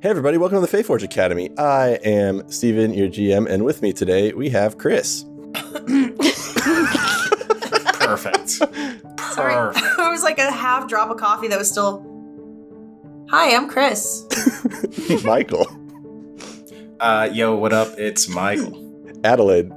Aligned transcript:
Hey 0.00 0.10
everybody, 0.10 0.38
welcome 0.38 0.64
to 0.64 0.66
the 0.70 0.76
Faeforge 0.76 1.02
Academy. 1.02 1.50
I 1.58 1.98
am 2.04 2.48
Steven, 2.52 2.94
your 2.94 3.08
GM, 3.08 3.48
and 3.50 3.64
with 3.64 3.82
me 3.82 3.92
today 3.92 4.32
we 4.32 4.48
have 4.50 4.78
Chris. 4.78 5.24
Perfect. 7.94 8.48
Sorry, 8.48 8.74
Perfect. 9.16 9.86
it 9.98 10.08
was 10.08 10.22
like 10.22 10.38
a 10.38 10.52
half 10.52 10.86
drop 10.88 11.10
of 11.10 11.16
coffee 11.16 11.48
that 11.48 11.58
was 11.58 11.68
still. 11.68 12.04
Hi, 13.30 13.56
I'm 13.56 13.68
Chris. 13.68 14.24
Michael. 15.24 15.66
Uh, 17.00 17.28
yo, 17.32 17.56
what 17.56 17.72
up? 17.72 17.88
It's 17.98 18.28
Michael. 18.28 18.84
Adelaide. 19.24 19.72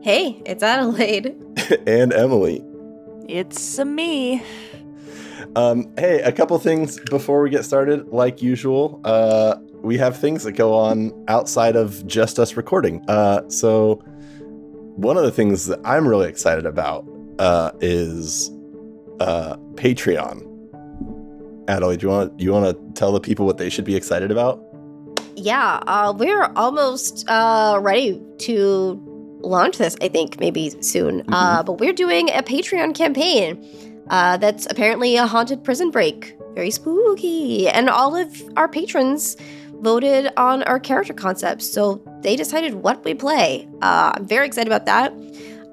Hey, 0.00 0.42
it's 0.46 0.62
Adelaide. 0.62 1.36
and 1.86 2.14
Emily. 2.14 2.64
It's 3.28 3.78
me. 3.80 4.42
Um, 5.56 5.92
hey, 5.96 6.20
a 6.22 6.32
couple 6.32 6.58
things 6.58 6.98
before 7.10 7.42
we 7.42 7.50
get 7.50 7.64
started. 7.64 8.08
Like 8.08 8.42
usual, 8.42 9.00
uh, 9.04 9.56
we 9.82 9.98
have 9.98 10.16
things 10.16 10.42
that 10.44 10.52
go 10.52 10.74
on 10.74 11.12
outside 11.28 11.76
of 11.76 12.06
just 12.06 12.38
us 12.38 12.56
recording. 12.56 13.04
Uh, 13.08 13.48
so, 13.48 13.94
one 14.96 15.16
of 15.16 15.22
the 15.22 15.30
things 15.30 15.66
that 15.66 15.80
I'm 15.84 16.06
really 16.06 16.28
excited 16.28 16.66
about 16.66 17.06
uh, 17.38 17.72
is 17.80 18.50
uh, 19.20 19.56
Patreon. 19.74 20.44
Adelaide, 21.68 22.02
you 22.02 22.08
want 22.08 22.40
you 22.40 22.52
want 22.52 22.64
to 22.66 22.92
tell 22.98 23.12
the 23.12 23.20
people 23.20 23.46
what 23.46 23.58
they 23.58 23.68
should 23.68 23.84
be 23.84 23.94
excited 23.94 24.30
about? 24.30 24.62
Yeah, 25.36 25.80
uh, 25.86 26.12
we're 26.16 26.50
almost 26.56 27.28
uh, 27.28 27.78
ready 27.80 28.20
to 28.38 29.00
launch 29.40 29.78
this, 29.78 29.96
I 30.00 30.08
think, 30.08 30.40
maybe 30.40 30.70
soon. 30.82 31.22
Uh, 31.28 31.62
but 31.62 31.74
we're 31.74 31.92
doing 31.92 32.28
a 32.30 32.42
Patreon 32.42 32.94
campaign 32.94 33.62
uh, 34.10 34.36
that's 34.36 34.66
apparently 34.70 35.16
a 35.16 35.26
haunted 35.26 35.64
prison 35.64 35.90
break. 35.90 36.36
Very 36.54 36.70
spooky. 36.70 37.68
And 37.68 37.88
all 37.88 38.16
of 38.16 38.42
our 38.56 38.68
patrons 38.68 39.36
voted 39.74 40.30
on 40.36 40.62
our 40.64 40.80
character 40.80 41.14
concepts, 41.14 41.70
so 41.70 42.02
they 42.20 42.34
decided 42.34 42.74
what 42.74 43.04
we 43.04 43.14
play. 43.14 43.68
Uh, 43.80 44.12
I'm 44.16 44.26
very 44.26 44.46
excited 44.46 44.66
about 44.66 44.86
that. 44.86 45.12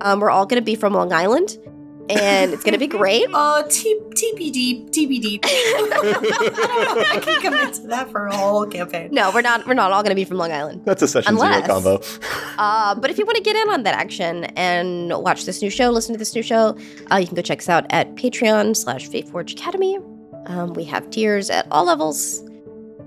Um, 0.02 0.20
we're 0.20 0.30
all 0.30 0.46
going 0.46 0.62
to 0.62 0.66
be 0.66 0.76
from 0.76 0.94
Long 0.94 1.12
Island, 1.12 1.58
and 2.10 2.54
it's 2.54 2.64
going 2.64 2.74
to 2.74 2.80
be 2.80 2.88
great. 2.88 3.26
Uh, 3.34 3.64
T- 3.70 4.00
TBD, 4.10 4.90
TBD. 4.92 5.40
I 5.44 7.20
can 7.22 7.42
commit 7.42 7.74
to 7.76 7.82
that 7.88 8.10
for 8.12 8.28
a 8.28 8.36
whole 8.36 8.66
campaign. 8.66 9.10
No, 9.12 9.32
we're 9.34 9.42
not. 9.42 9.66
We're 9.68 9.74
not 9.74 9.92
all 9.92 10.04
going 10.04 10.12
to 10.12 10.16
be 10.16 10.26
from 10.26 10.38
Long 10.38 10.52
Island. 10.52 10.84
That's 10.86 11.02
a 11.02 11.08
session 11.08 11.34
Unless- 11.34 11.66
zero 11.66 11.82
combo. 11.82 12.02
Uh, 12.58 12.96
but 12.96 13.10
if 13.10 13.18
you 13.18 13.26
want 13.26 13.38
to 13.38 13.44
get 13.44 13.56
in 13.56 13.70
on 13.70 13.84
that 13.84 13.96
action 13.96 14.46
and 14.56 15.10
watch 15.22 15.46
this 15.46 15.62
new 15.62 15.70
show, 15.70 15.90
listen 15.90 16.14
to 16.14 16.20
this 16.20 16.34
new 16.36 16.44
show, 16.44 16.78
uh, 17.12 17.18
you 17.18 17.28
can 17.28 17.36
go 17.36 17.42
check 17.42 17.60
us 17.60 17.70
out 17.70 17.86
at 17.90 18.16
Patreon 18.16 18.76
slash 18.76 19.10
Faeforge 19.10 19.54
Academy. 19.54 19.98
Um, 20.48 20.74
we 20.74 20.84
have 20.86 21.10
tiers 21.10 21.50
at 21.50 21.68
all 21.72 21.86
levels, 21.86 22.40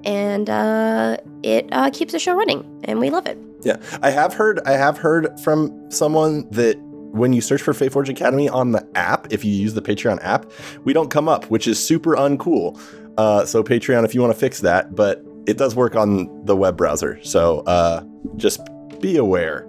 and 0.05 0.51
uh, 0.51 1.17
it 1.43 1.69
uh, 1.73 1.91
keeps 1.91 2.12
the 2.12 2.19
show 2.19 2.35
running, 2.35 2.65
and 2.85 2.99
we 2.99 3.11
love 3.11 3.27
it. 3.27 3.39
Yeah, 3.62 3.77
I 4.03 4.11
have 4.11 4.35
heard. 4.35 4.61
I 4.67 4.73
have 4.73 4.99
heard 4.99 5.39
from 5.41 5.91
someone 5.91 6.49
that 6.51 6.77
when 7.12 7.33
you 7.33 7.41
search 7.41 7.62
for 7.62 7.73
Faeforge 7.73 8.09
Academy 8.09 8.48
on 8.48 8.73
the 8.73 8.87
app, 8.95 9.33
if 9.33 9.45
you 9.45 9.53
use 9.53 9.75
the 9.75 9.83
Patreon 9.83 10.19
app, 10.23 10.51
we 10.84 10.92
don't 10.92 11.11
come 11.11 11.28
up, 11.28 11.47
which 11.47 11.67
is 11.67 11.78
super 11.78 12.15
uncool. 12.15 12.81
Uh, 13.17 13.45
so 13.45 13.62
Patreon, 13.62 14.05
if 14.05 14.15
you 14.15 14.20
want 14.20 14.33
to 14.33 14.39
fix 14.39 14.61
that, 14.61 14.95
but 14.95 15.25
it 15.47 15.56
does 15.56 15.75
work 15.75 15.97
on 15.97 16.45
the 16.45 16.55
web 16.55 16.77
browser. 16.77 17.19
So 17.23 17.61
uh, 17.61 18.05
just 18.37 18.61
be 19.00 19.17
aware. 19.17 19.67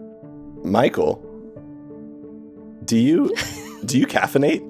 Michael, 0.63 1.25
do 2.85 2.97
you 2.97 3.33
do 3.85 3.97
you 3.97 4.05
caffeinate? 4.05 4.65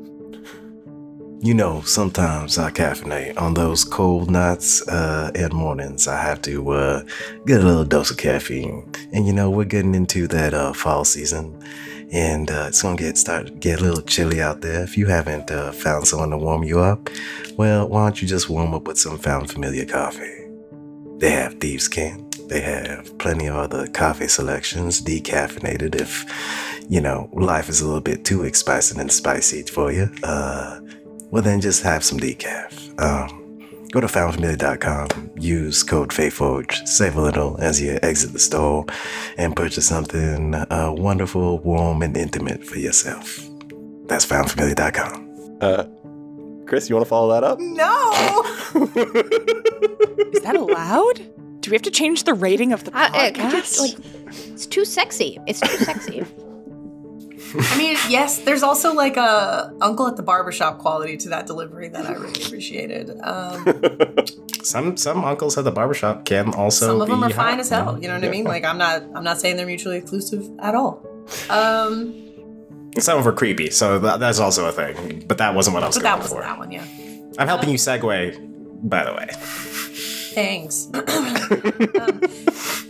You 1.41 1.53
know, 1.53 1.81
sometimes 1.81 2.57
I 2.57 2.69
caffeinate 2.69 3.39
on 3.39 3.53
those 3.53 3.85
cold 3.85 4.29
nights 4.29 4.85
uh, 4.89 5.31
and 5.33 5.53
mornings. 5.53 6.05
I 6.05 6.21
have 6.21 6.41
to 6.41 6.69
uh, 6.71 7.03
get 7.45 7.61
a 7.61 7.63
little 7.63 7.85
dose 7.85 8.11
of 8.11 8.17
caffeine, 8.17 8.91
and 9.13 9.25
you 9.25 9.31
know 9.31 9.49
we're 9.49 9.63
getting 9.63 9.95
into 9.95 10.27
that 10.27 10.53
uh, 10.53 10.73
fall 10.73 11.05
season, 11.05 11.57
and 12.11 12.49
uh, 12.49 12.65
it's 12.67 12.81
gonna 12.81 12.95
get 12.95 13.17
start 13.17 13.59
get 13.59 13.79
a 13.79 13.83
little 13.83 14.01
chilly 14.01 14.41
out 14.41 14.61
there. 14.61 14.83
If 14.83 14.97
you 14.97 15.07
haven't 15.07 15.51
uh, 15.51 15.71
found 15.71 16.07
someone 16.07 16.31
to 16.31 16.37
warm 16.37 16.63
you 16.63 16.79
up, 16.79 17.09
well, 17.57 17.87
why 17.87 18.05
don't 18.05 18.21
you 18.21 18.27
just 18.27 18.49
warm 18.49 18.73
up 18.73 18.87
with 18.87 18.97
some 18.97 19.17
found 19.17 19.51
familiar 19.51 19.85
coffee? 19.85 20.47
They 21.17 21.31
have 21.31 21.55
Thieves 21.55 21.87
Can. 21.87 22.29
They 22.47 22.61
have 22.61 23.15
plenty 23.19 23.47
of 23.47 23.55
other 23.55 23.87
coffee 23.87 24.27
selections, 24.27 25.01
decaffeinated. 25.01 25.95
If 25.95 26.25
you 26.89 27.01
know 27.01 27.29
life 27.33 27.69
is 27.69 27.81
a 27.81 27.85
little 27.85 28.01
bit 28.01 28.25
too 28.25 28.43
expensive 28.43 28.97
and 28.97 29.11
spicy 29.11 29.63
for 29.63 29.91
you, 29.91 30.09
uh, 30.23 30.79
well, 31.31 31.43
then 31.43 31.61
just 31.61 31.83
have 31.83 32.03
some 32.03 32.19
decaf. 32.19 32.99
Um, 32.99 33.38
go 33.91 33.99
to 33.99 34.07
foundfamiliar.com, 34.07 35.31
use 35.37 35.83
code 35.83 36.11
FAEFORGE, 36.13 36.85
save 36.87 37.15
a 37.15 37.21
little 37.21 37.57
as 37.59 37.81
you 37.81 37.97
exit 38.03 38.33
the 38.33 38.39
store, 38.39 38.85
and 39.37 39.55
purchase 39.55 39.87
something 39.87 40.53
uh, 40.55 40.91
wonderful, 40.95 41.59
warm, 41.59 42.01
and 42.01 42.15
intimate 42.15 42.63
for 42.63 42.77
yourself. 42.79 43.39
That's 44.05 44.25
foundfamiliar.com. 44.25 45.57
Uh, 45.61 45.85
Chris, 46.67 46.89
you 46.89 46.95
want 46.95 47.05
to 47.05 47.09
follow 47.09 47.33
that 47.33 47.43
up? 47.43 47.59
No! 47.59 48.43
Is 50.33 50.41
that 50.43 50.55
allowed? 50.55 51.15
Do 51.61 51.71
we 51.71 51.75
have 51.75 51.81
to 51.81 51.91
change 51.91 52.23
the 52.23 52.33
rating 52.33 52.71
of 52.73 52.83
the 52.83 52.95
Uh, 52.95 53.01
uh, 53.01 53.31
podcast? 53.31 53.51
just, 53.51 53.79
like, 53.79 53.97
it's 54.53 54.65
too 54.65 54.85
sexy. 54.85 55.39
It's 55.47 55.59
too 55.59 55.77
sexy. 55.83 56.23
I 57.57 57.77
mean, 57.77 57.97
yes, 58.09 58.39
there's 58.39 58.63
also 58.63 58.93
like 58.93 59.17
a 59.17 59.73
uncle 59.81 60.07
at 60.07 60.17
the 60.17 60.23
barbershop 60.23 60.79
quality 60.79 61.17
to 61.17 61.29
that 61.29 61.47
delivery 61.47 61.87
that 61.89 62.05
I 62.05 62.13
really 62.13 62.43
appreciated. 62.43 63.11
Um, 63.21 63.65
Some 64.63 64.97
some 64.97 65.23
uncles 65.23 65.57
at 65.57 65.63
the 65.63 65.71
barbershop 65.71 66.25
can 66.25 66.53
also. 66.53 66.87
some 66.87 67.01
of 67.01 67.07
them 67.07 67.23
are 67.23 67.29
fine 67.29 67.51
hot, 67.51 67.59
as 67.61 67.69
hell. 67.69 67.97
You 67.99 68.09
know 68.09 68.15
what 68.15 68.25
I 68.25 68.29
mean? 68.29 68.43
Like, 68.43 68.65
I'm 68.65 68.77
not, 68.77 69.03
I'm 69.15 69.23
not 69.23 69.39
saying 69.39 69.55
they're 69.55 69.65
mutually 69.65 69.95
exclusive 69.97 70.49
at 70.59 70.75
all. 70.75 71.01
Um, 71.49 72.13
Some 72.97 73.17
of 73.17 73.23
them 73.23 73.33
are 73.33 73.35
creepy, 73.35 73.69
so 73.69 73.99
that, 73.99 74.19
that's 74.19 74.39
also 74.39 74.67
a 74.67 74.71
thing. 74.73 75.23
But 75.27 75.37
that 75.37 75.55
wasn't 75.55 75.75
what 75.75 75.83
I 75.83 75.87
was 75.87 75.95
but 75.95 76.03
going 76.03 76.11
that 76.11 76.21
wasn't 76.21 76.41
for. 76.41 76.43
that 76.43 76.57
one, 76.59 76.71
yeah. 76.71 76.85
I'm 77.37 77.47
helping 77.47 77.69
you 77.69 77.77
segue, 77.77 78.37
by 78.89 79.05
the 79.05 79.13
way. 79.13 79.27
Thanks. 80.33 80.87
Um, 81.99 82.21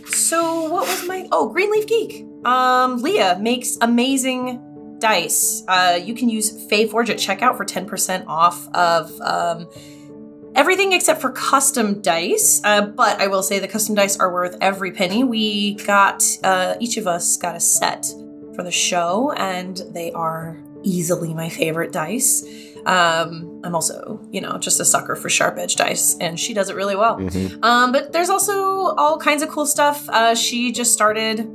so 0.08 0.70
what 0.70 0.86
was 0.86 1.06
my 1.08 1.26
oh 1.32 1.48
Greenleaf 1.48 1.86
Geek? 1.86 2.24
Um, 2.44 3.02
Leah 3.02 3.38
makes 3.40 3.76
amazing 3.80 4.96
dice. 4.98 5.62
Uh, 5.66 5.98
you 6.02 6.14
can 6.14 6.28
use 6.28 6.50
Forge 6.68 7.10
at 7.10 7.18
checkout 7.18 7.56
for 7.56 7.64
ten 7.64 7.86
percent 7.86 8.24
off 8.26 8.68
of 8.74 9.18
um, 9.20 9.68
everything 10.54 10.92
except 10.92 11.20
for 11.20 11.30
custom 11.32 12.00
dice. 12.00 12.60
Uh, 12.64 12.82
but 12.82 13.20
I 13.20 13.26
will 13.26 13.42
say 13.42 13.58
the 13.58 13.68
custom 13.68 13.94
dice 13.94 14.18
are 14.18 14.32
worth 14.32 14.56
every 14.60 14.92
penny. 14.92 15.24
We 15.24 15.74
got 15.74 16.22
uh, 16.44 16.76
each 16.80 16.96
of 16.96 17.06
us 17.06 17.36
got 17.36 17.56
a 17.56 17.60
set 17.60 18.06
for 18.54 18.62
the 18.62 18.70
show, 18.70 19.32
and 19.32 19.80
they 19.90 20.12
are 20.12 20.58
easily 20.82 21.34
my 21.34 21.48
favorite 21.48 21.92
dice. 21.92 22.44
Um, 22.86 23.60
I'm 23.62 23.74
also, 23.74 24.18
you 24.30 24.40
know, 24.40 24.56
just 24.56 24.80
a 24.80 24.86
sucker 24.86 25.14
for 25.14 25.28
sharp 25.28 25.58
edge 25.58 25.76
dice, 25.76 26.16
and 26.18 26.40
she 26.40 26.54
does 26.54 26.70
it 26.70 26.76
really 26.76 26.96
well. 26.96 27.18
Mhm. 27.18 27.62
Um, 27.62 27.92
but 27.92 28.12
there's 28.12 28.30
also 28.30 28.94
all 28.96 29.18
kinds 29.18 29.42
of 29.42 29.50
cool 29.50 29.66
stuff. 29.66 30.08
Uh, 30.08 30.34
she 30.34 30.72
just 30.72 30.92
started 30.92 31.46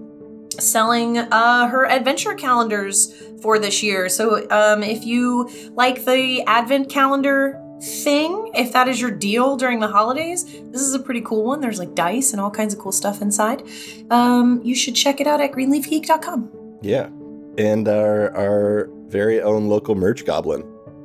selling 0.62 1.18
uh, 1.18 1.68
her 1.68 1.86
adventure 1.90 2.34
calendars 2.36 3.14
for 3.42 3.60
this 3.60 3.84
year. 3.84 4.10
So 4.10 4.50
um, 4.50 4.84
if 4.84 5.06
you 5.06 5.50
like 5.74 6.06
the 6.06 6.42
advent 6.48 6.90
calendar 6.90 7.62
thing, 7.82 8.52
if 8.56 8.74
that 8.74 8.88
is 8.88 9.00
your 9.00 9.12
deal 9.12 9.58
during 9.58 9.80
the 9.80 9.88
holidays, 9.88 10.44
this 10.46 10.82
is 10.82 10.94
a 10.94 11.00
pretty 11.00 11.22
cool 11.22 11.44
one. 11.44 11.62
There's 11.62 11.80
like 11.80 11.94
dice 11.96 12.32
and 12.32 12.42
all 12.42 12.52
kinds 12.52 12.74
of 12.74 12.80
cool 12.80 12.92
stuff 12.92 13.22
inside. 13.22 13.64
Um, 14.10 14.62
you 14.64 14.76
should 14.76 14.96
check 14.96 15.20
it 15.22 15.28
out 15.28 15.42
at 15.42 15.52
greenleafgeek.com. 15.52 16.80
Yeah, 16.82 17.10
and 17.58 17.88
our 17.88 18.36
our 18.36 18.90
very 19.08 19.42
own 19.42 19.68
local 19.68 19.96
merch 19.96 20.26
goblin. 20.26 20.64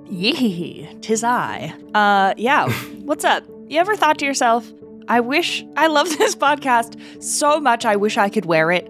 Yee, 0.08 0.88
tis 1.00 1.22
I. 1.22 1.72
Uh, 1.94 2.34
yeah. 2.36 2.70
What's 3.04 3.24
up? 3.24 3.44
You 3.68 3.78
ever 3.78 3.96
thought 3.96 4.18
to 4.18 4.24
yourself, 4.24 4.72
I 5.08 5.20
wish 5.20 5.64
I 5.76 5.86
love 5.86 6.08
this 6.18 6.34
podcast 6.34 7.22
so 7.22 7.60
much. 7.60 7.84
I 7.84 7.96
wish 7.96 8.16
I 8.16 8.28
could 8.28 8.46
wear 8.46 8.70
it. 8.70 8.88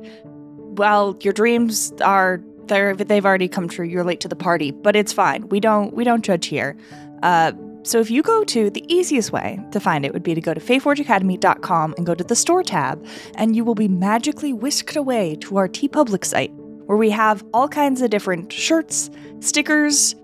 Well, 0.81 1.15
your 1.21 1.35
dreams 1.35 1.93
are 2.01 2.41
they're 2.65 2.97
they've 2.97 3.27
already 3.27 3.49
come 3.49 3.69
true. 3.69 3.85
You're 3.85 4.03
late 4.03 4.21
to 4.21 4.29
the 4.29 4.35
party, 4.35 4.71
but 4.71 4.97
it's 4.97 5.13
fine. 5.13 5.47
We 5.51 5.61
don't 5.61 5.93
we 5.93 6.05
don't 6.05 6.25
judge 6.25 6.47
here. 6.47 6.75
Uh, 7.23 7.53
so 7.83 8.01
if 8.01 8.11
you 8.11 8.23
go 8.23 8.45
to 8.45 8.71
the 8.71 8.83
easiest 8.89 9.31
way 9.31 9.61
to 9.73 9.79
find 9.79 10.07
it 10.07 10.15
would 10.15 10.23
be 10.23 10.35
to 10.35 10.41
go 10.41 10.55
to 10.55 10.61
faeforgeacademy.com 10.61 11.95
and 11.99 12.07
go 12.07 12.15
to 12.15 12.25
the 12.25 12.35
store 12.35 12.63
tab, 12.63 13.07
and 13.35 13.55
you 13.55 13.63
will 13.63 13.75
be 13.75 13.89
magically 13.89 14.55
whisked 14.55 14.97
away 14.97 15.37
to 15.43 15.59
our 15.59 15.69
TeePublic 15.69 16.25
site 16.25 16.51
where 16.87 16.97
we 16.97 17.11
have 17.11 17.45
all 17.53 17.69
kinds 17.69 18.01
of 18.01 18.09
different 18.09 18.51
shirts, 18.51 19.11
stickers, 19.41 20.15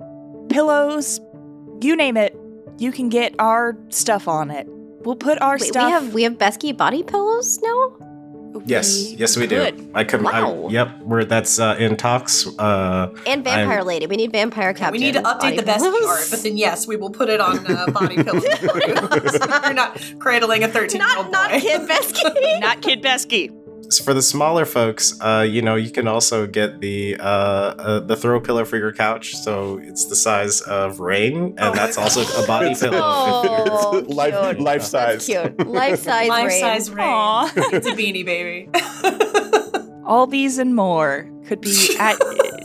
pillows, 0.48 1.20
you 1.82 1.94
name 1.94 2.16
it, 2.16 2.34
you 2.78 2.92
can 2.92 3.10
get 3.10 3.34
our 3.38 3.76
stuff 3.90 4.26
on 4.26 4.50
it. 4.50 4.66
We'll 4.68 5.16
put 5.16 5.38
our 5.42 5.58
Wait, 5.58 5.68
stuff. 5.68 5.84
we 5.84 5.92
have 5.92 6.14
we 6.14 6.22
have 6.22 6.38
Besky 6.38 6.74
body 6.74 7.02
pillows 7.02 7.60
now. 7.62 8.15
Yes, 8.64 9.12
yes, 9.12 9.36
we 9.36 9.46
do. 9.46 9.90
I 9.94 10.04
could. 10.04 10.22
Wow. 10.22 10.66
I, 10.66 10.70
yep, 10.70 11.00
we're 11.02 11.24
that's 11.24 11.58
uh, 11.58 11.76
in 11.78 11.96
talks. 11.96 12.46
Uh, 12.58 13.12
And 13.26 13.44
Vampire 13.44 13.78
I'm- 13.78 13.86
Lady. 13.86 14.06
We 14.06 14.16
need 14.16 14.32
Vampire 14.32 14.72
Captain. 14.72 14.92
we 14.92 14.98
need 14.98 15.14
to 15.14 15.20
update 15.22 15.40
body 15.40 15.56
the 15.56 15.62
best 15.62 15.84
pillows. 15.84 16.06
art, 16.06 16.26
but 16.30 16.42
then 16.42 16.56
yes, 16.56 16.86
we 16.86 16.96
will 16.96 17.10
put 17.10 17.28
it 17.28 17.40
on 17.40 17.66
uh, 17.66 17.86
body 17.90 18.22
pillows 18.22 18.44
for 18.58 18.78
you. 18.86 18.96
so 19.30 19.60
you're 19.64 19.74
not 19.74 20.00
cradling 20.18 20.62
a 20.64 20.68
13 20.68 21.00
year 21.00 21.16
old 21.16 21.30
not, 21.30 21.50
boy. 21.50 21.56
not 21.56 21.60
Kid 21.60 21.88
Besky. 21.88 22.60
Not 22.60 22.82
Kid 22.82 23.02
Besky. 23.02 23.65
For 24.04 24.14
the 24.14 24.22
smaller 24.22 24.64
folks, 24.64 25.18
uh, 25.20 25.46
you 25.48 25.62
know, 25.62 25.74
you 25.76 25.90
can 25.90 26.06
also 26.08 26.46
get 26.46 26.80
the 26.80 27.16
uh, 27.18 27.22
uh, 27.22 28.00
the 28.00 28.16
throw 28.16 28.40
pillow 28.40 28.64
for 28.64 28.76
your 28.76 28.92
couch. 28.92 29.34
So 29.36 29.78
it's 29.82 30.06
the 30.06 30.16
size 30.16 30.60
of 30.62 31.00
rain, 31.00 31.54
and 31.56 31.60
Oh 31.60 31.72
that's 31.72 31.96
also 31.98 32.22
a 32.42 32.46
body 32.46 32.66
It's- 32.72 32.80
pillow. 32.80 33.00
Oh, 33.78 33.98
It's 33.98 34.08
life, 34.08 34.34
cute. 34.34 34.60
life 34.60 34.90
That's 34.90 35.24
size. 35.24 35.26
cute. 35.26 35.66
Life 35.66 36.00
size 36.02 36.28
Life 36.28 36.46
rain. 36.48 36.60
size 36.60 36.90
rain. 36.90 37.06
Aw. 37.08 37.52
It's 37.72 37.86
a 37.86 37.92
beanie 37.92 38.24
baby. 38.24 38.68
All 40.04 40.26
these 40.26 40.58
and 40.58 40.74
more 40.74 41.28
could 41.46 41.60
be 41.60 41.96
at 41.98 42.16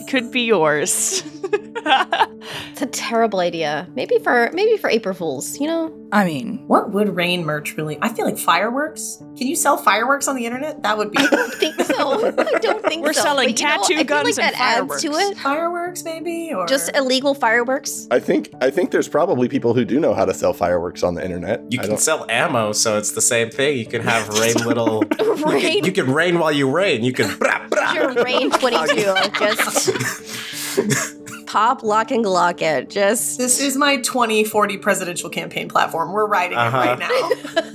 could 0.09 0.31
be 0.31 0.41
yours. 0.41 1.23
It's 2.71 2.81
a 2.81 2.85
terrible 2.87 3.39
idea. 3.39 3.87
Maybe 3.95 4.17
for 4.19 4.49
maybe 4.53 4.75
for 4.77 4.89
April 4.89 5.13
Fools. 5.13 5.59
You 5.59 5.67
know. 5.67 5.97
I 6.11 6.25
mean, 6.25 6.67
what 6.67 6.91
would 6.91 7.15
rain 7.15 7.45
merch 7.45 7.77
really? 7.77 7.97
I 8.01 8.09
feel 8.09 8.25
like 8.25 8.37
fireworks. 8.37 9.17
Can 9.37 9.47
you 9.47 9.55
sell 9.55 9.77
fireworks 9.77 10.27
on 10.27 10.35
the 10.35 10.45
internet? 10.45 10.81
That 10.83 10.97
would 10.97 11.11
be 11.11 11.19
I 11.19 11.27
don't 11.27 11.53
think 11.53 11.79
so. 11.81 12.27
I 12.37 12.59
don't 12.59 12.83
think 12.83 13.05
We're 13.05 13.13
so. 13.13 13.21
selling 13.21 13.49
But 13.49 13.59
you 13.59 13.65
know, 13.67 13.71
tattoo 13.77 13.93
I 13.93 13.97
feel 13.97 14.03
guns 14.05 14.37
like 14.37 14.45
and 14.47 14.55
that 14.55 14.59
adds 14.59 15.01
to 15.01 15.09
fireworks. 15.11 15.31
it. 15.31 15.37
fireworks, 15.37 16.03
maybe, 16.03 16.51
or 16.53 16.65
Just 16.67 16.95
illegal 16.95 17.33
fireworks. 17.33 18.07
I 18.11 18.19
think 18.19 18.49
I 18.61 18.69
think 18.71 18.91
there's 18.91 19.07
probably 19.07 19.47
people 19.47 19.73
who 19.73 19.85
do 19.85 19.99
know 19.99 20.13
how 20.13 20.25
to 20.25 20.33
sell 20.33 20.53
fireworks 20.53 21.03
on 21.03 21.13
the 21.15 21.23
internet. 21.23 21.61
You 21.71 21.79
I 21.79 21.83
can 21.83 21.91
don't- 21.91 21.99
sell 21.99 22.25
ammo, 22.29 22.71
so 22.73 22.97
it's 22.97 23.11
the 23.11 23.21
same 23.21 23.49
thing. 23.51 23.77
You 23.77 23.85
can 23.85 24.01
have 24.01 24.27
rain 24.39 24.55
little. 24.65 25.03
You 25.19 25.59
can, 25.59 25.83
you 25.85 25.91
can 25.91 26.11
rain 26.11 26.39
while 26.39 26.51
you 26.51 26.69
rain. 26.69 27.03
You 27.03 27.13
can. 27.13 27.27
Brah, 27.29 27.69
brah. 27.69 27.93
Your 27.95 28.23
rain 28.23 28.49
twenty 28.51 28.77
two. 28.95 29.13
Just 29.37 31.20
pop, 31.51 31.83
lock, 31.83 32.11
and 32.11 32.23
glock 32.23 32.61
it. 32.61 32.89
Just 32.89 33.37
This 33.37 33.59
is 33.59 33.75
my 33.75 33.97
2040 33.97 34.77
presidential 34.77 35.29
campaign 35.29 35.67
platform. 35.67 36.13
We're 36.13 36.25
writing 36.25 36.57
Uh-huh. 36.57 36.77
it 36.77 36.85
right 36.85 36.99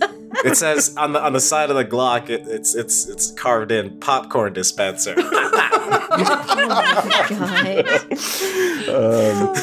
now. 0.00 0.08
It 0.44 0.54
says 0.56 0.94
on 0.98 1.12
the 1.14 1.24
on 1.24 1.32
the 1.32 1.40
side 1.40 1.70
of 1.70 1.76
the 1.76 1.84
Glock, 1.84 2.28
it, 2.28 2.42
it's 2.46 2.74
it's 2.74 3.06
it's 3.08 3.30
carved 3.30 3.72
in 3.72 3.98
popcorn 4.00 4.52
dispenser. 4.52 5.14
God. 5.14 5.24
um, 8.88 9.54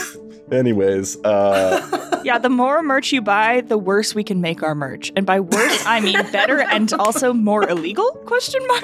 anyways, 0.51 1.24
uh, 1.24 2.21
yeah, 2.24 2.39
the 2.39 2.50
more 2.50 2.81
merch 2.81 3.12
you 3.12 3.21
buy, 3.21 3.62
the 3.62 3.77
worse 3.77 4.15
we 4.15 4.24
can 4.24 4.42
make 4.42 4.63
our 4.63 4.74
merch. 4.74 5.12
And 5.15 5.27
by 5.27 5.42
worse, 5.42 5.86
I 5.86 6.00
mean 6.00 6.19
better 6.31 6.62
and 6.62 6.92
also 6.94 7.33
more 7.33 7.69
illegal? 7.69 8.10
Question 8.25 8.65
mark. 8.68 8.83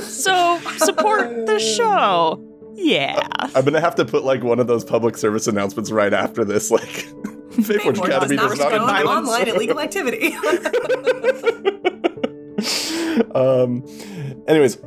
So 0.00 0.58
support 0.78 1.44
the 1.46 1.58
show. 1.58 2.40
Yeah. 2.80 3.26
I'm 3.54 3.64
gonna 3.64 3.80
have 3.80 3.94
to 3.96 4.04
put 4.04 4.24
like 4.24 4.42
one 4.42 4.58
of 4.58 4.66
those 4.66 4.84
public 4.84 5.16
service 5.16 5.46
announcements 5.46 5.90
right 5.90 6.12
after 6.12 6.44
this, 6.44 6.70
like 6.70 6.82
Faeforge 7.50 7.98
Or 7.98 8.06
Academy 8.06 8.36
not 8.36 8.50
does 8.50 8.58
not 8.58 8.70
condone 8.70 8.96
endorse- 8.96 9.28
online 9.28 9.48
illegal 9.48 9.80
activity. 9.80 10.34
um, 13.34 13.84
anyways, 14.48 14.78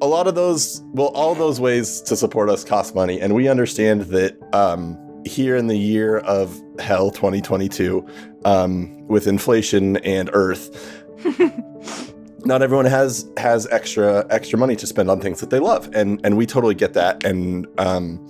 a 0.00 0.06
lot 0.06 0.26
of 0.26 0.34
those, 0.34 0.82
well, 0.92 1.08
all 1.08 1.34
those 1.34 1.60
ways 1.60 2.00
to 2.02 2.16
support 2.16 2.48
us 2.48 2.64
cost 2.64 2.94
money, 2.94 3.20
and 3.20 3.34
we 3.34 3.48
understand 3.48 4.02
that 4.02 4.36
um, 4.54 4.96
here 5.24 5.56
in 5.56 5.66
the 5.66 5.76
year 5.76 6.18
of 6.18 6.60
hell 6.78 7.10
2022, 7.10 8.06
um, 8.44 9.06
with 9.06 9.26
inflation 9.26 9.96
and 9.98 10.30
Earth, 10.32 11.04
not 12.44 12.62
everyone 12.62 12.86
has 12.86 13.28
has 13.36 13.66
extra 13.68 14.26
extra 14.30 14.58
money 14.58 14.76
to 14.76 14.86
spend 14.86 15.10
on 15.10 15.20
things 15.20 15.40
that 15.40 15.50
they 15.50 15.58
love, 15.58 15.90
and 15.94 16.20
and 16.24 16.36
we 16.36 16.46
totally 16.46 16.74
get 16.74 16.94
that, 16.94 17.24
and 17.24 17.66
um, 17.78 18.24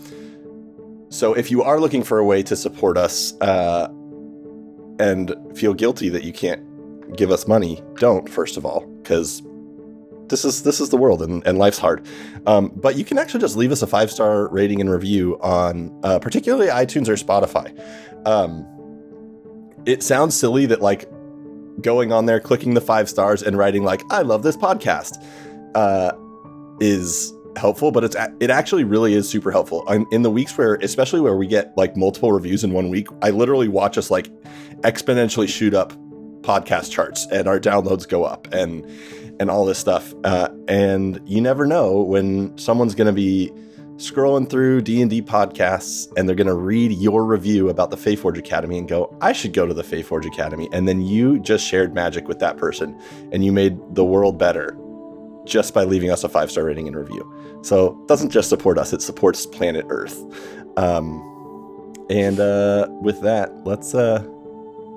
so 1.11 1.35
if 1.35 1.51
you 1.51 1.63
are 1.63 1.81
looking 1.81 2.03
for 2.03 2.19
a 2.19 2.25
way 2.25 2.43
to 2.43 2.57
support 2.57 2.97
us, 2.97 3.39
uh, 3.41 3.89
and 4.99 5.35
feel 5.55 5.75
guilty 5.75 6.09
that 6.09 6.25
you 6.25 6.33
can't 6.33 6.65
give 7.17 7.31
us 7.31 7.47
money, 7.47 7.83
don't 7.95 8.29
first 8.29 8.57
of 8.57 8.67
all, 8.67 8.87
because 9.03 9.43
this 10.29 10.45
is 10.45 10.63
this 10.63 10.81
is 10.81 10.91
the 10.91 10.97
world 10.97 11.23
and, 11.23 11.47
and 11.47 11.59
life's 11.59 11.79
hard. 11.79 12.07
Um, 12.47 12.73
but 12.77 12.97
you 12.97 13.05
can 13.05 13.19
actually 13.19 13.41
just 13.41 13.57
leave 13.57 13.73
us 13.73 13.83
a 13.83 13.87
five 13.87 14.11
star 14.11 14.49
rating 14.49 14.81
and 14.81 14.91
review 14.91 15.39
on 15.41 15.99
uh, 16.03 16.19
particularly 16.19 16.69
iTunes 16.69 17.09
or 17.09 17.15
Spotify. 17.15 17.79
Um, 18.27 18.67
it 19.87 20.03
sounds 20.03 20.37
silly 20.37 20.67
that 20.67 20.83
like 20.83 21.09
going 21.81 22.13
on 22.13 22.27
there, 22.27 22.41
clicking 22.41 22.75
the 22.75 22.81
five 22.81 23.09
stars, 23.09 23.43
and 23.43 23.57
writing 23.57 23.85
like 23.85 24.03
"I 24.11 24.23
love 24.23 24.43
this 24.43 24.57
podcast" 24.57 25.25
uh, 25.75 26.13
is 26.81 27.33
helpful, 27.57 27.91
but 27.91 28.05
it's 28.05 28.17
it 28.41 28.51
actually 28.51 28.85
really 28.85 29.15
is 29.15 29.29
super 29.29 29.51
helpful. 29.51 29.85
I'm, 29.89 30.07
in 30.11 30.23
the 30.23 30.31
weeks 30.31 30.57
where, 30.57 30.75
especially 30.77 31.21
where 31.21 31.37
we 31.37 31.47
get 31.47 31.77
like 31.77 31.97
multiple 31.97 32.33
reviews 32.33 32.65
in 32.65 32.73
one 32.73 32.89
week, 32.89 33.09
I 33.23 33.31
literally 33.31 33.69
watch 33.69 33.99
us 33.99 34.11
like 34.11 34.31
exponentially 34.83 35.49
shoot 35.49 35.75
up 35.75 35.93
podcast 36.43 36.91
charts 36.91 37.27
and 37.33 37.49
our 37.49 37.59
downloads 37.59 38.09
go 38.09 38.25
up 38.25 38.49
and 38.53 38.87
and 39.41 39.51
all 39.51 39.65
this 39.65 39.79
stuff. 39.79 40.15
Uh, 40.25 40.49
and 40.67 41.21
you 41.27 41.41
never 41.41 41.67
know 41.67 42.01
when 42.01 42.57
someone's 42.59 42.95
going 42.95 43.07
to 43.07 43.13
be 43.13 43.53
scrolling 43.99 44.49
through 44.49 44.81
D&D 44.81 45.23
podcasts 45.23 46.11
and 46.17 46.29
they're 46.29 46.37
going 46.37 46.47
to 46.47 46.55
read 46.55 46.93
your 46.93 47.25
review 47.25 47.69
about 47.69 47.91
the 47.91 47.97
Faeforge 47.97 48.39
Academy 48.39 48.79
and 48.79 48.89
go, 48.89 49.15
I 49.21 49.33
should 49.33 49.53
go 49.53 49.67
to 49.67 49.75
the 49.75 49.83
Faeforge 49.83 50.25
Academy. 50.25 50.69
And 50.73 50.87
then 50.87 51.03
you 51.03 51.41
just 51.41 51.67
shared 51.67 51.95
magic 51.95 52.29
with 52.29 52.39
that 52.39 52.57
person 52.57 52.99
and 53.33 53.45
you 53.45 53.53
made 53.53 53.77
the 53.95 54.05
world 54.05 54.39
better 54.39 54.79
just 55.45 55.75
by 55.75 55.83
leaving 55.83 56.11
us 56.11 56.23
a 56.23 56.29
five-star 56.29 56.65
rating 56.65 56.87
and 56.87 56.97
review. 56.97 57.29
So 57.63 58.01
it 58.01 58.09
doesn't 58.09 58.31
just 58.31 58.49
support 58.49 58.79
us, 58.79 58.93
it 58.93 59.03
supports 59.03 59.47
planet 59.47 59.85
Earth. 59.89 60.17
Um, 60.77 61.25
and 62.09 62.39
uh, 62.39 62.87
with 63.03 63.21
that, 63.23 63.53
let's 63.65 63.95
uh, 63.95 64.25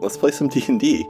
let's 0.01 0.15
play 0.15 0.31
some 0.31 0.47
D&D. 0.47 1.07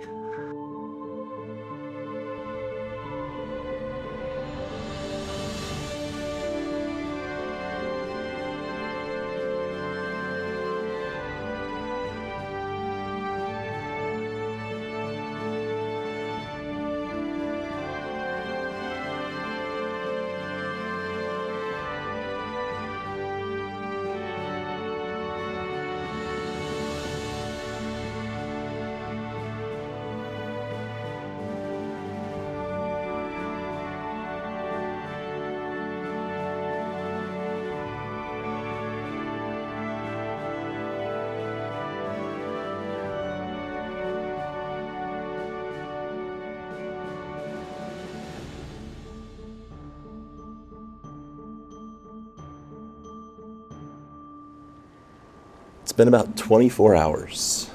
It's 55.84 55.92
been 55.92 56.08
about 56.08 56.38
24 56.38 56.96
hours 56.96 57.70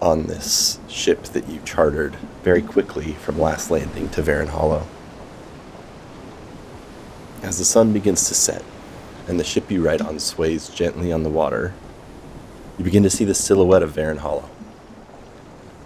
on 0.00 0.24
this 0.24 0.78
ship 0.88 1.22
that 1.24 1.48
you 1.48 1.60
chartered 1.64 2.14
very 2.42 2.60
quickly 2.60 3.12
from 3.14 3.38
last 3.38 3.70
landing 3.70 4.10
to 4.10 4.22
Varen 4.22 4.48
Hollow. 4.48 4.86
As 7.42 7.58
the 7.58 7.64
sun 7.64 7.92
begins 7.92 8.28
to 8.28 8.34
set 8.34 8.62
and 9.26 9.40
the 9.40 9.44
ship 9.44 9.70
you 9.70 9.84
ride 9.84 10.02
on 10.02 10.18
sways 10.18 10.68
gently 10.68 11.10
on 11.10 11.22
the 11.22 11.30
water, 11.30 11.72
you 12.78 12.84
begin 12.84 13.02
to 13.02 13.10
see 13.10 13.24
the 13.24 13.34
silhouette 13.34 13.82
of 13.82 13.92
Varen 13.92 14.18
Hollow. 14.18 14.50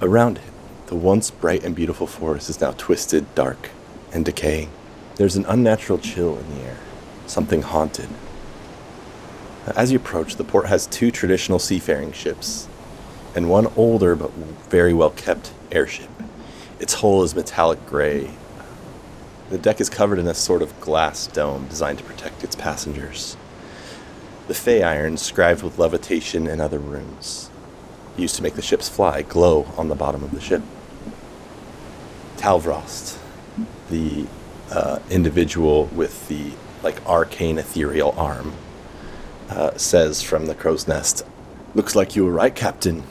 Around 0.02 0.38
it, 0.38 0.52
the 0.88 0.96
once 0.96 1.30
bright 1.30 1.64
and 1.64 1.74
beautiful 1.74 2.06
forest 2.06 2.50
is 2.50 2.60
now 2.60 2.72
twisted, 2.72 3.32
dark, 3.34 3.70
and 4.12 4.24
decaying. 4.24 4.70
There's 5.16 5.36
an 5.36 5.44
unnatural 5.46 5.98
chill 5.98 6.36
in 6.36 6.50
the 6.56 6.62
air, 6.62 6.78
something 7.26 7.62
haunted, 7.62 8.08
as 9.76 9.90
you 9.90 9.98
approach, 9.98 10.36
the 10.36 10.44
port 10.44 10.66
has 10.66 10.86
two 10.86 11.10
traditional 11.10 11.58
seafaring 11.58 12.12
ships 12.12 12.68
and 13.34 13.48
one 13.48 13.66
older 13.76 14.14
but 14.16 14.32
very 14.70 14.92
well 14.92 15.10
kept 15.10 15.52
airship. 15.70 16.10
Its 16.80 16.94
hull 16.94 17.22
is 17.22 17.34
metallic 17.34 17.84
gray. 17.86 18.30
The 19.50 19.58
deck 19.58 19.80
is 19.80 19.88
covered 19.88 20.18
in 20.18 20.26
a 20.26 20.34
sort 20.34 20.62
of 20.62 20.78
glass 20.80 21.26
dome 21.26 21.66
designed 21.68 21.98
to 21.98 22.04
protect 22.04 22.44
its 22.44 22.54
passengers. 22.54 23.36
The 24.46 24.54
Fey 24.54 24.82
iron, 24.82 25.16
scribed 25.16 25.62
with 25.62 25.78
levitation 25.78 26.46
and 26.46 26.60
other 26.60 26.78
runes, 26.78 27.50
used 28.16 28.36
to 28.36 28.42
make 28.42 28.54
the 28.54 28.62
ships 28.62 28.88
fly, 28.88 29.22
glow 29.22 29.66
on 29.76 29.88
the 29.88 29.94
bottom 29.94 30.22
of 30.22 30.32
the 30.32 30.40
ship. 30.40 30.62
Talvrost, 32.36 33.18
the 33.90 34.26
uh, 34.70 35.00
individual 35.10 35.86
with 35.86 36.28
the 36.28 36.52
like 36.82 37.04
arcane 37.06 37.58
ethereal 37.58 38.14
arm 38.16 38.52
uh, 39.48 39.76
says 39.76 40.22
from 40.22 40.46
the 40.46 40.54
crow's 40.54 40.86
nest, 40.88 41.24
"Looks 41.74 41.94
like 41.94 42.16
you 42.16 42.24
were 42.24 42.32
right, 42.32 42.54
Captain. 42.54 43.04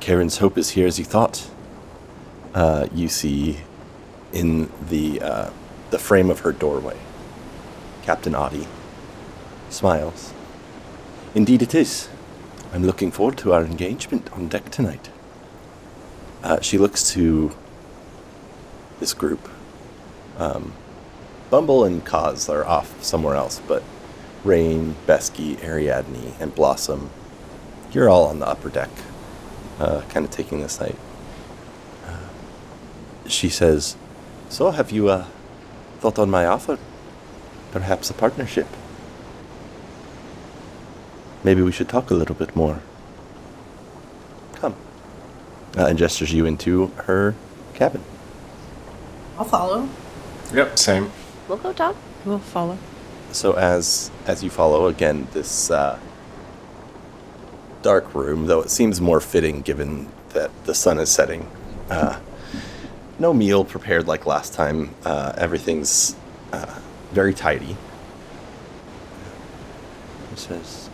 Karen's 0.00 0.38
hope 0.38 0.58
is 0.58 0.70
here 0.70 0.86
as 0.86 0.98
you 0.98 1.04
thought." 1.04 1.50
Uh, 2.54 2.86
you 2.92 3.08
see 3.08 3.58
in 4.32 4.70
the 4.88 5.20
uh, 5.20 5.50
the 5.90 5.98
frame 5.98 6.30
of 6.30 6.40
her 6.40 6.52
doorway, 6.52 6.98
Captain 8.02 8.34
Audie 8.34 8.66
smiles. 9.70 10.32
Indeed, 11.34 11.62
it 11.62 11.74
is. 11.74 12.08
I'm 12.72 12.84
looking 12.84 13.10
forward 13.10 13.38
to 13.38 13.52
our 13.52 13.64
engagement 13.64 14.32
on 14.32 14.48
deck 14.48 14.70
tonight. 14.70 15.10
Uh, 16.42 16.60
she 16.60 16.78
looks 16.78 17.10
to 17.12 17.52
this 18.98 19.14
group. 19.14 19.48
Um, 20.38 20.72
Bumble 21.50 21.84
and 21.84 22.04
Kaz 22.04 22.48
are 22.48 22.64
off 22.64 23.02
somewhere 23.02 23.36
else, 23.36 23.60
but 23.66 23.82
Rain, 24.44 24.96
Besky, 25.06 25.62
Ariadne, 25.62 26.34
and 26.40 26.54
Blossom, 26.54 27.10
you're 27.92 28.08
all 28.08 28.26
on 28.26 28.38
the 28.38 28.46
upper 28.48 28.68
deck, 28.68 28.90
uh, 29.78 30.02
kind 30.08 30.24
of 30.24 30.32
taking 30.32 30.60
this 30.60 30.80
night. 30.80 30.96
Uh, 32.06 33.28
she 33.28 33.48
says, 33.48 33.96
So, 34.48 34.70
have 34.70 34.90
you 34.90 35.08
uh, 35.08 35.26
thought 36.00 36.18
on 36.18 36.30
my 36.30 36.46
offer? 36.46 36.78
Perhaps 37.70 38.10
a 38.10 38.14
partnership? 38.14 38.66
Maybe 41.44 41.62
we 41.62 41.72
should 41.72 41.88
talk 41.88 42.10
a 42.10 42.14
little 42.14 42.34
bit 42.34 42.54
more. 42.54 42.80
Come. 44.54 44.74
Uh, 45.76 45.86
and 45.86 45.98
gestures 45.98 46.32
you 46.32 46.46
into 46.46 46.88
her 47.06 47.34
cabin. 47.74 48.02
I'll 49.38 49.44
follow. 49.44 49.88
Yep, 50.52 50.78
same. 50.78 51.10
We'll 51.48 51.58
go 51.58 51.72
talk. 51.72 51.96
We'll 52.24 52.38
follow. 52.38 52.78
So 53.32 53.54
as 53.54 54.10
as 54.26 54.44
you 54.44 54.50
follow 54.50 54.86
again, 54.86 55.26
this 55.32 55.70
uh, 55.70 55.98
dark 57.82 58.14
room, 58.14 58.46
though 58.46 58.60
it 58.60 58.70
seems 58.70 59.00
more 59.00 59.20
fitting 59.20 59.62
given 59.62 60.08
that 60.30 60.50
the 60.64 60.74
sun 60.74 60.98
is 60.98 61.10
setting. 61.10 61.50
Uh, 61.90 62.18
no 63.18 63.32
meal 63.32 63.64
prepared 63.64 64.06
like 64.06 64.26
last 64.26 64.52
time. 64.52 64.94
Uh, 65.04 65.32
everything's 65.36 66.16
uh, 66.52 66.78
very 67.12 67.34
tidy. 67.34 67.76
It 70.32 70.38
says, 70.38 70.90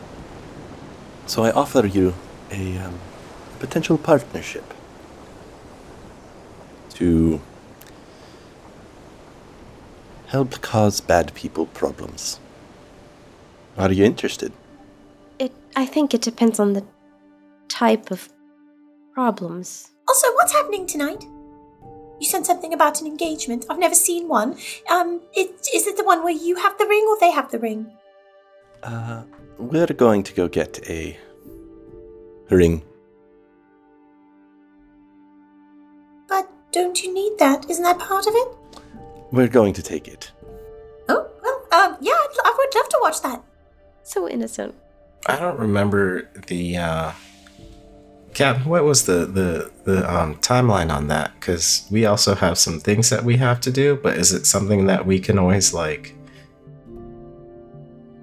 "So 1.26 1.44
I 1.44 1.50
offer 1.50 1.86
you 1.86 2.14
a 2.50 2.78
um, 2.78 2.98
potential 3.58 3.98
partnership 3.98 4.64
to 6.94 7.40
help 10.28 10.60
cause 10.60 11.00
bad 11.00 11.34
people 11.34 11.66
problems. 11.66 12.38
Are 13.76 13.90
you 13.90 14.04
interested? 14.04 14.52
It. 15.38 15.52
I 15.74 15.86
think 15.86 16.14
it 16.14 16.20
depends 16.22 16.60
on 16.60 16.74
the 16.74 16.84
type 17.68 18.10
of 18.10 18.28
problems. 19.14 19.90
Also, 20.06 20.28
what's 20.34 20.52
happening 20.52 20.86
tonight? 20.86 21.24
You 22.20 22.26
said 22.26 22.44
something 22.44 22.74
about 22.74 23.00
an 23.00 23.06
engagement. 23.06 23.64
I've 23.70 23.78
never 23.78 23.94
seen 23.94 24.28
one. 24.28 24.56
Um, 24.90 25.20
it, 25.34 25.50
is 25.74 25.86
it 25.86 25.96
the 25.96 26.04
one 26.04 26.22
where 26.24 26.32
you 26.32 26.56
have 26.56 26.76
the 26.78 26.86
ring 26.86 27.06
or 27.08 27.18
they 27.20 27.30
have 27.30 27.50
the 27.50 27.58
ring? 27.58 27.90
Uh, 28.82 29.22
we're 29.58 29.86
going 29.86 30.22
to 30.24 30.32
go 30.34 30.48
get 30.48 30.80
a 30.88 31.16
ring. 32.50 32.82
But 36.28 36.50
don't 36.72 37.02
you 37.02 37.14
need 37.14 37.38
that? 37.38 37.70
Isn't 37.70 37.84
that 37.84 37.98
part 37.98 38.26
of 38.26 38.34
it? 38.34 38.48
We're 39.30 39.48
going 39.48 39.74
to 39.74 39.82
take 39.82 40.08
it. 40.08 40.30
Oh, 41.08 41.26
well, 41.42 41.66
um, 41.72 41.96
yeah, 42.00 42.12
I'd, 42.12 42.36
I 42.44 42.54
would 42.58 42.74
love 42.74 42.88
to 42.88 42.98
watch 43.02 43.22
that. 43.22 43.42
So 44.02 44.28
innocent. 44.28 44.74
I 45.26 45.36
don't 45.38 45.58
remember 45.58 46.28
the 46.46 46.76
uh 46.78 47.12
Cap, 48.34 48.64
what 48.66 48.84
was 48.84 49.04
the 49.06 49.26
the 49.26 49.70
the 49.84 49.98
um 50.14 50.36
timeline 50.36 50.90
on 50.94 51.08
that? 51.08 51.32
Because 51.34 51.86
we 51.90 52.06
also 52.06 52.34
have 52.34 52.56
some 52.56 52.78
things 52.78 53.10
that 53.10 53.24
we 53.24 53.36
have 53.38 53.60
to 53.62 53.70
do, 53.70 53.96
but 54.02 54.16
is 54.16 54.32
it 54.32 54.46
something 54.46 54.86
that 54.86 55.04
we 55.06 55.18
can 55.18 55.38
always 55.38 55.74
like 55.74 56.14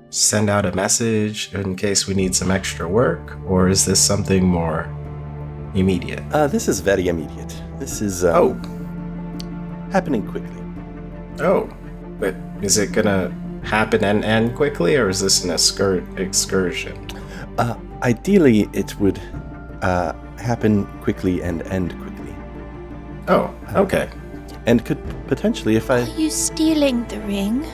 send 0.10 0.50
out 0.50 0.66
a 0.66 0.72
message 0.74 1.54
in 1.54 1.76
case 1.76 2.08
we 2.08 2.14
need 2.14 2.34
some 2.34 2.50
extra 2.50 2.88
work, 2.88 3.38
or 3.46 3.68
is 3.68 3.86
this 3.86 4.00
something 4.00 4.46
more 4.46 4.88
immediate? 5.76 6.24
Uh, 6.32 6.48
this 6.48 6.68
is 6.70 6.80
very 6.80 7.08
immediate. 7.10 7.54
This 7.78 8.02
is 8.02 8.24
um, 8.24 8.62
Oh. 8.64 9.92
happening 9.92 10.26
quickly. 10.26 10.62
Oh, 11.40 11.70
but 12.20 12.36
is 12.62 12.78
it 12.78 12.92
gonna 12.92 13.30
happen 13.64 14.04
and 14.04 14.24
end 14.24 14.56
quickly, 14.56 14.96
or 14.96 15.10
is 15.10 15.20
this 15.20 15.44
an 15.44 15.52
excur- 15.52 16.04
excursion? 16.18 16.96
Uh, 17.58 17.76
ideally, 18.04 18.70
it 18.74 18.98
would 19.00 19.20
uh, 19.82 20.14
happen 20.38 20.86
quickly 21.02 21.42
and 21.42 21.62
end 21.64 21.92
quickly, 22.02 22.36
Oh, 23.28 23.54
okay. 23.76 24.10
and 24.66 24.84
could 24.86 25.00
potentially, 25.28 25.76
if 25.76 25.90
I, 25.90 26.02
Are 26.02 26.06
you 26.20 26.30
stealing 26.30 27.06
the 27.08 27.20
ring? 27.22 27.66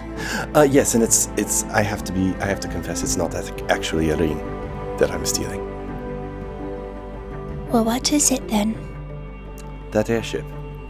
uh, 0.55 0.67
yes, 0.69 0.95
and 0.95 1.03
it's 1.03 1.29
it's. 1.37 1.63
I 1.65 1.81
have 1.83 2.03
to 2.05 2.11
be. 2.13 2.33
I 2.39 2.45
have 2.45 2.59
to 2.61 2.67
confess, 2.67 3.03
it's 3.03 3.17
not 3.17 3.35
ac- 3.35 3.53
actually 3.69 4.09
a 4.11 4.15
ring 4.17 4.37
that 4.97 5.11
I'm 5.11 5.25
stealing. 5.25 5.61
Well, 7.71 7.85
what 7.85 8.11
is 8.11 8.31
it 8.31 8.47
then? 8.49 8.75
That 9.91 10.09
airship. 10.09 10.45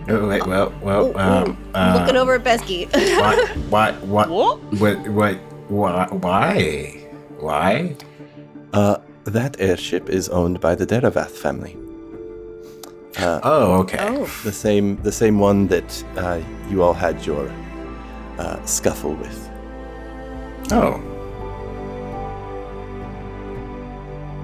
Oh, 0.09 0.27
wait, 0.27 0.45
well, 0.47 0.73
well, 0.81 1.07
Ooh, 1.07 1.15
um, 1.17 1.49
ooh, 1.51 1.57
uh, 1.75 1.97
Looking 1.99 2.17
over 2.17 2.35
at 2.35 2.43
Besky. 2.43 2.87
why, 3.19 3.45
why, 3.69 3.91
why, 4.01 4.27
What? 4.27 4.59
what, 4.79 5.07
what, 5.09 5.35
why, 5.69 6.07
why, 6.09 7.07
why? 7.39 7.95
Uh, 8.73 8.97
that 9.25 9.59
airship 9.61 10.09
is 10.09 10.27
owned 10.29 10.59
by 10.59 10.73
the 10.75 10.85
Deravath 10.87 11.29
family. 11.31 11.77
Uh, 13.17 13.39
Oh, 13.43 13.73
okay. 13.81 13.97
oh. 14.01 14.25
the 14.43 14.51
same, 14.51 14.95
the 15.03 15.11
same 15.11 15.37
one 15.37 15.67
that 15.67 16.03
uh, 16.17 16.41
you 16.69 16.81
all 16.81 16.93
had 16.93 17.23
your 17.25 17.51
uh, 18.39 18.63
scuffle 18.65 19.13
with. 19.13 19.49
Oh, 20.71 20.99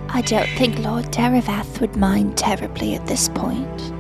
I 0.10 0.22
don't 0.22 0.50
think 0.58 0.80
Lord 0.80 1.06
Deravath 1.06 1.80
would 1.82 1.96
mind 1.96 2.38
terribly 2.38 2.96
at 2.96 3.06
this 3.08 3.30
point. 3.30 3.94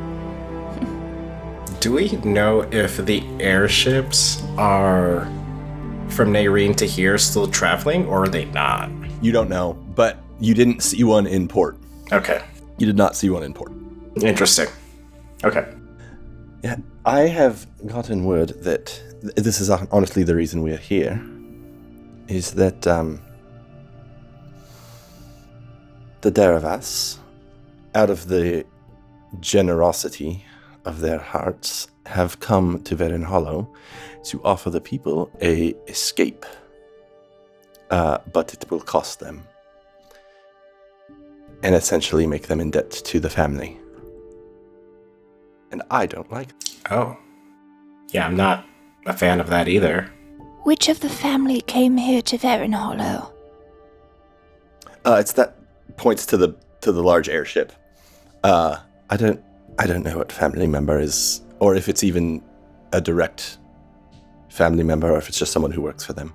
Do 1.80 1.94
we 1.94 2.12
know 2.24 2.62
if 2.72 2.98
the 2.98 3.24
airships 3.40 4.42
are 4.58 5.26
from 6.10 6.32
Nairene 6.34 6.76
to 6.78 6.86
here 6.86 7.18
still 7.18 7.48
traveling, 7.48 8.06
or 8.06 8.24
are 8.24 8.28
they 8.28 8.46
not? 8.46 8.90
You 9.22 9.32
don't 9.32 9.50
know, 9.50 9.74
but 9.96 10.18
you 10.40 10.54
didn't 10.54 10.82
see 10.82 11.04
one 11.04 11.28
in 11.28 11.48
port. 11.48 11.78
Okay, 12.12 12.42
You 12.78 12.86
did 12.86 12.96
not 12.96 13.16
see 13.16 13.30
one 13.30 13.44
in 13.44 13.54
port. 13.54 13.72
interesting. 14.22 14.68
Okay. 15.44 15.68
Yeah, 16.64 16.78
I 17.06 17.22
have 17.22 17.68
gotten 17.86 18.24
word 18.26 18.50
that 18.64 18.86
th- 19.22 19.36
this 19.36 19.60
is 19.62 19.70
honestly 19.70 20.24
the 20.24 20.36
reason 20.36 20.64
we're 20.64 20.78
here. 20.78 21.22
Is 22.28 22.52
that 22.54 22.86
um, 22.88 23.22
the 26.22 26.32
Deravas, 26.32 27.18
out 27.96 28.10
of 28.10 28.28
the 28.28 28.66
generosity 29.40 30.44
of 30.88 31.02
their 31.02 31.20
hearts, 31.20 31.88
have 32.06 32.40
come 32.40 32.82
to 32.84 32.96
Verin 32.96 33.24
Hollow 33.24 33.70
to 34.24 34.42
offer 34.44 34.70
the 34.70 34.82
people 34.82 35.30
a 35.42 35.76
escape. 35.88 36.46
Uh, 37.90 38.18
but 38.34 38.54
it 38.54 38.70
will 38.70 38.82
cost 38.82 39.20
them, 39.20 39.44
and 41.64 41.74
essentially 41.76 42.28
make 42.28 42.48
them 42.48 42.60
in 42.60 42.72
debt 42.72 42.92
to 42.92 43.20
the 43.20 43.30
family. 43.30 43.80
And 45.72 45.82
I 45.92 46.06
don't 46.06 46.32
like 46.32 46.50
Oh, 46.90 47.18
yeah. 48.12 48.26
I'm 48.26 48.36
not 48.38 48.66
a 49.06 49.14
fan 49.14 49.40
of 49.40 49.48
that 49.50 49.68
either. 49.68 50.12
Which 50.64 50.90
of 50.90 51.00
the 51.00 51.10
family 51.10 51.62
came 51.62 51.98
here 51.98 52.22
to 52.24 52.38
Verin 52.38 52.74
Hollow? 52.74 53.34
Uh, 55.06 55.18
it's 55.20 55.34
that 55.34 55.58
points 55.98 56.26
to 56.28 56.38
the 56.38 56.56
to 56.82 56.92
the 56.92 57.04
large 57.04 57.30
airship. 57.30 57.74
Uh, 58.44 58.78
I 59.10 59.18
don't 59.18 59.42
I 59.80 59.86
don't 59.88 60.04
know 60.04 60.18
what 60.18 60.32
family 60.32 60.68
member 60.68 61.00
is, 61.00 61.42
or 61.60 61.76
if 61.76 61.88
it's 61.88 62.04
even 62.04 62.42
a 62.94 63.02
direct 63.02 63.58
family 64.50 64.84
member, 64.84 65.12
or 65.12 65.18
if 65.18 65.30
it's 65.30 65.38
just 65.38 65.52
someone 65.52 65.72
who 65.72 65.82
works 65.82 66.04
for 66.04 66.14
them. 66.14 66.34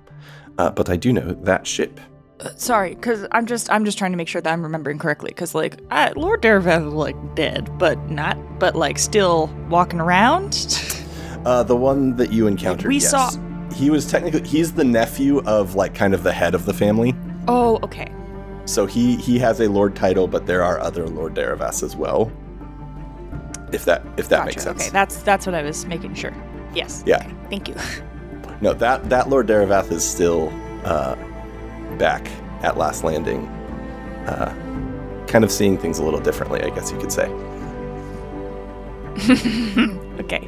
Uh, 0.57 0.69
but 0.71 0.89
I 0.89 0.95
do 0.95 1.11
know 1.11 1.33
that 1.43 1.65
ship. 1.67 1.99
Uh, 2.39 2.49
sorry, 2.55 2.95
because 2.95 3.25
I'm 3.31 3.45
just 3.45 3.69
I'm 3.71 3.85
just 3.85 3.97
trying 3.97 4.11
to 4.11 4.17
make 4.17 4.27
sure 4.27 4.41
that 4.41 4.51
I'm 4.51 4.63
remembering 4.63 4.97
correctly. 4.97 5.29
Because 5.29 5.53
like 5.55 5.79
I, 5.91 6.11
Lord 6.15 6.41
Deravath 6.41 6.91
like 6.93 7.15
dead, 7.35 7.77
but 7.77 7.97
not, 8.09 8.37
but 8.59 8.75
like 8.75 8.97
still 8.99 9.47
walking 9.69 9.99
around. 9.99 10.89
Uh, 11.45 11.61
the 11.61 11.75
one 11.75 12.15
that 12.15 12.31
you 12.31 12.47
encountered. 12.47 12.87
We 12.87 12.99
yes. 12.99 13.11
saw- 13.11 13.31
He 13.73 13.89
was 13.89 14.09
technically 14.09 14.47
he's 14.47 14.71
the 14.71 14.85
nephew 14.85 15.39
of 15.39 15.75
like 15.75 15.93
kind 15.93 16.13
of 16.13 16.23
the 16.23 16.31
head 16.31 16.55
of 16.55 16.63
the 16.65 16.73
family. 16.73 17.13
oh, 17.49 17.79
okay. 17.83 18.09
So 18.63 18.85
he 18.85 19.17
he 19.17 19.37
has 19.39 19.59
a 19.59 19.67
lord 19.67 19.93
title, 19.93 20.25
but 20.25 20.45
there 20.45 20.63
are 20.63 20.79
other 20.79 21.05
Lord 21.05 21.33
Deravas 21.33 21.83
as 21.83 21.97
well. 21.97 22.31
If 23.73 23.85
that 23.85 24.03
if 24.17 24.29
that 24.29 24.37
Gotcha. 24.37 24.45
makes 24.45 24.63
sense. 24.63 24.81
Okay, 24.83 24.89
that's 24.91 25.17
that's 25.23 25.45
what 25.45 25.55
I 25.55 25.63
was 25.63 25.85
making 25.85 26.13
sure. 26.15 26.33
Yes. 26.73 27.03
Yeah. 27.05 27.17
okay, 27.17 27.33
Thank 27.49 27.67
you. 27.69 27.75
No, 28.61 28.71
that 28.75 29.09
that 29.09 29.27
Lord 29.29 29.47
Deravath 29.47 29.91
is 29.91 30.07
still 30.09 30.47
uh, 30.85 31.15
back 31.97 32.25
at 32.61 32.77
Last 32.77 33.03
Landing, 33.03 33.45
uh, 34.25 34.53
kind 35.27 35.43
of 35.43 35.51
seeing 35.51 35.77
things 35.77 35.99
a 35.99 36.03
little 36.03 36.21
differently, 36.21 36.61
I 36.61 36.69
guess 36.69 36.89
you 36.89 36.97
could 36.97 37.11
say. 37.11 37.29
Okay. 40.19 40.47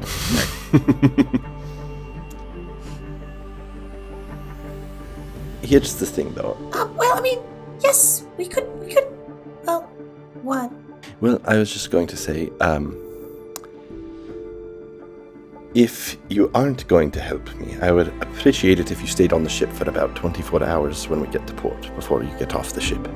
Here's 5.62 5.94
the 5.96 6.06
thing, 6.06 6.32
though. 6.34 6.56
Uh, 6.72 6.86
well, 6.94 7.18
I 7.18 7.20
mean, 7.20 7.40
yes, 7.80 8.24
we 8.38 8.46
could. 8.46 8.66
We 8.80 8.94
could. 8.94 9.06
Well, 9.64 9.82
what? 10.42 10.70
Well, 11.20 11.40
I 11.44 11.56
was 11.56 11.72
just 11.72 11.90
going 11.90 12.06
to 12.08 12.16
say, 12.16 12.50
um, 12.60 12.96
if 15.76 16.16
you 16.30 16.50
aren't 16.54 16.88
going 16.88 17.10
to 17.10 17.20
help 17.20 17.54
me, 17.56 17.76
I 17.82 17.92
would 17.92 18.08
appreciate 18.22 18.80
it 18.80 18.90
if 18.90 19.02
you 19.02 19.06
stayed 19.06 19.34
on 19.34 19.44
the 19.44 19.50
ship 19.50 19.70
for 19.70 19.86
about 19.86 20.16
24 20.16 20.64
hours 20.64 21.06
when 21.06 21.20
we 21.20 21.28
get 21.28 21.46
to 21.46 21.52
port 21.52 21.94
before 21.94 22.22
you 22.22 22.30
get 22.38 22.54
off 22.54 22.72
the 22.72 22.80
ship. 22.80 23.06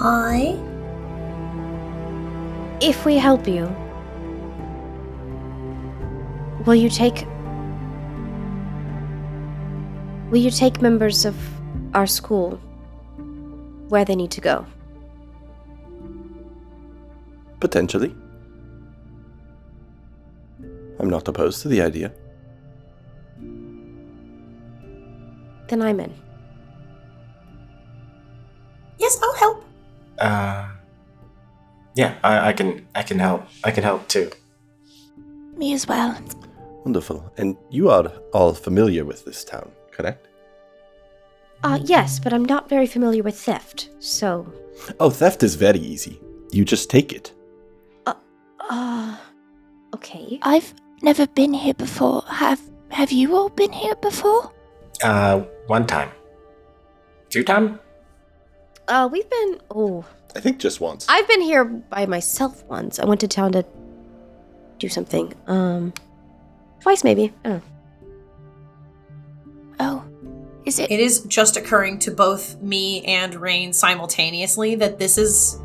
I. 0.00 0.56
If 2.80 3.04
we 3.04 3.16
help 3.16 3.48
you, 3.48 3.64
will 6.64 6.76
you 6.76 6.88
take. 6.88 7.26
Will 10.30 10.40
you 10.40 10.52
take 10.52 10.80
members 10.80 11.24
of 11.24 11.36
our 11.94 12.06
school 12.06 12.60
where 13.88 14.04
they 14.04 14.14
need 14.14 14.30
to 14.30 14.40
go? 14.40 14.64
Potentially. 17.60 18.14
I'm 20.98 21.08
not 21.08 21.28
opposed 21.28 21.62
to 21.62 21.68
the 21.68 21.80
idea. 21.80 22.12
Then 25.68 25.82
I'm 25.82 26.00
in. 26.00 26.12
Yes, 28.98 29.18
I'll 29.22 29.34
help. 29.34 29.64
Uh, 30.18 30.68
yeah, 31.94 32.16
I, 32.22 32.48
I 32.48 32.52
can 32.52 32.86
I 32.94 33.02
can 33.02 33.18
help. 33.18 33.46
I 33.64 33.70
can 33.70 33.82
help 33.82 34.08
too. 34.08 34.30
Me 35.56 35.72
as 35.72 35.86
well. 35.86 36.16
Wonderful. 36.84 37.32
And 37.36 37.56
you 37.70 37.90
are 37.90 38.12
all 38.32 38.54
familiar 38.54 39.04
with 39.04 39.24
this 39.24 39.44
town, 39.44 39.70
correct? 39.90 40.26
Uh, 41.62 41.78
yes, 41.84 42.18
but 42.18 42.32
I'm 42.32 42.44
not 42.44 42.68
very 42.68 42.86
familiar 42.86 43.22
with 43.22 43.38
theft, 43.38 43.90
so. 43.98 44.50
Oh, 44.98 45.10
theft 45.10 45.42
is 45.42 45.56
very 45.56 45.78
easy. 45.78 46.18
You 46.52 46.64
just 46.64 46.88
take 46.88 47.12
it. 47.12 47.32
Uh. 48.70 49.16
Okay. 49.94 50.38
I've 50.42 50.72
never 51.02 51.26
been 51.26 51.52
here 51.52 51.74
before. 51.74 52.22
Have 52.28 52.60
Have 52.90 53.10
you 53.12 53.36
all 53.36 53.48
been 53.50 53.72
here 53.72 53.96
before? 53.96 54.52
Uh, 55.02 55.40
one 55.66 55.86
time, 55.86 56.10
two 57.28 57.42
time. 57.42 57.80
Uh, 58.88 59.08
we've 59.10 59.28
been. 59.28 59.58
Oh. 59.70 60.04
I 60.36 60.40
think 60.40 60.58
just 60.58 60.80
once. 60.80 61.06
I've 61.08 61.26
been 61.26 61.40
here 61.40 61.64
by 61.64 62.06
myself 62.06 62.64
once. 62.66 63.00
I 63.00 63.04
went 63.06 63.20
to 63.20 63.28
town 63.28 63.52
to 63.52 63.64
do 64.78 64.88
something. 64.88 65.34
Um. 65.48 65.92
Twice, 66.80 67.02
maybe. 67.02 67.32
I 67.44 67.48
don't 67.48 67.58
know. 67.58 67.62
Oh, 69.80 70.04
is 70.64 70.78
it? 70.78 70.90
It 70.90 71.00
is 71.00 71.22
just 71.24 71.56
occurring 71.56 71.98
to 72.00 72.10
both 72.10 72.60
me 72.62 73.02
and 73.04 73.34
Rain 73.34 73.72
simultaneously 73.72 74.76
that 74.76 74.98
this 74.98 75.18
is 75.18 75.58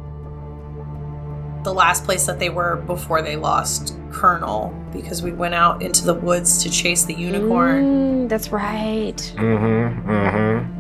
the 1.66 1.74
last 1.74 2.06
place 2.06 2.26
that 2.26 2.40
they 2.40 2.50
were 2.50 2.78
before 2.78 3.22
they 3.22 3.36
lost 3.36 3.98
Colonel 4.12 4.74
because 4.94 5.22
we 5.22 5.34
went 5.34 5.54
out 5.54 5.82
into 5.84 6.06
the 6.06 6.14
woods 6.14 6.64
to 6.64 6.70
chase 6.70 7.04
the 7.04 7.14
unicorn. 7.14 7.84
Mm, 8.26 8.30
that's 8.30 8.50
right. 8.54 9.18
Mm-hmm. 9.36 10.10
Mm-hmm. 10.10 10.72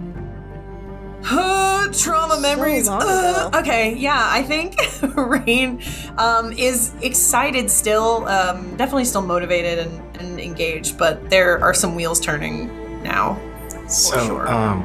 Trauma 1.92 2.36
So 2.36 2.40
memories. 2.42 2.88
long 2.88 3.02
Ugh. 3.04 3.56
okay, 3.56 3.96
yeah, 3.96 4.28
I 4.32 4.44
think 4.44 4.76
Rain 5.16 5.82
um, 6.18 6.52
is 6.54 6.94
excited 7.02 7.70
still, 7.70 8.26
um, 8.28 8.76
definitely 8.78 9.06
still 9.06 9.22
motivated 9.22 9.80
and, 9.88 10.18
and 10.18 10.40
engaged, 10.40 10.98
but 10.98 11.30
there 11.30 11.60
are 11.62 11.74
some 11.74 11.96
wheels 11.96 12.20
turning 12.20 12.70
now. 13.04 13.40
So, 13.88 14.26
sure. 14.26 14.48
um, 14.52 14.84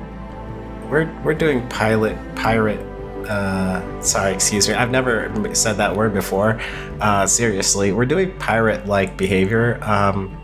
we're 0.91 1.11
we're 1.23 1.35
doing 1.35 1.67
pilot 1.69 2.17
pirate. 2.37 2.81
Uh, 3.29 4.03
sorry, 4.03 4.33
excuse 4.33 4.69
me. 4.69 4.75
I've 4.75 4.91
never 4.91 5.33
said 5.55 5.75
that 5.75 5.95
word 5.95 6.15
before. 6.15 6.61
Uh, 7.01 7.27
seriously, 7.27 7.93
we're 7.93 8.07
doing 8.07 8.37
pirate-like 8.39 9.17
behavior. 9.17 9.83
Um, 9.83 10.37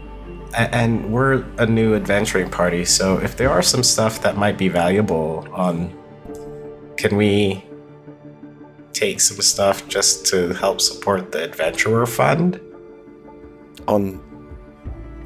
and 0.54 1.12
we're 1.12 1.44
a 1.58 1.66
new 1.66 1.94
adventuring 1.94 2.50
party. 2.50 2.84
So 2.84 3.18
if 3.18 3.36
there 3.36 3.50
are 3.50 3.62
some 3.62 3.82
stuff 3.82 4.22
that 4.22 4.36
might 4.36 4.56
be 4.56 4.68
valuable 4.68 5.46
on, 5.52 5.92
can 6.96 7.16
we 7.16 7.64
take 8.92 9.20
some 9.20 9.40
stuff 9.42 9.86
just 9.88 10.26
to 10.26 10.54
help 10.54 10.80
support 10.80 11.32
the 11.32 11.44
adventurer 11.44 12.06
fund? 12.06 12.60
on 13.88 14.20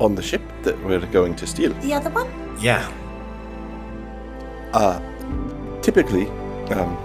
on 0.01 0.15
the 0.15 0.23
ship 0.23 0.43
that 0.63 0.79
we're 0.85 1.05
going 1.07 1.35
to 1.37 1.47
steal. 1.47 1.73
The 1.75 1.93
other 1.93 2.11
one? 2.11 2.29
Yeah. 2.59 2.91
Uh, 4.73 5.01
typically, 5.83 6.27
um, 6.71 6.97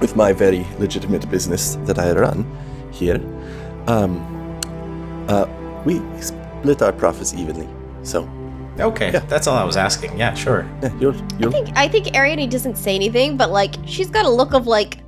with 0.00 0.16
my 0.16 0.32
very 0.32 0.66
legitimate 0.78 1.28
business 1.30 1.76
that 1.86 1.98
I 1.98 2.12
run 2.12 2.44
here, 2.90 3.20
um, 3.86 4.20
uh, 5.28 5.46
we 5.84 6.00
split 6.20 6.82
our 6.82 6.92
profits 6.92 7.34
evenly. 7.34 7.68
So, 8.02 8.28
Okay, 8.80 9.12
Yeah. 9.12 9.20
that's 9.28 9.46
all 9.46 9.56
I 9.56 9.62
was 9.64 9.76
asking. 9.76 10.18
Yeah, 10.18 10.34
sure. 10.34 10.66
yeah, 10.82 10.90
you're 10.98 11.14
I 11.14 11.38
you're 11.38 11.52
think 11.52 11.68
I 11.76 11.86
think 11.88 12.06
Ariadne 12.16 12.48
doesn't 12.50 12.76
say 12.76 12.94
anything, 12.96 13.36
but 13.36 13.50
like 13.52 13.74
she's 13.86 14.10
got 14.10 14.24
a 14.26 14.28
look 14.28 14.52
of 14.52 14.66
like 14.66 14.98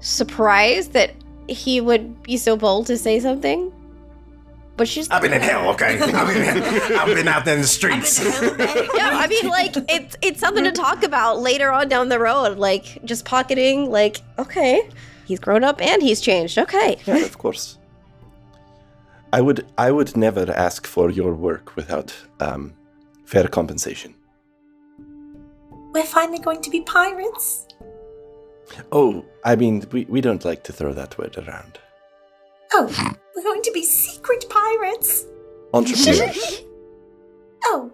surprise 0.00 0.88
that 0.88 1.14
he 1.48 1.80
would 1.80 2.22
be 2.24 2.36
so 2.36 2.56
bold 2.56 2.86
to 2.86 2.96
say 2.98 3.20
something. 3.20 3.72
But 4.78 4.86
she's 4.86 5.10
I've 5.10 5.22
been 5.22 5.32
in 5.32 5.42
hell, 5.42 5.70
okay? 5.70 5.98
I've 6.00 6.28
been, 6.32 6.98
I've 6.98 7.16
been 7.16 7.26
out 7.26 7.44
there 7.44 7.56
in 7.56 7.62
the 7.62 7.66
streets. 7.66 8.22
yeah, 8.22 9.10
I 9.24 9.26
mean, 9.26 9.48
like 9.48 9.74
it's 9.88 10.16
it's 10.22 10.38
something 10.38 10.62
to 10.62 10.70
talk 10.70 11.02
about 11.02 11.40
later 11.40 11.72
on 11.72 11.88
down 11.88 12.08
the 12.08 12.20
road. 12.20 12.58
Like 12.58 13.04
just 13.04 13.24
pocketing, 13.24 13.90
like 13.90 14.22
okay, 14.38 14.88
he's 15.26 15.40
grown 15.40 15.64
up 15.64 15.82
and 15.82 16.00
he's 16.00 16.20
changed. 16.20 16.58
Okay, 16.58 16.96
yeah, 17.06 17.16
of 17.16 17.38
course. 17.38 17.76
I 19.32 19.40
would 19.40 19.66
I 19.76 19.90
would 19.90 20.16
never 20.16 20.48
ask 20.52 20.86
for 20.86 21.10
your 21.10 21.34
work 21.34 21.74
without 21.74 22.14
um, 22.38 22.72
fair 23.24 23.48
compensation. 23.48 24.14
We're 25.92 26.04
finally 26.04 26.38
going 26.38 26.62
to 26.62 26.70
be 26.70 26.82
pirates. 26.82 27.66
Oh, 28.92 29.24
I 29.44 29.56
mean, 29.56 29.84
we, 29.90 30.04
we 30.04 30.20
don't 30.20 30.44
like 30.44 30.62
to 30.64 30.72
throw 30.72 30.92
that 30.92 31.18
word 31.18 31.36
around. 31.38 31.78
Oh, 32.74 33.14
we're 33.38 33.42
going 33.44 33.62
to 33.62 33.70
be 33.72 33.84
secret 33.84 34.44
pirates. 34.50 35.24
Entrepreneurs. 35.72 36.62
Oh, 37.64 37.92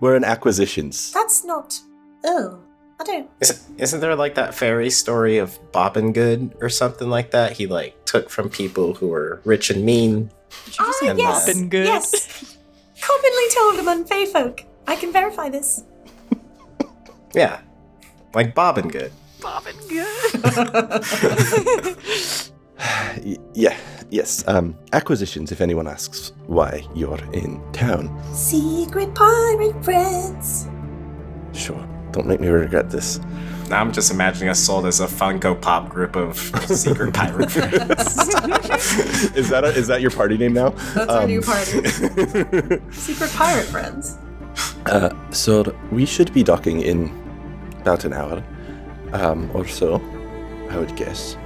We're 0.00 0.16
in 0.16 0.24
acquisitions. 0.24 1.12
that's 1.12 1.44
not. 1.44 1.78
Oh, 2.24 2.58
I 3.00 3.04
don't. 3.04 3.30
Isn't, 3.40 3.80
isn't 3.80 4.00
there 4.00 4.16
like 4.16 4.34
that 4.34 4.54
fairy 4.54 4.90
story 4.90 5.38
of 5.38 5.56
Bobbin 5.72 6.12
Good 6.12 6.54
or 6.60 6.68
something 6.68 7.08
like 7.08 7.30
that? 7.30 7.52
He 7.52 7.66
like 7.68 8.04
took 8.04 8.28
from 8.28 8.50
people 8.50 8.94
who 8.94 9.06
were 9.08 9.40
rich 9.44 9.70
and 9.70 9.84
mean. 9.84 10.30
Ah, 10.80 10.92
And 11.04 11.18
yes, 11.18 11.46
Robin 11.48 11.68
Good? 11.68 11.86
yes. 11.86 12.56
Commonly 13.00 13.48
told 13.54 13.78
among 13.78 14.04
Fey 14.04 14.26
folk. 14.26 14.64
I 14.86 14.96
can 14.96 15.12
verify 15.12 15.48
this. 15.48 15.84
Yeah, 17.34 17.60
like 18.34 18.54
Bobbin 18.54 18.88
Good. 18.88 19.12
Y- 19.42 20.04
yeah, 23.54 23.76
yes. 24.10 24.46
Um, 24.46 24.76
acquisitions, 24.92 25.52
if 25.52 25.60
anyone 25.60 25.86
asks 25.86 26.32
why 26.46 26.86
you're 26.94 27.22
in 27.32 27.60
town. 27.72 28.10
Secret 28.34 29.14
pirate 29.14 29.84
friends. 29.84 30.68
Sure, 31.52 31.86
don't 32.12 32.26
make 32.26 32.40
me 32.40 32.48
regret 32.48 32.90
this. 32.90 33.20
Now 33.70 33.80
I'm 33.80 33.92
just 33.92 34.10
imagining 34.10 34.50
us 34.50 34.60
sold 34.60 34.84
as 34.84 35.00
a 35.00 35.06
Funko 35.06 35.58
Pop 35.60 35.88
group 35.88 36.16
of 36.16 36.36
secret 36.66 37.14
pirate 37.14 37.50
friends. 37.50 38.18
is 39.34 39.48
that 39.48 39.62
a, 39.64 39.68
is 39.68 39.86
that 39.86 40.02
your 40.02 40.10
party 40.10 40.36
name 40.36 40.52
now? 40.52 40.70
That's 40.94 41.10
our 41.10 41.22
Um, 41.22 41.28
new 41.28 41.40
party. 41.40 41.82
Secret 42.92 43.30
pirate 43.32 43.64
friends. 43.66 44.18
Uh, 44.84 45.10
so 45.30 45.62
we 45.90 46.04
should 46.04 46.32
be 46.34 46.42
docking 46.42 46.82
in 46.82 47.08
about 47.80 48.04
an 48.04 48.12
hour 48.12 48.44
um, 49.14 49.50
or 49.54 49.66
so, 49.66 49.94
I 50.70 50.76
would 50.76 50.94
guess. 50.96 51.36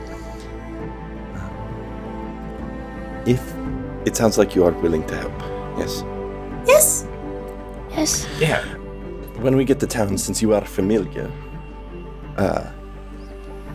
If 3.35 3.43
it 4.07 4.17
sounds 4.17 4.39
like 4.39 4.55
you 4.57 4.65
are 4.65 4.73
willing 4.83 5.05
to 5.07 5.17
help, 5.17 5.39
yes. 5.79 6.03
Yes. 6.67 7.07
Yes. 7.91 8.27
yeah. 8.41 8.63
When 9.45 9.55
we 9.57 9.65
get 9.65 9.79
to 9.81 9.87
town, 9.87 10.17
since 10.19 10.41
you 10.43 10.55
are 10.55 10.65
familiar, 10.65 11.31
uh, 12.37 12.65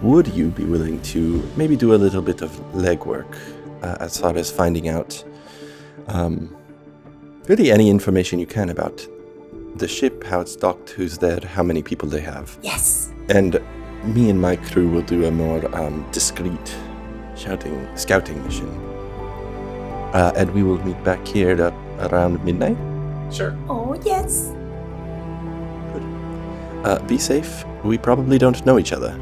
would 0.01 0.27
you 0.29 0.49
be 0.49 0.65
willing 0.65 1.01
to 1.13 1.19
maybe 1.55 1.75
do 1.75 1.93
a 1.93 1.99
little 2.05 2.21
bit 2.21 2.41
of 2.41 2.51
legwork 2.73 3.37
uh, 3.81 3.97
as 3.99 4.19
far 4.19 4.35
as 4.37 4.51
finding 4.51 4.87
out 4.89 5.23
Um, 6.07 6.49
really, 7.49 7.71
any 7.71 7.89
information 7.89 8.39
you 8.39 8.47
can 8.47 8.69
about 8.69 9.07
the 9.77 9.87
ship, 9.87 10.23
how 10.25 10.41
it's 10.41 10.55
docked, 10.57 10.89
who's 10.97 11.17
there, 11.17 11.39
how 11.55 11.63
many 11.63 11.81
people 11.81 12.09
they 12.09 12.21
have. 12.21 12.57
Yes. 12.61 13.09
And 13.29 13.51
me 14.03 14.29
and 14.29 14.39
my 14.41 14.55
crew 14.57 14.89
will 14.93 15.05
do 15.15 15.25
a 15.25 15.31
more 15.31 15.61
um, 15.75 16.05
discreet 16.11 16.67
shouting 17.35 17.87
scouting 17.95 18.43
mission. 18.43 18.69
Uh, 20.13 20.31
and 20.35 20.51
we 20.53 20.61
will 20.63 20.77
meet 20.85 21.01
back 21.03 21.25
here 21.27 21.59
at 21.61 21.73
around 22.11 22.43
midnight. 22.45 22.77
Sure. 23.33 23.57
Oh, 23.67 23.95
yes. 24.05 24.51
Uh, 26.85 26.99
be 27.07 27.17
safe. 27.17 27.65
We 27.83 27.97
probably 27.97 28.37
don't 28.37 28.63
know 28.65 28.77
each 28.77 28.93
other. 28.93 29.19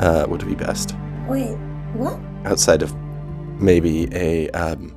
Uh, 0.00 0.26
would 0.28 0.44
be 0.44 0.54
best 0.56 0.96
Wait, 1.28 1.54
what? 1.94 2.18
outside 2.44 2.82
of 2.82 2.92
maybe 3.60 4.08
a 4.12 4.50
um, 4.50 4.92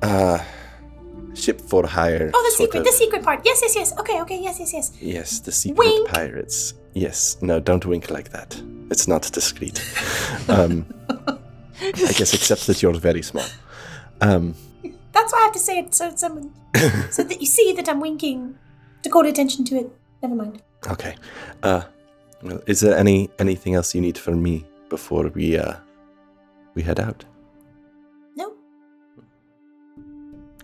uh, 0.00 0.38
ship 1.34 1.60
for 1.60 1.86
hire. 1.86 2.30
Oh, 2.32 2.42
the 2.50 2.56
secret, 2.56 2.78
of- 2.80 2.86
the 2.86 2.92
secret 2.92 3.22
part. 3.22 3.42
Yes, 3.44 3.60
yes, 3.62 3.76
yes. 3.76 3.98
Okay, 3.98 4.20
okay, 4.22 4.40
yes, 4.42 4.58
yes, 4.58 4.72
yes. 4.72 4.92
Yes, 5.00 5.40
the 5.40 5.52
secret 5.52 5.78
Wink. 5.86 6.08
pirates. 6.08 6.74
Yes, 6.94 7.36
no, 7.42 7.60
don't 7.60 7.84
wink 7.84 8.10
like 8.10 8.30
that. 8.30 8.60
It's 8.90 9.06
not 9.08 9.22
discreet. 9.32 9.82
um, 10.48 10.86
I 11.80 12.12
guess 12.12 12.34
except 12.34 12.66
that 12.66 12.82
you're 12.82 12.94
very 12.94 13.22
small. 13.22 13.44
Um, 14.20 14.54
That's 15.12 15.32
why 15.32 15.40
I 15.40 15.44
have 15.44 15.52
to 15.52 15.58
say 15.58 15.78
it 15.78 15.94
so 15.94 16.14
someone, 16.16 16.52
so 17.10 17.22
that 17.22 17.40
you 17.40 17.46
see 17.46 17.72
that 17.74 17.88
I'm 17.88 18.00
winking 18.00 18.56
to 19.02 19.10
call 19.10 19.26
attention 19.26 19.64
to 19.66 19.76
it. 19.76 19.90
Never 20.22 20.34
mind. 20.34 20.62
okay. 20.90 21.14
Uh, 21.62 21.82
well, 22.42 22.60
is 22.66 22.80
there 22.80 22.96
any 22.96 23.28
anything 23.38 23.74
else 23.74 23.94
you 23.94 24.00
need 24.00 24.18
from 24.18 24.42
me 24.42 24.64
before 24.88 25.28
we 25.28 25.56
uh 25.58 25.74
we 26.74 26.82
head 26.82 26.98
out? 27.00 27.24
No. 28.36 28.52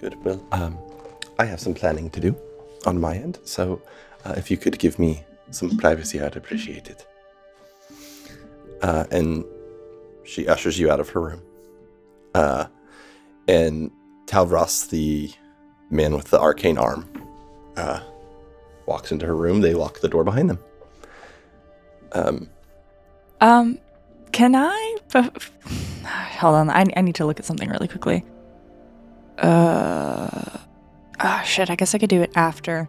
Good. 0.00 0.16
Well, 0.24 0.44
um, 0.52 0.78
I 1.38 1.44
have 1.44 1.60
some 1.60 1.74
planning 1.74 2.10
to 2.10 2.20
do 2.20 2.36
on 2.86 3.00
my 3.00 3.16
end, 3.16 3.38
so 3.44 3.82
uh, 4.24 4.34
if 4.36 4.50
you 4.50 4.56
could 4.56 4.78
give 4.78 4.98
me 4.98 5.22
some 5.50 5.76
privacy, 5.76 6.20
I'd 6.20 6.36
appreciate 6.36 6.88
it. 6.88 7.06
Uh, 8.84 9.06
and 9.10 9.44
she 10.24 10.46
ushers 10.46 10.78
you 10.78 10.90
out 10.90 11.00
of 11.00 11.08
her 11.08 11.20
room. 11.20 11.42
Uh, 12.34 12.66
and 13.48 13.90
Talvras, 14.26 14.90
the 14.90 15.32
man 15.88 16.14
with 16.14 16.28
the 16.28 16.38
arcane 16.38 16.76
arm, 16.76 17.08
uh, 17.78 18.00
walks 18.84 19.10
into 19.10 19.24
her 19.24 19.34
room. 19.34 19.62
They 19.62 19.72
lock 19.72 20.00
the 20.00 20.08
door 20.08 20.22
behind 20.22 20.50
them. 20.50 20.58
Um, 22.12 22.50
Um, 23.40 23.78
can 24.32 24.54
I? 24.54 24.96
Hold 26.38 26.54
on, 26.54 26.68
I, 26.68 26.84
I 26.94 27.00
need 27.00 27.14
to 27.14 27.24
look 27.24 27.40
at 27.40 27.46
something 27.46 27.70
really 27.70 27.88
quickly. 27.88 28.22
Uh, 29.38 30.58
ah, 31.20 31.42
shit. 31.46 31.70
I 31.70 31.74
guess 31.74 31.94
I 31.94 31.98
could 31.98 32.10
do 32.10 32.20
it 32.20 32.32
after. 32.36 32.88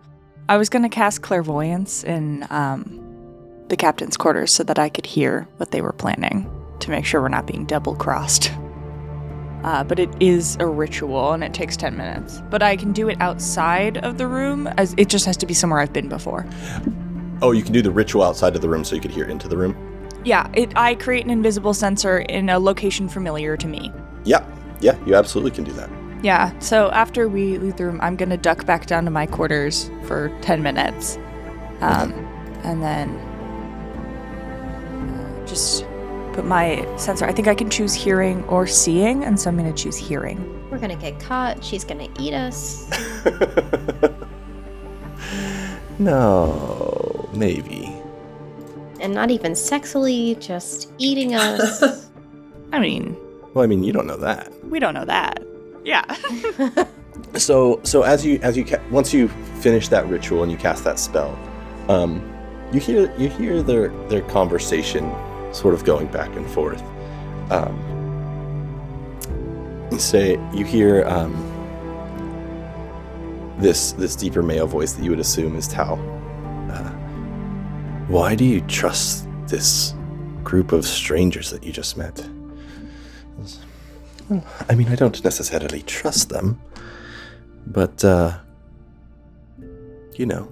I 0.50 0.58
was 0.58 0.68
gonna 0.68 0.90
cast 0.90 1.22
clairvoyance 1.22 2.04
in 2.04 2.46
um 2.50 3.15
the 3.68 3.78
captain's 3.78 4.18
quarters 4.18 4.52
so 4.52 4.64
that 4.64 4.80
I 4.80 4.90
could 4.90 5.06
hear 5.06 5.48
what 5.58 5.72
they 5.72 5.82
were 5.82 5.94
planning 5.94 6.50
to 6.80 6.92
make 6.92 7.06
sure 7.06 7.22
we're 7.22 7.30
not 7.30 7.48
being 7.48 7.66
double 7.66 7.96
crossed. 7.96 8.52
Uh, 9.64 9.84
but 9.84 9.98
it 9.98 10.10
is 10.20 10.58
a 10.60 10.68
ritual 10.68 11.32
and 11.32 11.44
it 11.44 11.54
takes 11.54 11.76
10 11.76 11.98
minutes. 11.98 12.42
But 12.52 12.62
I 12.62 12.76
can 12.76 12.92
do 12.92 13.10
it 13.10 13.20
outside 13.20 13.98
of 13.98 14.20
the 14.20 14.28
room 14.28 14.68
as 14.78 14.94
it 14.98 15.10
just 15.10 15.26
has 15.26 15.38
to 15.38 15.48
be 15.48 15.56
somewhere 15.56 15.80
I've 15.80 15.94
been 15.94 16.10
before. 16.10 16.46
oh, 17.42 17.52
you 17.52 17.64
can 17.64 17.74
do 17.74 17.82
the 17.82 17.92
ritual 17.92 18.22
outside 18.22 18.56
of 18.56 18.62
the 18.62 18.70
room 18.70 18.84
so 18.84 18.94
you 18.94 19.02
could 19.02 19.12
hear 19.12 19.26
into 19.26 19.48
the 19.48 19.58
room. 19.58 19.76
Yeah, 20.24 20.50
it 20.54 20.76
I 20.76 20.96
create 20.96 21.24
an 21.24 21.32
invisible 21.32 21.74
sensor 21.74 22.20
in 22.20 22.50
a 22.50 22.60
location 22.60 23.10
familiar 23.10 23.58
to 23.58 23.68
me. 23.68 23.92
Yeah, 24.24 24.46
yeah, 24.82 24.98
you 25.06 25.16
absolutely 25.16 25.52
can 25.52 25.64
do 25.64 25.72
that. 25.74 25.90
Yeah, 26.24 26.58
so 26.60 26.90
after 26.92 27.28
we 27.28 27.58
leave 27.58 27.78
the 27.78 27.86
room, 27.86 28.00
I'm 28.02 28.16
gonna 28.16 28.38
duck 28.38 28.66
back 28.66 28.86
down 28.86 29.06
to 29.06 29.12
my 29.12 29.26
quarters 29.26 29.90
for 30.06 30.30
10 30.42 30.64
minutes. 30.64 31.18
Um, 31.82 32.14
and 32.64 32.82
then 32.82 33.10
just 35.56 35.86
put 36.34 36.46
my 36.46 36.86
sensor. 36.98 37.26
I 37.26 37.32
think 37.32 37.48
I 37.48 37.56
can 37.56 37.70
choose 37.70 37.94
hearing 37.94 38.44
or 38.46 38.68
seeing, 38.68 39.24
and 39.24 39.40
so 39.40 39.50
I'm 39.50 39.56
gonna 39.56 39.72
choose 39.72 39.96
hearing. 39.96 40.38
We're 40.70 40.80
gonna 40.80 40.98
get 40.98 41.18
caught. 41.20 41.64
She's 41.64 41.86
gonna 41.86 42.10
eat 42.20 42.34
us. 42.34 42.90
no, 46.00 47.30
maybe. 47.34 47.92
And 49.00 49.14
not 49.14 49.32
even 49.32 49.54
sexily, 49.54 50.40
just 50.40 50.92
eating 50.98 51.36
us. 51.36 52.10
I 52.74 52.80
mean, 52.80 53.16
Well, 53.54 53.64
I 53.64 53.68
mean, 53.68 53.84
you 53.84 53.94
don't 53.94 54.08
know 54.08 54.18
that. 54.18 54.52
we 54.66 54.80
don't 54.80 54.94
know 54.94 55.06
that. 55.06 55.44
Yeah. 55.84 56.04
So, 57.38 57.80
so 57.84 58.02
as 58.04 58.26
you 58.26 58.40
as 58.44 58.58
you 58.58 58.66
ca- 58.66 58.82
once 58.92 59.14
you 59.14 59.30
finish 59.62 59.88
that 59.88 60.06
ritual 60.08 60.44
and 60.44 60.52
you 60.52 60.58
cast 60.58 60.84
that 60.84 61.00
spell, 61.00 61.38
um, 61.88 62.22
you 62.74 62.82
hear 62.82 63.10
you 63.18 63.30
hear 63.30 63.64
their 63.64 63.88
their 64.10 64.22
conversation 64.24 65.10
sort 65.56 65.74
of 65.74 65.84
going 65.86 66.08
back 66.08 66.36
and 66.36 66.46
forth. 66.52 66.84
Um, 67.50 67.80
say 69.98 70.38
you 70.54 70.66
hear 70.66 71.06
um, 71.06 71.34
this 73.58 73.94
this 73.94 74.16
deeper 74.16 74.44
male 74.44 74.68
voice 74.68 74.94
that 74.94 75.04
you 75.04 75.10
would 75.12 75.20
assume 75.20 75.56
is 75.56 75.68
Tao. 75.68 75.96
Uh, 76.70 76.92
Why 78.08 78.36
do 78.36 78.44
you 78.44 78.60
trust 78.62 79.28
this 79.48 79.96
group 80.44 80.74
of 80.74 80.86
strangers 80.86 81.50
that 81.52 81.64
you 81.64 81.72
just 81.72 81.98
met? 81.98 82.28
Well, 84.30 84.44
I 84.70 84.76
mean, 84.76 84.90
I 84.90 84.96
don't 84.96 85.24
necessarily 85.24 85.84
trust 85.84 86.30
them, 86.30 86.60
but, 87.68 88.04
uh, 88.04 88.40
you 90.16 90.26
know, 90.26 90.52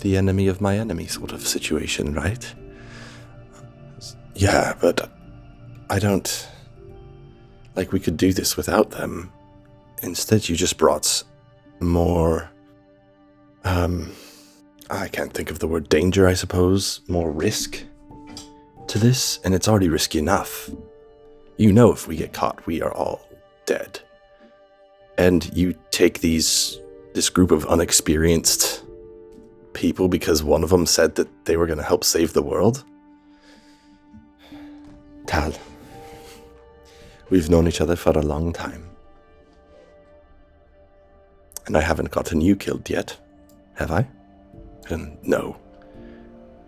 the 0.00 0.16
enemy 0.16 0.48
of 0.48 0.60
my 0.60 0.78
enemy 0.78 1.06
sort 1.06 1.32
of 1.32 1.46
situation, 1.46 2.14
right? 2.14 2.54
Yeah, 4.34 4.74
but 4.80 5.10
I 5.88 5.98
don't. 5.98 6.48
Like, 7.76 7.92
we 7.92 8.00
could 8.00 8.16
do 8.16 8.32
this 8.32 8.56
without 8.56 8.90
them. 8.90 9.32
Instead, 10.02 10.48
you 10.48 10.56
just 10.56 10.78
brought 10.78 11.22
more. 11.80 12.50
Um. 13.64 14.12
I 14.90 15.06
can't 15.08 15.32
think 15.32 15.52
of 15.52 15.60
the 15.60 15.68
word 15.68 15.88
danger, 15.88 16.26
I 16.26 16.34
suppose. 16.34 17.00
More 17.06 17.30
risk 17.30 17.84
to 18.88 18.98
this, 18.98 19.38
and 19.44 19.54
it's 19.54 19.68
already 19.68 19.88
risky 19.88 20.18
enough. 20.18 20.68
You 21.58 21.72
know, 21.72 21.92
if 21.92 22.08
we 22.08 22.16
get 22.16 22.32
caught, 22.32 22.66
we 22.66 22.82
are 22.82 22.92
all 22.92 23.20
dead. 23.66 24.00
And 25.16 25.48
you 25.56 25.74
take 25.90 26.20
these. 26.20 26.80
this 27.14 27.30
group 27.30 27.50
of 27.50 27.66
unexperienced 27.66 28.84
people 29.72 30.08
because 30.08 30.42
one 30.42 30.64
of 30.64 30.70
them 30.70 30.86
said 30.86 31.14
that 31.16 31.28
they 31.44 31.56
were 31.56 31.66
going 31.66 31.78
to 31.78 31.84
help 31.84 32.04
save 32.04 32.32
the 32.32 32.42
world? 32.42 32.84
Tal, 35.30 35.52
we've 37.30 37.48
known 37.48 37.68
each 37.68 37.80
other 37.80 37.94
for 37.94 38.10
a 38.10 38.20
long 38.20 38.52
time. 38.52 38.84
And 41.66 41.76
I 41.76 41.80
haven't 41.82 42.10
gotten 42.10 42.40
you 42.40 42.56
killed 42.56 42.90
yet, 42.90 43.16
have 43.74 43.92
I? 43.92 44.08
And 44.88 45.16
no. 45.22 45.56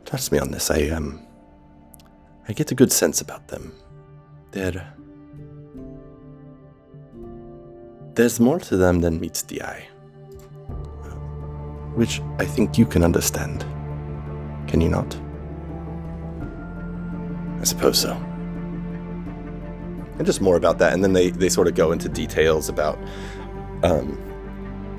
Trust 0.05 0.31
me 0.31 0.39
on 0.39 0.53
this, 0.53 0.71
I, 0.71 0.91
um. 0.91 1.27
I 2.49 2.53
get 2.53 2.71
a 2.71 2.77
good 2.77 2.93
sense 2.93 3.21
about 3.21 3.49
them. 3.49 3.75
They're. 4.53 4.95
There's 8.15 8.39
more 8.39 8.61
to 8.61 8.77
them 8.77 9.01
than 9.01 9.19
meets 9.19 9.43
the 9.43 9.61
eye. 9.65 9.89
Which 11.97 12.21
I 12.39 12.45
think 12.45 12.79
you 12.79 12.87
can 12.87 13.03
understand. 13.03 13.63
Can 14.69 14.81
you 14.81 14.89
not? 14.89 15.17
I 17.61 17.65
suppose 17.65 17.99
so. 17.99 18.32
And 20.19 20.27
just 20.27 20.41
more 20.41 20.57
about 20.57 20.79
that, 20.79 20.93
and 20.93 21.03
then 21.03 21.15
they, 21.15 21.31
they 21.31 21.49
sort 21.49 21.69
of 21.69 21.75
go 21.75 21.91
into 21.91 22.09
details 22.09 22.69
about 22.69 22.99
um, 23.83 24.17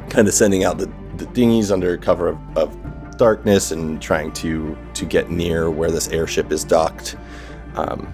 kind 0.09 0.27
of 0.27 0.33
sending 0.33 0.63
out 0.63 0.79
the, 0.79 0.91
the 1.17 1.25
dinghies 1.27 1.71
under 1.71 1.97
cover 1.97 2.29
of, 2.29 2.57
of 2.57 3.17
darkness 3.17 3.71
and 3.71 4.01
trying 4.01 4.31
to 4.33 4.75
to 4.95 5.05
get 5.05 5.29
near 5.29 5.69
where 5.69 5.91
this 5.91 6.07
airship 6.09 6.51
is 6.51 6.63
docked 6.63 7.15
um, 7.75 8.11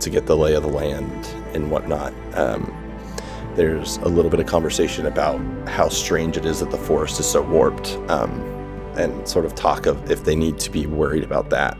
to 0.00 0.10
get 0.10 0.26
the 0.26 0.36
lay 0.36 0.54
of 0.54 0.62
the 0.62 0.68
land 0.68 1.26
and 1.54 1.70
whatnot. 1.70 2.12
Um, 2.34 2.74
there's 3.54 3.98
a 3.98 4.08
little 4.08 4.30
bit 4.30 4.40
of 4.40 4.46
conversation 4.46 5.06
about 5.06 5.38
how 5.68 5.88
strange 5.88 6.36
it 6.36 6.44
is 6.44 6.60
that 6.60 6.70
the 6.70 6.78
forest 6.78 7.20
is 7.20 7.26
so 7.26 7.42
warped, 7.42 7.96
um, 8.08 8.32
and 8.96 9.28
sort 9.28 9.44
of 9.44 9.54
talk 9.54 9.86
of 9.86 10.10
if 10.10 10.24
they 10.24 10.34
need 10.34 10.58
to 10.58 10.70
be 10.70 10.86
worried 10.86 11.22
about 11.22 11.50
that. 11.50 11.76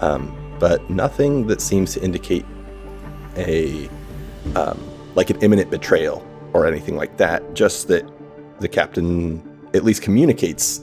Um, 0.00 0.34
but 0.60 0.88
nothing 0.90 1.46
that 1.48 1.60
seems 1.60 1.94
to 1.94 2.02
indicate 2.02 2.44
a 3.36 3.88
um, 4.54 4.78
like 5.14 5.30
an 5.30 5.40
imminent 5.40 5.70
betrayal 5.70 6.26
or 6.52 6.66
anything 6.66 6.96
like 6.96 7.16
that. 7.16 7.54
Just 7.54 7.88
that 7.88 8.08
the 8.60 8.68
captain 8.68 9.42
at 9.74 9.84
least 9.84 10.02
communicates 10.02 10.80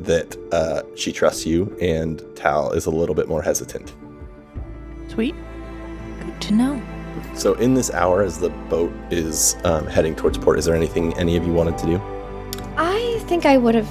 that 0.00 0.36
uh, 0.52 0.82
she 0.94 1.12
trusts 1.12 1.46
you, 1.46 1.74
and 1.80 2.22
Tal 2.34 2.72
is 2.72 2.86
a 2.86 2.90
little 2.90 3.14
bit 3.14 3.28
more 3.28 3.42
hesitant. 3.42 3.94
Sweet. 5.08 5.34
Good 6.20 6.40
to 6.42 6.54
know. 6.54 6.82
So, 7.34 7.54
in 7.54 7.74
this 7.74 7.90
hour, 7.90 8.22
as 8.22 8.38
the 8.38 8.50
boat 8.68 8.92
is 9.10 9.56
um, 9.64 9.86
heading 9.86 10.14
towards 10.14 10.36
port, 10.36 10.58
is 10.58 10.66
there 10.66 10.74
anything 10.74 11.16
any 11.16 11.36
of 11.36 11.46
you 11.46 11.52
wanted 11.52 11.78
to 11.78 11.86
do? 11.86 12.02
I 12.76 13.18
think 13.26 13.46
I 13.46 13.56
would 13.56 13.74
have 13.74 13.88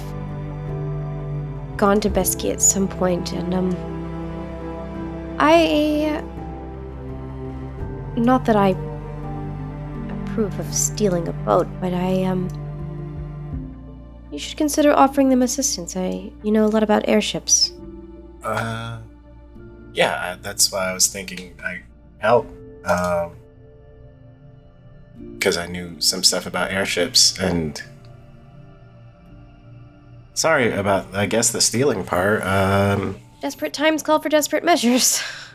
gone 1.76 2.00
to 2.00 2.10
Besky 2.10 2.52
at 2.52 2.62
some 2.62 2.86
point, 2.86 3.32
and 3.32 3.52
um, 3.52 5.36
I. 5.38 6.22
Not 8.16 8.44
that 8.46 8.56
I 8.56 8.70
approve 10.22 10.58
of 10.58 10.72
stealing 10.74 11.28
a 11.28 11.32
boat, 11.32 11.68
but 11.80 11.92
I 11.92 12.24
um. 12.24 12.48
You 14.32 14.38
should 14.38 14.56
consider 14.56 14.92
offering 14.92 15.28
them 15.28 15.42
assistance. 15.42 15.96
I, 15.96 16.30
you 16.42 16.50
know 16.50 16.64
a 16.64 16.68
lot 16.68 16.82
about 16.82 17.08
airships. 17.08 17.72
Uh, 18.42 18.98
yeah, 19.94 20.36
that's 20.42 20.70
why 20.72 20.90
I 20.90 20.92
was 20.92 21.06
thinking 21.06 21.58
I 21.64 21.82
help. 22.18 22.46
Um, 22.84 23.36
because 25.34 25.56
I 25.56 25.66
knew 25.66 26.00
some 26.00 26.22
stuff 26.22 26.46
about 26.46 26.70
airships 26.70 27.38
and. 27.38 27.82
Sorry 30.34 30.70
about, 30.70 31.14
I 31.14 31.24
guess, 31.24 31.50
the 31.50 31.62
stealing 31.62 32.04
part. 32.04 32.42
Um, 32.42 33.18
Desperate 33.40 33.72
times 33.72 34.02
call 34.02 34.18
for 34.18 34.28
desperate 34.28 34.64
measures. 34.64 35.22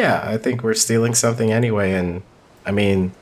yeah, 0.00 0.22
I 0.24 0.38
think 0.38 0.62
we're 0.62 0.72
stealing 0.72 1.14
something 1.14 1.52
anyway, 1.52 1.92
and 1.92 2.22
I 2.64 2.70
mean, 2.70 3.12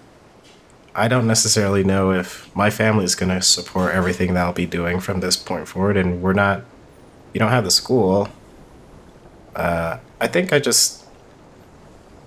I 0.94 1.08
don't 1.08 1.26
necessarily 1.26 1.82
know 1.82 2.12
if 2.12 2.54
my 2.54 2.70
family 2.70 3.04
is 3.04 3.16
going 3.16 3.30
to 3.30 3.42
support 3.42 3.94
everything 3.94 4.34
that 4.34 4.44
I'll 4.44 4.52
be 4.52 4.66
doing 4.66 5.00
from 5.00 5.18
this 5.18 5.36
point 5.36 5.66
forward, 5.66 5.96
and 5.96 6.22
we're 6.22 6.34
not. 6.34 6.62
You 7.34 7.40
don't 7.40 7.50
have 7.50 7.64
the 7.64 7.72
school. 7.72 8.28
Uh, 9.56 9.98
I 10.20 10.28
think 10.28 10.52
I 10.52 10.60
just. 10.60 11.04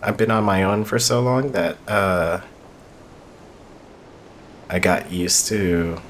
I've 0.03 0.17
been 0.17 0.31
on 0.31 0.43
my 0.43 0.63
own 0.63 0.83
for 0.83 0.99
so 0.99 1.21
long 1.21 1.51
that 1.51 1.77
uh, 1.87 2.41
I 4.69 4.79
got 4.79 5.11
used 5.11 5.47
to 5.47 6.01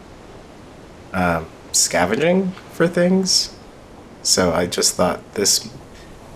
um, 1.13 1.45
scavenging 1.73 2.53
for 2.73 2.87
things. 2.87 3.53
So 4.23 4.51
I 4.51 4.65
just 4.65 4.95
thought 4.95 5.35
this. 5.35 5.69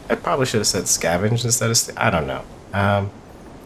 I 0.09 0.15
probably 0.15 0.45
should 0.45 0.59
have 0.59 0.67
said 0.67 0.83
scavenge 0.83 1.43
instead 1.43 1.69
of. 1.69 1.77
St- 1.77 1.97
I 1.97 2.09
don't 2.09 2.27
know. 2.27 2.43
Um, 2.73 3.09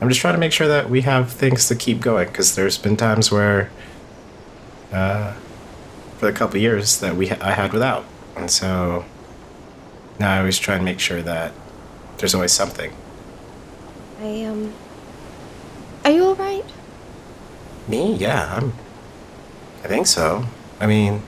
I'm 0.02 0.08
just 0.08 0.22
trying 0.22 0.36
to 0.36 0.40
make 0.40 0.54
sure 0.54 0.68
that 0.68 0.90
we 0.90 1.02
have 1.02 1.32
things 1.32 1.68
to 1.68 1.76
keep 1.76 2.00
going 2.00 2.28
because 2.30 2.56
there's 2.56 2.78
been 2.78 2.96
times 2.96 3.32
where, 3.32 3.70
uh, 4.94 5.34
for 6.18 6.28
the 6.28 6.32
couple 6.32 6.58
years 6.60 7.00
that 7.02 7.16
we 7.16 7.28
ha- 7.28 7.38
I 7.42 7.52
had 7.52 7.74
without, 7.74 8.06
and 8.38 8.50
so 8.50 9.04
now 10.20 10.36
I 10.36 10.40
always 10.40 10.58
try 10.58 10.76
and 10.76 10.86
make 10.86 11.00
sure 11.00 11.22
that 11.22 11.52
there's 12.18 12.34
always 12.34 12.52
something. 12.54 12.94
I 14.22 14.44
um. 14.46 14.74
Are 16.06 16.12
you 16.12 16.24
all 16.26 16.36
right? 16.36 16.66
Me? 17.88 18.16
Yeah, 18.16 18.56
I'm. 18.56 18.74
I 19.84 19.88
think 19.88 20.08
so. 20.08 20.46
I 20.80 20.88
mean, 20.88 21.22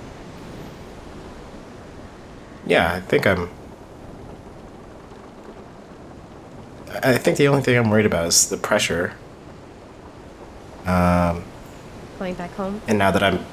yeah, 2.65 2.93
I 2.93 3.01
think 3.01 3.27
I'm. 3.27 3.49
I 7.03 7.17
think 7.17 7.37
the 7.37 7.47
only 7.47 7.61
thing 7.61 7.77
I'm 7.77 7.89
worried 7.89 8.05
about 8.05 8.27
is 8.27 8.49
the 8.49 8.57
pressure. 8.57 9.13
Um, 10.85 11.43
Going 12.19 12.33
back 12.35 12.51
home. 12.51 12.81
and 12.87 12.97
now 12.97 13.11
that 13.11 13.23
I'm, 13.23 13.45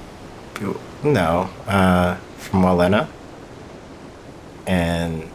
no, 1.03 1.51
uh, 1.67 2.17
from 2.37 2.63
Walena, 2.63 3.09
and 4.67 5.31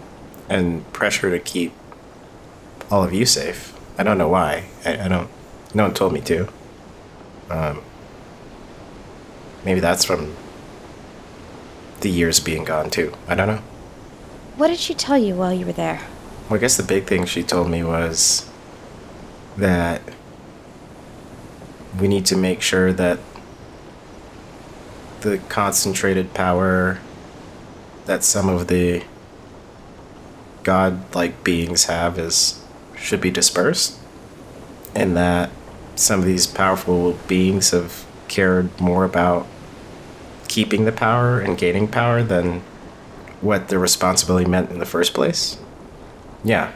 and 0.49 0.91
pressure 0.93 1.31
to 1.31 1.39
keep 1.39 1.71
all 2.91 3.03
of 3.03 3.13
you 3.13 3.25
safe. 3.25 3.73
I 3.97 4.03
don't 4.03 4.17
know 4.17 4.27
why. 4.27 4.65
I, 4.85 5.05
I 5.05 5.07
don't. 5.07 5.29
No 5.73 5.83
one 5.83 5.93
told 5.93 6.13
me 6.13 6.21
to. 6.21 6.47
Um, 7.49 7.81
maybe 9.65 9.79
that's 9.79 10.03
from 10.05 10.35
the 12.01 12.09
years 12.09 12.39
being 12.39 12.63
gone 12.63 12.89
too. 12.89 13.13
I 13.27 13.35
don't 13.35 13.47
know. 13.47 13.61
What 14.57 14.67
did 14.67 14.77
she 14.79 14.93
tell 14.93 15.17
you 15.17 15.35
while 15.35 15.53
you 15.53 15.65
were 15.65 15.71
there? 15.73 16.01
Well, 16.49 16.57
I 16.57 16.61
guess 16.61 16.75
the 16.75 16.83
big 16.83 17.05
thing 17.05 17.25
she 17.25 17.41
told 17.41 17.69
me 17.69 17.83
was 17.83 18.49
that 19.55 20.01
we 21.99 22.07
need 22.07 22.25
to 22.25 22.35
make 22.35 22.61
sure 22.61 22.91
that 22.91 23.19
the 25.21 25.37
concentrated 25.47 26.33
power 26.33 26.99
that 28.05 28.23
some 28.23 28.49
of 28.49 28.67
the 28.67 29.03
god-like 30.63 31.43
beings 31.43 31.85
have 31.85 32.19
is 32.19 32.61
should 32.97 33.21
be 33.21 33.31
dispersed 33.31 33.97
and 34.93 35.15
that 35.15 35.49
some 35.95 36.19
of 36.19 36.25
these 36.25 36.45
powerful 36.45 37.13
beings 37.27 37.71
have 37.71 38.05
cared 38.27 38.79
more 38.81 39.05
about 39.05 39.47
keeping 40.49 40.83
the 40.83 40.91
power 40.91 41.39
and 41.39 41.57
gaining 41.57 41.87
power 41.87 42.21
than 42.21 42.59
what 43.39 43.69
their 43.69 43.79
responsibility 43.79 44.49
meant 44.49 44.69
in 44.71 44.79
the 44.79 44.85
first 44.85 45.13
place 45.13 45.57
yeah 46.43 46.71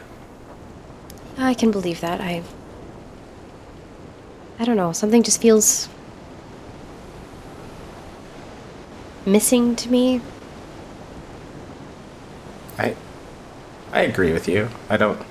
I 1.38 1.54
can 1.54 1.72
believe 1.72 2.02
that. 2.02 2.20
I. 2.20 2.42
I 4.60 4.66
don't 4.66 4.76
know. 4.76 4.92
Something 4.92 5.24
just 5.24 5.42
feels. 5.42 5.88
missing 9.26 9.76
to 9.76 9.92
me. 9.92 10.22
I 12.80 12.96
I 13.92 14.02
agree 14.02 14.32
with 14.32 14.48
you. 14.48 14.70
I 14.90 14.96
don't 14.96 15.22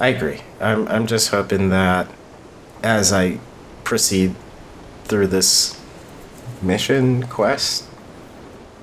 I 0.00 0.08
agree. 0.08 0.40
I'm 0.58 0.88
I'm 0.88 1.06
just 1.06 1.28
hoping 1.28 1.68
that 1.68 2.08
as 2.82 3.12
I 3.12 3.38
proceed 3.84 4.34
through 5.04 5.26
this 5.26 5.78
mission 6.62 7.24
quest 7.26 7.84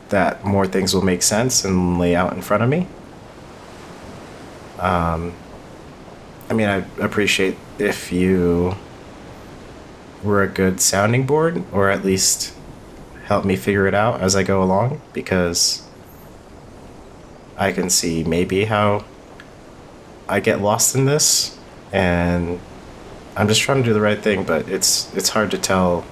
that 0.09 0.45
more 0.45 0.67
things 0.67 0.93
will 0.93 1.03
make 1.03 1.23
sense 1.23 1.65
and 1.65 1.97
lay 1.97 2.15
out 2.15 2.33
in 2.33 2.43
front 2.43 2.61
of 2.61 2.69
me. 2.69 2.87
Um 4.79 5.33
I 6.49 6.53
mean 6.53 6.67
I 6.67 6.85
appreciate 6.99 7.57
if 7.79 8.11
you 8.11 8.75
were 10.23 10.41
a 10.41 10.47
good 10.47 10.81
sounding 10.81 11.25
board 11.25 11.63
or 11.71 11.89
at 11.89 12.03
least 12.03 12.53
help 13.25 13.45
me 13.45 13.55
figure 13.55 13.87
it 13.87 13.93
out 13.93 14.21
as 14.21 14.35
I 14.35 14.43
go 14.43 14.63
along 14.63 15.01
because 15.13 15.83
I 17.57 17.71
can 17.71 17.89
see 17.89 18.23
maybe 18.23 18.65
how 18.65 19.03
I 20.29 20.39
get 20.39 20.61
lost 20.61 20.95
in 20.95 21.05
this, 21.05 21.57
and 21.91 22.59
I'm 23.35 23.47
just 23.47 23.61
trying 23.61 23.79
to 23.79 23.83
do 23.83 23.93
the 23.93 24.01
right 24.01 24.19
thing, 24.19 24.43
but 24.43 24.67
it's 24.69 25.13
it's 25.15 25.29
hard 25.29 25.51
to 25.51 25.57
tell 25.57 26.05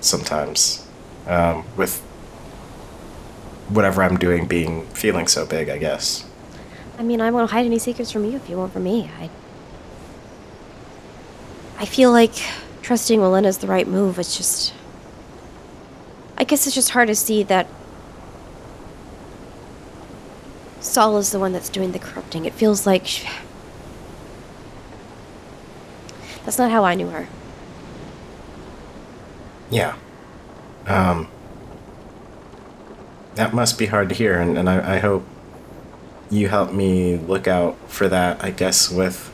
sometimes 0.00 0.86
um, 1.26 1.64
with 1.76 2.00
whatever 3.68 4.02
I'm 4.02 4.18
doing 4.18 4.46
being 4.46 4.86
feeling 4.88 5.26
so 5.26 5.46
big. 5.46 5.68
I 5.68 5.78
guess. 5.78 6.24
I 7.02 7.04
mean, 7.04 7.20
I 7.20 7.32
won't 7.32 7.50
hide 7.50 7.66
any 7.66 7.80
secrets 7.80 8.12
from 8.12 8.24
you 8.24 8.36
if 8.36 8.48
you 8.48 8.56
won't 8.56 8.72
from 8.72 8.84
me. 8.84 9.10
I. 9.18 9.28
I 11.78 11.84
feel 11.84 12.12
like 12.12 12.32
trusting 12.80 13.20
Walena's 13.20 13.58
the 13.58 13.66
right 13.66 13.88
move. 13.88 14.20
It's 14.20 14.36
just. 14.36 14.72
I 16.38 16.44
guess 16.44 16.64
it's 16.64 16.76
just 16.76 16.90
hard 16.90 17.08
to 17.08 17.16
see 17.16 17.42
that. 17.42 17.66
Saul 20.78 21.18
is 21.18 21.32
the 21.32 21.40
one 21.40 21.52
that's 21.52 21.68
doing 21.68 21.90
the 21.90 21.98
corrupting. 21.98 22.44
It 22.44 22.52
feels 22.52 22.86
like. 22.86 23.04
She... 23.04 23.28
That's 26.44 26.56
not 26.56 26.70
how 26.70 26.84
I 26.84 26.94
knew 26.94 27.08
her. 27.08 27.26
Yeah. 29.72 29.96
Um. 30.86 31.26
That 33.34 33.52
must 33.52 33.76
be 33.76 33.86
hard 33.86 34.08
to 34.10 34.14
hear, 34.14 34.38
and, 34.38 34.56
and 34.56 34.70
I, 34.70 34.94
I 34.94 34.98
hope 35.00 35.24
you 36.32 36.48
helped 36.48 36.72
me 36.72 37.16
look 37.16 37.46
out 37.46 37.76
for 37.90 38.08
that, 38.08 38.42
I 38.42 38.50
guess, 38.50 38.90
with 38.90 39.30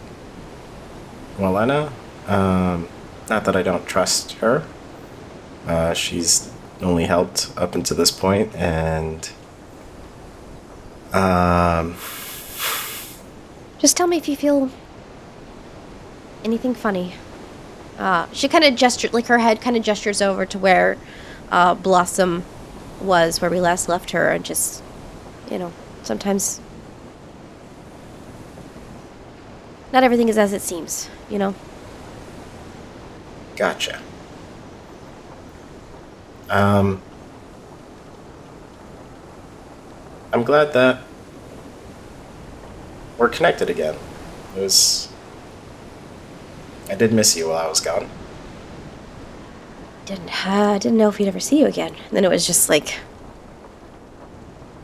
Walena. 1.38 1.92
Um, 2.26 2.88
not 3.30 3.44
that 3.44 3.54
I 3.54 3.62
don't 3.62 3.87
trust 3.87 4.32
her. 4.32 4.66
Uh, 5.64 5.94
she's 5.94 6.52
only 6.82 7.04
helped 7.04 7.52
up 7.56 7.76
until 7.76 7.96
this 7.96 8.11
point, 8.11 8.52
and. 8.56 9.30
Um, 11.12 11.94
Just 13.78 13.96
tell 13.96 14.08
me 14.08 14.16
if 14.16 14.28
you 14.28 14.34
feel 14.37 14.68
anything 16.44 16.74
funny. 16.74 17.14
Uh, 17.96 18.26
she 18.32 18.48
kind 18.48 18.64
of 18.64 18.74
gestured, 18.74 19.12
like 19.12 19.26
her 19.26 19.38
head 19.38 19.61
kind 19.61 19.76
of 19.76 19.84
gestures 19.84 20.20
over 20.20 20.44
to 20.46 20.58
where 20.58 20.98
uh, 21.52 21.74
Blossom 21.74 22.44
was, 23.00 23.40
where 23.40 23.50
we 23.50 23.61
last 23.61 23.88
left 23.88 24.11
her, 24.11 24.30
and 24.30 24.44
just, 24.44 24.82
you 25.48 25.58
know, 25.58 25.72
sometimes 26.02 26.61
not 29.92 30.05
everything 30.05 30.29
is 30.29 30.38
as 30.38 30.53
it 30.53 30.62
seems, 30.62 31.09
you 31.31 31.38
know? 31.38 31.55
Gotcha. 33.57 34.01
Um, 36.51 37.03
I'm 40.33 40.44
glad 40.44 40.72
that 40.74 41.03
we're 43.18 43.29
connected 43.29 43.68
again. 43.68 43.96
It 44.57 44.61
was 44.61 45.09
I 46.90 46.94
did 46.94 47.12
miss 47.12 47.37
you 47.37 47.48
while 47.48 47.59
I 47.59 47.68
was 47.68 47.81
gone. 47.81 48.09
Didn't 50.07 50.46
uh, 50.46 50.79
didn't 50.79 50.96
know 50.96 51.09
if 51.09 51.18
we'd 51.18 51.29
ever 51.29 51.40
see 51.40 51.59
you 51.61 51.66
again. 51.66 51.94
And 51.94 52.16
then 52.16 52.24
it 52.24 52.31
was 52.31 52.46
just 52.46 52.68
like 52.68 52.98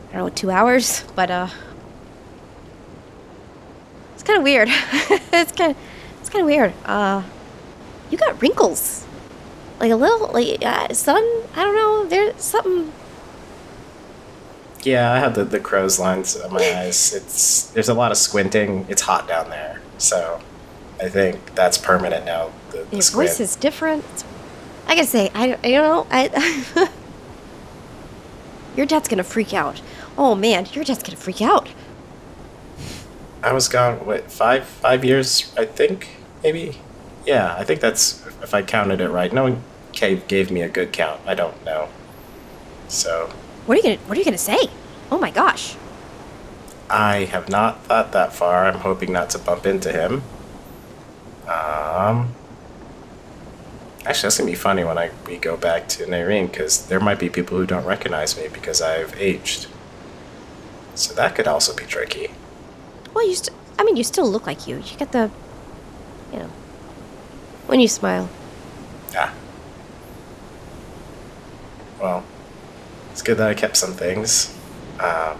I 0.09 0.17
don't 0.17 0.27
know, 0.27 0.29
two 0.29 0.51
hours, 0.51 1.03
but 1.15 1.31
uh, 1.31 1.47
kind 4.25 4.37
of 4.37 4.43
weird. 4.43 4.67
it's 4.71 5.51
kind 5.51 5.71
of 5.71 5.77
it's 6.19 6.29
kind 6.29 6.41
of 6.41 6.47
weird. 6.47 6.73
Uh, 6.85 7.23
you 8.09 8.17
got 8.17 8.41
wrinkles, 8.41 9.05
like 9.79 9.91
a 9.91 9.95
little 9.95 10.27
like 10.33 10.63
uh, 10.65 10.93
sun. 10.93 11.23
I 11.55 11.63
don't 11.63 11.75
know. 11.75 12.05
There's 12.05 12.41
something. 12.41 12.91
Yeah, 14.83 15.11
I 15.11 15.17
have 15.19 15.33
the, 15.33 15.43
the 15.43 15.59
crow's 15.59 15.97
lines 15.99 16.35
on 16.39 16.53
my 16.53 16.59
eyes. 16.79 17.13
It's 17.13 17.63
there's 17.71 17.89
a 17.89 17.93
lot 17.93 18.11
of 18.11 18.17
squinting. 18.17 18.85
It's 18.89 19.01
hot 19.01 19.27
down 19.27 19.49
there, 19.49 19.81
so 19.97 20.41
I 21.01 21.09
think 21.09 21.55
that's 21.55 21.77
permanent 21.77 22.25
now. 22.25 22.51
The, 22.71 22.79
the 22.83 22.95
Your 22.97 23.01
squint. 23.01 23.29
voice 23.29 23.39
is 23.39 23.55
different. 23.55 24.03
It's- 24.03 24.23
I 24.87 24.93
gotta 24.93 25.07
say, 25.07 25.31
I 25.33 25.57
you 25.67 25.77
know 25.79 26.05
I. 26.11 26.87
your 28.77 28.85
dad's 28.85 29.07
gonna 29.07 29.23
freak 29.23 29.51
out. 29.53 29.81
Oh 30.17 30.35
man, 30.35 30.67
your 30.73 30.83
dad's 30.83 31.01
gonna 31.01 31.17
freak 31.17 31.41
out. 31.41 31.67
I 33.45 33.53
was 33.53 33.67
gone 33.67 34.03
what 34.07 34.31
five 34.31 34.65
five 34.65 35.05
years 35.05 35.53
I 35.55 35.65
think 35.65 36.09
maybe 36.41 36.79
yeah 37.27 37.55
I 37.55 37.63
think 37.63 37.79
that's 37.79 38.25
if 38.41 38.55
I 38.55 38.63
counted 38.63 38.99
it 38.99 39.09
right. 39.09 39.31
No 39.31 39.43
one 39.43 39.63
gave, 39.93 40.27
gave 40.27 40.49
me 40.49 40.63
a 40.63 40.67
good 40.67 40.91
count. 40.91 41.21
I 41.27 41.35
don't 41.35 41.63
know. 41.63 41.89
So 42.87 43.29
What 43.67 43.75
are 43.75 43.77
you 43.77 43.83
gonna 43.83 44.07
What 44.07 44.17
are 44.17 44.19
you 44.19 44.25
gonna 44.25 44.39
say? 44.39 44.57
Oh 45.11 45.19
my 45.19 45.29
gosh. 45.29 45.75
I 46.89 47.25
have 47.25 47.47
not 47.47 47.83
thought 47.85 48.11
that 48.13 48.33
far. 48.33 48.65
I'm 48.65 48.79
hoping 48.79 49.11
not 49.13 49.29
to 49.31 49.37
bump 49.37 49.67
into 49.67 49.91
him. 49.91 50.23
Um. 51.47 52.33
Actually, 54.07 54.21
that's 54.23 54.37
gonna 54.39 54.49
be 54.49 54.55
funny 54.55 54.83
when 54.83 54.97
I 54.97 55.11
we 55.27 55.37
go 55.37 55.55
back 55.55 55.87
to 55.89 56.05
Nairine 56.05 56.49
because 56.51 56.87
there 56.87 56.99
might 56.99 57.19
be 57.19 57.29
people 57.29 57.57
who 57.57 57.67
don't 57.67 57.85
recognize 57.85 58.35
me 58.35 58.47
because 58.51 58.81
I've 58.81 59.15
aged. 59.19 59.67
So 60.95 61.13
that 61.13 61.35
could 61.35 61.47
also 61.47 61.75
be 61.75 61.85
tricky. 61.85 62.31
Well, 63.15 63.25
you 63.25 63.33
st- 63.33 63.55
I 63.79 63.83
mean, 63.85 63.95
you 63.95 64.03
still 64.03 64.29
look 64.29 64.45
like 64.45 64.67
you. 64.67 64.75
You 64.75 64.97
get 64.97 65.13
the, 65.13 65.31
you 66.33 66.39
know, 66.39 66.49
when 67.67 67.79
you 67.79 67.87
smile. 67.87 68.29
Ah. 69.15 69.33
Well, 72.01 72.25
it's 73.11 73.21
good 73.21 73.37
that 73.37 73.47
I 73.47 73.53
kept 73.53 73.77
some 73.77 73.93
things. 73.93 74.53
Um. 74.99 75.39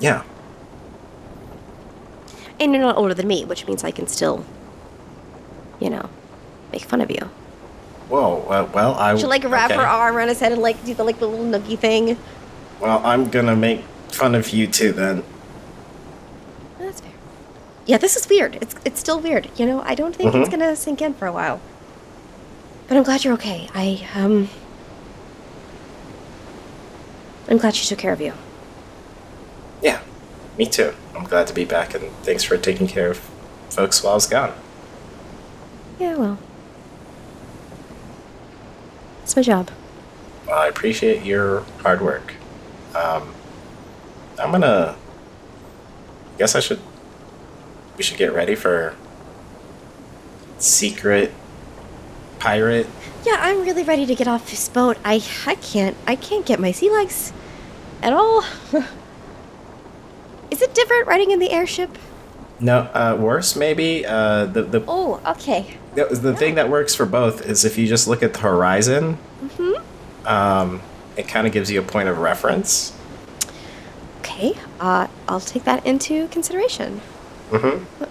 Yeah. 0.00 0.22
And 2.58 2.72
you're 2.72 2.82
not 2.82 2.96
older 2.96 3.14
than 3.14 3.28
me, 3.28 3.44
which 3.44 3.66
means 3.66 3.84
I 3.84 3.90
can 3.90 4.06
still, 4.06 4.44
you 5.78 5.90
know, 5.90 6.08
make 6.72 6.82
fun 6.82 7.02
of 7.02 7.10
you. 7.10 7.28
Whoa. 8.08 8.46
Well, 8.48 8.70
well 8.72 8.94
I. 8.94 9.14
She'll 9.16 9.28
like 9.28 9.44
wrap 9.44 9.70
okay. 9.70 9.78
her 9.78 9.86
arm 9.86 10.16
around 10.16 10.28
his 10.28 10.40
head 10.40 10.52
and 10.52 10.62
like 10.62 10.82
do 10.86 10.94
the 10.94 11.04
like 11.04 11.18
the 11.18 11.28
little 11.28 11.44
noogie 11.44 11.78
thing. 11.78 12.16
Well, 12.80 13.04
I'm 13.04 13.28
gonna 13.28 13.56
make 13.56 13.82
fun 14.10 14.34
of 14.34 14.48
you 14.50 14.66
too 14.66 14.92
then. 14.92 15.22
Yeah, 17.88 17.96
this 17.96 18.16
is 18.16 18.28
weird. 18.28 18.58
It's 18.60 18.74
it's 18.84 19.00
still 19.00 19.18
weird. 19.18 19.48
You 19.56 19.64
know, 19.64 19.80
I 19.82 19.94
don't 19.94 20.14
think 20.14 20.34
it's 20.34 20.48
Mhm. 20.48 20.50
gonna 20.52 20.76
sink 20.76 21.00
in 21.00 21.14
for 21.14 21.26
a 21.26 21.32
while. 21.32 21.58
But 22.86 22.98
I'm 22.98 23.02
glad 23.02 23.24
you're 23.24 23.32
okay. 23.34 23.68
I 23.74 24.06
um. 24.14 24.50
I'm 27.48 27.56
glad 27.56 27.74
she 27.74 27.86
took 27.86 27.98
care 27.98 28.12
of 28.12 28.20
you. 28.20 28.34
Yeah, 29.82 30.00
me 30.58 30.66
too. 30.66 30.92
I'm 31.16 31.24
glad 31.24 31.46
to 31.46 31.54
be 31.54 31.64
back, 31.64 31.94
and 31.94 32.04
thanks 32.22 32.44
for 32.44 32.58
taking 32.58 32.86
care 32.86 33.10
of 33.10 33.20
folks 33.70 34.02
while 34.02 34.12
I 34.12 34.16
was 34.16 34.26
gone. 34.26 34.52
Yeah, 35.98 36.16
well. 36.16 36.38
It's 39.22 39.34
my 39.34 39.40
job. 39.42 39.70
Well, 40.46 40.58
I 40.58 40.66
appreciate 40.68 41.24
your 41.24 41.62
hard 41.82 42.02
work. 42.02 42.34
Um, 42.94 43.34
I'm 44.38 44.50
gonna. 44.52 44.94
I 46.34 46.38
guess 46.38 46.54
I 46.54 46.60
should. 46.60 46.80
We 47.98 48.04
should 48.04 48.16
get 48.16 48.32
ready 48.32 48.54
for. 48.54 48.94
Secret. 50.58 51.32
Pirate. 52.38 52.86
Yeah, 53.26 53.36
I'm 53.38 53.62
really 53.62 53.82
ready 53.82 54.06
to 54.06 54.14
get 54.14 54.28
off 54.28 54.48
this 54.50 54.68
boat. 54.68 54.96
I 55.04 55.22
I 55.46 55.56
can't 55.56 55.96
I 56.06 56.14
can't 56.16 56.46
get 56.46 56.60
my 56.60 56.70
sea 56.72 56.88
legs 56.90 57.32
at 58.00 58.12
all. 58.12 58.44
Is 60.50 60.62
it 60.62 60.74
different 60.74 61.06
riding 61.06 61.30
in 61.32 61.40
the 61.40 61.50
airship? 61.50 61.98
No, 62.60 62.78
uh, 62.94 63.16
worse 63.20 63.54
maybe. 63.56 64.06
Uh, 64.06 64.46
the 64.46 64.62
the 64.62 64.84
Oh, 64.88 65.20
okay. 65.26 65.76
the, 65.94 66.06
the 66.06 66.34
thing 66.34 66.54
that 66.54 66.70
works 66.70 66.94
for 66.94 67.06
both 67.06 67.44
is 67.44 67.64
if 67.64 67.76
you 67.76 67.86
just 67.86 68.06
look 68.08 68.22
at 68.22 68.34
the 68.34 68.40
horizon. 68.40 69.18
Mm-hmm. 69.42 70.26
Um, 70.26 70.82
it 71.16 71.26
kind 71.28 71.46
of 71.46 71.52
gives 71.52 71.70
you 71.70 71.80
a 71.80 71.84
point 71.84 72.08
of 72.08 72.18
reference. 72.18 72.96
Okay. 74.20 74.54
Uh, 74.80 75.08
I'll 75.28 75.40
take 75.40 75.64
that 75.64 75.84
into 75.84 76.28
consideration. 76.28 77.00
Mm-hmm. 77.50 78.04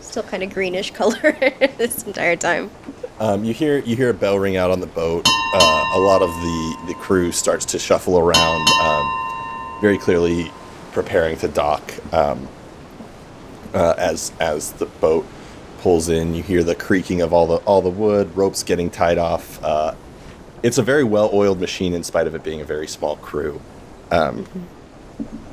Still 0.00 0.22
kind 0.22 0.42
of 0.42 0.52
greenish 0.52 0.92
color 0.92 1.32
this 1.78 2.04
entire 2.04 2.36
time. 2.36 2.70
Um, 3.18 3.44
you 3.44 3.52
hear 3.52 3.78
you 3.78 3.96
hear 3.96 4.10
a 4.10 4.14
bell 4.14 4.38
ring 4.38 4.56
out 4.56 4.70
on 4.70 4.80
the 4.80 4.86
boat. 4.86 5.26
Uh, 5.54 5.84
a 5.94 5.98
lot 5.98 6.22
of 6.22 6.28
the, 6.28 6.76
the 6.88 6.94
crew 6.94 7.32
starts 7.32 7.64
to 7.66 7.78
shuffle 7.78 8.18
around, 8.18 8.68
um, 8.82 9.78
very 9.80 9.98
clearly 9.98 10.50
preparing 10.92 11.36
to 11.38 11.48
dock. 11.48 11.92
Um, 12.12 12.48
uh, 13.74 13.94
as 13.98 14.32
as 14.40 14.72
the 14.72 14.86
boat 14.86 15.26
pulls 15.78 16.08
in, 16.08 16.34
you 16.34 16.42
hear 16.42 16.62
the 16.62 16.74
creaking 16.74 17.20
of 17.20 17.32
all 17.32 17.46
the 17.46 17.56
all 17.58 17.82
the 17.82 17.90
wood, 17.90 18.34
ropes 18.36 18.62
getting 18.62 18.90
tied 18.90 19.18
off. 19.18 19.62
Uh, 19.62 19.94
it's 20.62 20.78
a 20.78 20.82
very 20.82 21.04
well 21.04 21.30
oiled 21.32 21.60
machine, 21.60 21.94
in 21.94 22.02
spite 22.02 22.26
of 22.26 22.34
it 22.34 22.42
being 22.42 22.60
a 22.60 22.64
very 22.64 22.86
small 22.86 23.16
crew. 23.16 23.60
Um, 24.10 24.46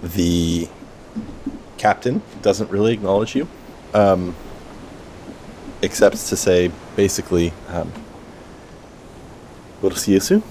the 0.02 0.68
captain 1.78 2.22
doesn't 2.42 2.70
really 2.70 2.94
acknowledge 2.94 3.36
you. 3.36 3.48
Um, 3.94 4.36
except 5.82 6.16
to 6.16 6.36
say 6.36 6.72
basically, 6.96 7.54
um, 7.70 7.92
we'll 9.82 9.92
see 9.92 10.14
you 10.14 10.20
soon. 10.20 10.44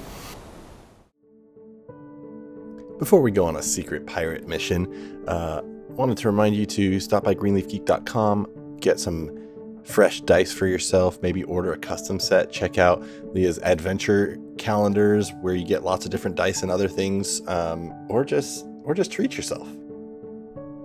Before 2.98 3.20
we 3.20 3.32
go 3.32 3.46
on 3.46 3.56
a 3.56 3.62
secret 3.62 4.06
pirate 4.06 4.46
mission, 4.46 5.26
uh, 5.26 5.62
wanted 5.88 6.18
to 6.18 6.28
remind 6.28 6.54
you 6.54 6.66
to 6.66 7.00
stop 7.00 7.24
by 7.24 7.35
greenleafgeek.com, 7.35 8.76
get 8.80 9.00
some 9.00 9.38
fresh 9.85 10.20
dice 10.20 10.52
for 10.52 10.66
yourself, 10.66 11.20
maybe 11.20 11.42
order 11.44 11.72
a 11.72 11.78
custom 11.78 12.20
set, 12.20 12.52
check 12.52 12.78
out 12.78 13.02
Leah's 13.35 13.58
adventure 13.58 14.38
calendars 14.56 15.32
where 15.40 15.54
you 15.54 15.66
get 15.66 15.82
lots 15.82 16.04
of 16.04 16.12
different 16.12 16.37
dice 16.37 16.62
and 16.62 16.70
other 16.70 16.88
things, 16.88 17.46
um, 17.48 17.92
or 18.08 18.24
just 18.24 18.66
or 18.85 18.94
just 18.94 19.11
treat 19.11 19.37
yourself. 19.37 19.68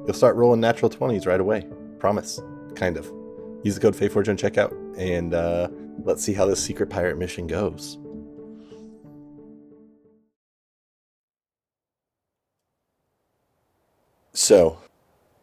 You'll 0.08 0.15
start 0.15 0.38
rolling 0.38 0.62
natural 0.62 0.89
20s 0.89 1.28
right 1.28 1.41
away. 1.41 1.67
Promise. 2.00 2.39
Kind 2.76 2.96
of 2.96 3.12
use 3.63 3.76
the 3.76 3.82
code 3.82 3.93
FAEFORGE 3.93 4.30
on 4.30 4.38
checkout, 4.38 4.74
and 4.98 5.34
uh, 5.34 5.67
let's 6.06 6.24
see 6.24 6.34
how 6.34 6.46
this 6.46 6.63
secret 6.63 6.89
pirate 6.89 7.17
mission 7.17 7.46
goes. 7.46 7.98
So, 14.32 14.78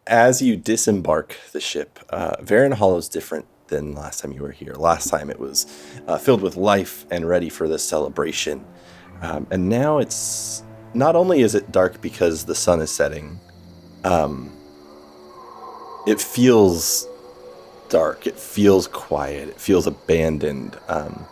as 0.07 0.41
you 0.41 0.57
disembark 0.57 1.37
the 1.53 1.61
ship, 1.61 1.99
uh, 2.09 2.37
Varen 2.37 2.73
Hollow 2.73 2.97
is 2.97 3.09
different 3.09 3.45
than 3.67 3.95
last 3.95 4.21
time 4.21 4.33
you 4.33 4.41
were 4.41 4.53
here. 4.53 4.73
Last 4.75 5.11
time 5.11 5.29
it 5.29 5.39
was 5.39 5.67
uh, 6.07 6.17
filled 6.17 6.41
with 6.41 6.57
life 6.57 7.05
and 7.11 7.29
ready 7.29 7.51
for 7.51 7.69
this 7.69 7.85
celebration. 7.85 8.65
Um, 9.21 9.47
and 9.51 9.69
now 9.69 9.99
it's 9.99 10.63
not 10.95 11.17
only 11.17 11.43
is 11.43 11.55
it 11.55 11.71
dark 11.71 12.01
because 12.01 12.45
the 12.45 12.55
sun 12.55 12.81
is 12.81 12.91
setting, 12.91 13.41
um, 14.05 14.54
it 16.07 16.21
feels 16.21 17.07
dark. 17.89 18.27
It 18.27 18.39
feels 18.39 18.89
quiet. 18.89 19.49
It 19.49 19.61
feels 19.61 19.87
abandoned. 19.87 20.79
Um, 20.89 21.27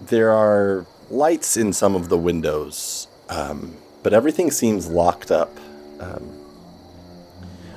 there 0.00 0.30
are 0.30 0.86
lights 1.10 1.56
in 1.56 1.72
some 1.72 1.94
of 1.94 2.08
the 2.08 2.18
windows, 2.18 3.08
um, 3.28 3.76
but 4.02 4.12
everything 4.12 4.50
seems 4.50 4.88
locked 4.88 5.30
up. 5.30 5.56
Um, 6.00 6.30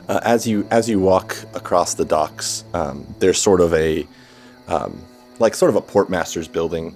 uh, 0.08 0.22
as 0.24 0.48
you 0.48 0.66
as 0.72 0.90
you 0.90 1.00
walk 1.00 1.36
across 1.54 1.94
the 1.94 2.06
docks, 2.06 2.64
um, 2.74 3.06
there's 3.20 3.40
sort 3.40 3.60
of 3.60 3.74
a 3.74 4.08
um, 4.68 5.02
like 5.40 5.54
sort 5.54 5.70
of 5.70 5.76
a 5.76 5.82
portmaster's 5.82 6.48
building. 6.48 6.96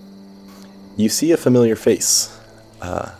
You 0.95 1.09
see 1.09 1.31
a 1.31 1.37
familiar 1.37 1.75
face. 1.75 2.37
Uh, 2.81 3.11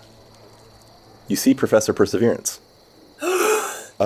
you 1.27 1.35
see 1.35 1.53
Professor 1.53 1.93
Perseverance. 1.93 2.59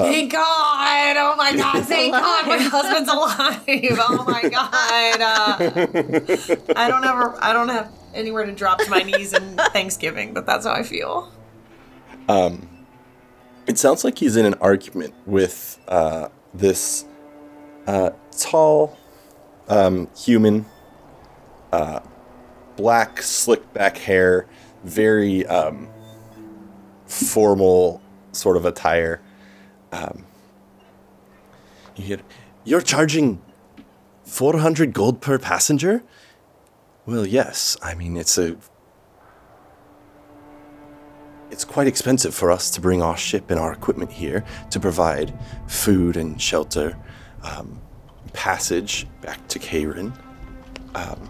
Thank 0.03 0.31
God! 0.31 1.15
Oh 1.17 1.35
my 1.37 1.55
God! 1.55 1.85
Thank 1.85 2.13
God, 2.13 2.47
my 2.47 2.57
husband's 2.57 3.09
alive! 3.09 3.61
Oh 3.99 4.25
my 4.27 4.49
God! 4.49 5.21
Uh, 5.21 6.73
I 6.75 6.87
don't 6.87 7.03
ever, 7.03 7.37
I 7.41 7.53
don't 7.53 7.69
have 7.69 7.91
anywhere 8.13 8.45
to 8.45 8.51
drop 8.51 8.79
to 8.79 8.89
my 8.89 8.99
knees 8.99 9.33
in 9.33 9.57
Thanksgiving, 9.57 10.33
but 10.33 10.45
that's 10.45 10.65
how 10.65 10.73
I 10.73 10.83
feel. 10.83 11.31
Um, 12.27 12.67
it 13.67 13.77
sounds 13.77 14.03
like 14.03 14.17
he's 14.17 14.35
in 14.35 14.45
an 14.45 14.55
argument 14.55 15.13
with 15.25 15.79
uh, 15.87 16.29
this 16.53 17.05
uh, 17.87 18.11
tall, 18.31 18.97
um, 19.67 20.07
human, 20.15 20.65
uh, 21.71 21.99
black, 22.75 23.21
slick 23.21 23.73
back 23.73 23.97
hair, 23.97 24.47
very 24.83 25.45
um, 25.47 25.87
formal 27.05 28.01
sort 28.31 28.57
of 28.57 28.65
attire. 28.65 29.21
Um, 29.91 30.25
you 31.95 32.03
hear, 32.03 32.19
You're 32.63 32.81
charging 32.81 33.41
400 34.23 34.93
gold 34.93 35.21
per 35.21 35.37
passenger? 35.37 36.03
Well, 37.05 37.25
yes. 37.25 37.77
I 37.81 37.93
mean, 37.93 38.17
it's 38.17 38.37
a. 38.37 38.57
It's 41.51 41.63
quite 41.63 41.87
expensive 41.87 42.33
for 42.33 42.51
us 42.51 42.69
to 42.71 42.81
bring 42.81 43.01
our 43.01 43.15
ship 43.15 43.51
and 43.51 43.59
our 43.59 43.71
equipment 43.71 44.11
here 44.11 44.43
to 44.71 44.79
provide 44.79 45.33
food 45.67 46.17
and 46.17 46.41
shelter, 46.41 46.97
um, 47.43 47.79
passage 48.33 49.07
back 49.21 49.47
to 49.49 49.59
Kairin. 49.59 50.11
Um, 50.95 51.29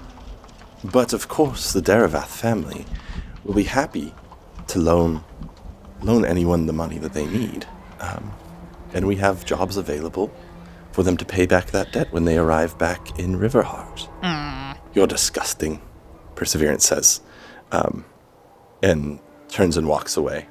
but 0.85 1.13
of 1.13 1.27
course, 1.27 1.73
the 1.73 1.81
Deravath 1.81 2.27
family 2.27 2.85
will 3.43 3.53
be 3.53 3.63
happy 3.63 4.13
to 4.67 4.79
loan 4.79 5.23
loan 6.01 6.25
anyone 6.25 6.65
the 6.65 6.73
money 6.73 6.97
that 6.99 7.13
they 7.13 7.25
need, 7.25 7.65
um, 7.99 8.31
and 8.95 9.05
we 9.05 9.17
have 9.17 9.45
jobs 9.45 9.77
available 9.77 10.31
for 10.91 11.03
them 11.03 11.17
to 11.17 11.25
pay 11.25 11.45
back 11.45 11.67
that 11.67 11.91
debt 11.91 12.11
when 12.11 12.25
they 12.25 12.37
arrive 12.37 12.77
back 12.79 13.19
in 13.19 13.37
Riverheart. 13.37 14.07
You're 14.93 15.05
disgusting, 15.05 15.81
Perseverance 16.35 16.85
says, 16.85 17.21
um, 17.73 18.05
and 18.81 19.19
turns 19.49 19.75
and 19.75 19.87
walks 19.87 20.15
away. 20.15 20.47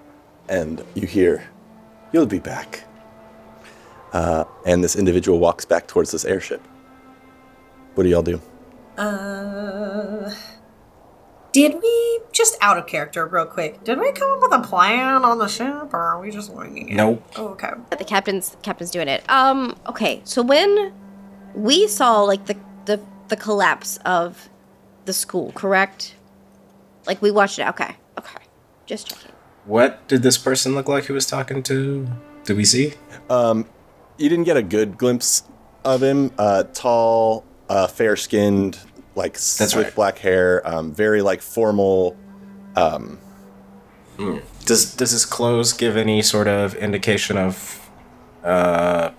And 0.49 0.85
you 0.95 1.07
hear, 1.07 1.43
"You'll 2.13 2.27
be 2.27 2.39
back." 2.39 2.85
Uh, 4.13 4.45
and 4.67 4.85
this 4.85 4.95
individual 4.95 5.39
walks 5.39 5.65
back 5.65 5.87
towards 5.89 6.11
this 6.11 6.27
airship. 6.27 6.61
What 7.95 8.05
do 8.05 8.11
y'all 8.11 8.23
do? 8.23 8.41
Uh, 8.99 10.31
did 11.55 11.81
we 11.81 12.21
just 12.33 12.59
out 12.61 12.77
of 12.77 12.89
character 12.89 13.25
real 13.27 13.47
quick? 13.47 13.85
Did 13.85 14.01
we 14.01 14.11
come 14.11 14.29
up 14.33 14.43
with 14.43 14.53
a 14.53 14.69
plan 14.69 15.25
on 15.25 15.39
the 15.39 15.47
ship, 15.47 15.95
or 15.95 16.01
are 16.01 16.21
we 16.21 16.33
just 16.33 16.53
winging 16.53 16.89
it? 16.89 16.97
Nope. 16.97 17.23
Oh, 17.37 17.49
okay. 17.51 17.71
The 17.97 18.05
captain's 18.05 18.57
captain's 18.63 18.91
doing 18.91 19.07
it. 19.07 19.23
Um. 19.31 19.77
Okay. 19.87 20.21
So 20.25 20.43
when 20.43 20.93
we 21.55 21.87
saw 21.87 22.23
like 22.23 22.47
the 22.47 22.57
the 22.87 23.01
the 23.29 23.37
collapse 23.37 23.99
of 24.05 24.49
the 25.05 25.13
school, 25.13 25.53
correct? 25.53 26.17
Like 27.07 27.23
we 27.23 27.31
watched 27.31 27.61
it. 27.61 27.69
Okay. 27.69 27.95
Okay. 28.19 28.43
Just 28.87 29.07
checking. 29.07 29.31
What 29.65 30.07
did 30.09 30.25
this 30.25 30.37
person 30.37 30.75
look 30.75 30.89
like 30.89 31.05
who 31.05 31.15
was 31.15 31.25
talking 31.25 31.63
to? 31.63 32.09
Did 32.45 32.57
we 32.57 32.65
see? 32.65 32.95
Um, 33.31 33.67
you 34.19 34.29
didn't 34.29 34.45
get 34.45 34.57
a 34.57 34.63
good 34.63 34.99
glimpse 34.99 35.45
of 35.85 36.03
him. 36.03 36.33
Uh, 36.37 36.65
tall, 36.75 37.45
uh, 37.69 37.87
fair 37.87 38.17
skinned, 38.17 38.79
like 39.15 39.35
That's 39.35 39.73
slick 39.73 39.87
right. 39.87 39.95
black 39.95 40.19
hair, 40.19 40.67
um, 40.67 40.93
very 40.93 41.23
like 41.23 41.43
formal. 41.43 42.17
Um, 42.77 43.19
Does 44.65 44.95
does 44.95 45.11
his 45.11 45.27
clothes 45.27 45.73
give 45.73 45.97
any 45.97 46.23
sort 46.23 46.49
of 46.49 46.75
indication 46.77 47.37
of 47.37 47.91
uh 48.43 49.11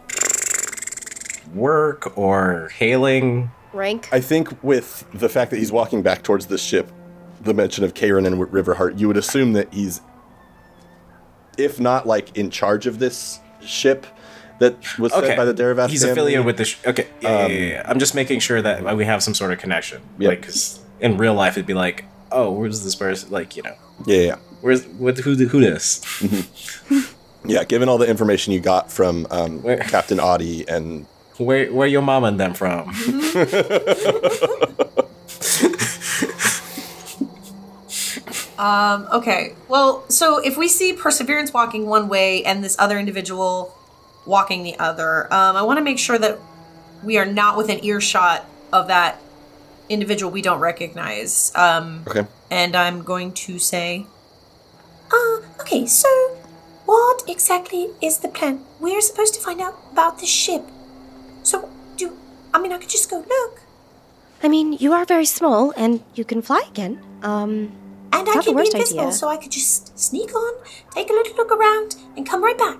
work 1.53 2.17
or 2.17 2.69
hailing? 2.69 3.51
Rank. 3.73 4.07
I 4.11 4.21
think 4.21 4.63
with 4.63 5.05
the 5.13 5.27
fact 5.27 5.51
that 5.51 5.57
he's 5.57 5.71
walking 5.71 6.01
back 6.01 6.23
towards 6.23 6.45
the 6.45 6.57
ship, 6.57 6.89
the 7.41 7.53
mention 7.53 7.83
of 7.83 7.93
Karen 7.93 8.25
and 8.25 8.35
Riverheart, 8.37 8.97
you 8.97 9.07
would 9.07 9.17
assume 9.17 9.51
that 9.53 9.73
he's, 9.73 9.99
if 11.57 11.77
not 11.79 12.07
like 12.07 12.37
in 12.37 12.49
charge 12.49 12.87
of 12.87 12.99
this 12.99 13.39
ship 13.61 14.05
that 14.59 14.75
was 14.99 15.11
Okay. 15.13 15.27
sent 15.27 15.37
by 15.37 15.45
the 15.45 15.53
Deravath 15.53 15.89
He's 15.89 16.01
family. 16.01 16.11
affiliated 16.13 16.45
with 16.45 16.57
the. 16.57 16.65
Sh- 16.65 16.77
okay, 16.85 17.07
yeah, 17.21 17.29
yeah, 17.39 17.45
Um, 17.45 17.51
yeah, 17.51 17.57
yeah. 17.57 17.83
I'm 17.85 17.99
just 17.99 18.15
making 18.15 18.39
sure 18.39 18.61
that 18.61 18.95
we 18.97 19.05
have 19.05 19.23
some 19.23 19.33
sort 19.33 19.51
of 19.51 19.59
connection. 19.59 20.01
Yep. 20.19 20.29
Like, 20.29 20.41
'cause 20.43 20.79
in 20.99 21.17
real 21.17 21.33
life, 21.33 21.53
it'd 21.53 21.65
be 21.67 21.73
like, 21.73 22.05
oh, 22.31 22.51
where's 22.51 22.83
this 22.83 22.95
person? 22.95 23.29
Like, 23.31 23.55
you 23.57 23.63
know, 23.63 23.75
Yeah, 24.05 24.17
yeah, 24.19 24.35
where's 24.61 24.85
what? 24.87 25.17
Who? 25.17 25.35
Who 25.35 25.61
this? 25.61 26.01
yeah. 27.45 27.63
Given 27.63 27.89
all 27.89 27.97
the 27.97 28.07
information 28.07 28.53
you 28.53 28.59
got 28.59 28.91
from 28.91 29.27
um, 29.31 29.61
Where- 29.61 29.77
Captain 29.77 30.19
Audie 30.19 30.67
and 30.67 31.05
Where? 31.37 31.71
Where 31.73 31.87
your 31.87 32.01
mom 32.01 32.23
and 32.23 32.39
them 32.39 32.53
from? 32.53 32.93
Um, 38.57 39.07
okay. 39.11 39.53
Well, 39.67 40.05
so 40.09 40.37
if 40.39 40.57
we 40.57 40.67
see 40.67 40.93
Perseverance 40.93 41.53
walking 41.53 41.87
one 41.87 42.07
way 42.07 42.43
and 42.45 42.63
this 42.63 42.75
other 42.79 42.97
individual 42.97 43.75
walking 44.25 44.63
the 44.63 44.77
other, 44.79 45.31
um, 45.33 45.55
I 45.55 45.61
want 45.61 45.77
to 45.77 45.83
make 45.83 45.99
sure 45.99 46.17
that 46.17 46.39
we 47.03 47.17
are 47.17 47.25
not 47.25 47.57
within 47.57 47.83
earshot 47.83 48.45
of 48.73 48.87
that 48.87 49.21
individual 49.89 50.31
we 50.31 50.41
don't 50.41 50.59
recognize. 50.59 51.51
Um, 51.55 52.03
okay. 52.07 52.25
and 52.49 52.75
I'm 52.75 53.03
going 53.03 53.33
to 53.33 53.59
say, 53.59 54.07
uh, 55.11 55.41
okay, 55.61 55.85
so 55.85 56.09
what 56.85 57.23
exactly 57.27 57.89
is 58.01 58.19
the 58.19 58.27
plan? 58.27 58.61
We're 58.79 59.01
supposed 59.01 59.33
to 59.35 59.39
find 59.39 59.61
out 59.61 59.75
about 59.91 60.19
the 60.19 60.25
ship. 60.25 60.63
So, 61.43 61.69
do, 61.97 62.17
I 62.53 62.59
mean, 62.59 62.71
I 62.71 62.77
could 62.77 62.89
just 62.89 63.09
go 63.09 63.17
look. 63.27 63.61
I 64.43 64.47
mean, 64.47 64.73
you 64.73 64.93
are 64.93 65.05
very 65.05 65.25
small 65.25 65.73
and 65.77 66.03
you 66.15 66.25
can 66.25 66.41
fly 66.41 66.63
again. 66.67 67.01
Um. 67.23 67.71
And 68.13 68.29
I 68.29 68.35
the 68.35 68.43
can 68.43 68.53
be 68.53 68.55
worst 68.55 68.73
invisible, 68.73 69.01
idea. 69.01 69.11
so 69.11 69.27
I 69.27 69.35
could 69.35 69.51
just 69.51 69.99
sneak 69.99 70.33
on, 70.33 70.53
take 70.91 71.09
a 71.09 71.13
little 71.13 71.35
look 71.35 71.51
around, 71.51 71.97
and 72.15 72.25
come 72.25 72.41
right 72.41 72.57
back. 72.57 72.77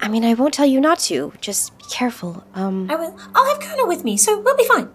I 0.00 0.08
mean, 0.08 0.24
I 0.24 0.34
won't 0.34 0.54
tell 0.54 0.66
you 0.66 0.80
not 0.80 0.98
to. 1.00 1.32
Just 1.40 1.76
be 1.78 1.84
careful. 1.90 2.44
Um. 2.54 2.90
I 2.90 2.96
will. 2.96 3.16
I'll 3.34 3.46
have 3.46 3.60
Kona 3.60 3.86
with 3.86 4.04
me, 4.04 4.16
so 4.16 4.38
we'll 4.40 4.56
be 4.56 4.64
fine. 4.64 4.88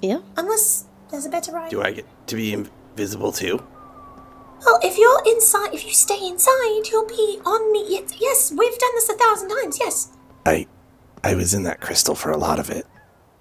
Yeah. 0.00 0.18
Unless 0.36 0.86
there's 1.10 1.26
a 1.26 1.30
better 1.30 1.52
ride. 1.52 1.70
Do 1.70 1.82
I 1.82 1.92
get 1.92 2.06
to 2.28 2.36
be 2.36 2.52
invisible 2.52 3.32
too? 3.32 3.62
Well, 4.64 4.78
if 4.82 4.96
you're 4.96 5.22
inside, 5.26 5.74
if 5.74 5.84
you 5.84 5.92
stay 5.92 6.24
inside, 6.26 6.82
you'll 6.90 7.06
be 7.06 7.40
on 7.44 7.72
me. 7.72 7.84
Yes, 7.88 8.14
yes, 8.20 8.52
we've 8.56 8.78
done 8.78 8.94
this 8.94 9.08
a 9.08 9.14
thousand 9.14 9.48
times. 9.48 9.78
Yes. 9.80 10.16
I, 10.46 10.66
I 11.24 11.34
was 11.34 11.52
in 11.52 11.64
that 11.64 11.80
crystal 11.80 12.14
for 12.14 12.30
a 12.30 12.36
lot 12.36 12.60
of 12.60 12.70
it. 12.70 12.86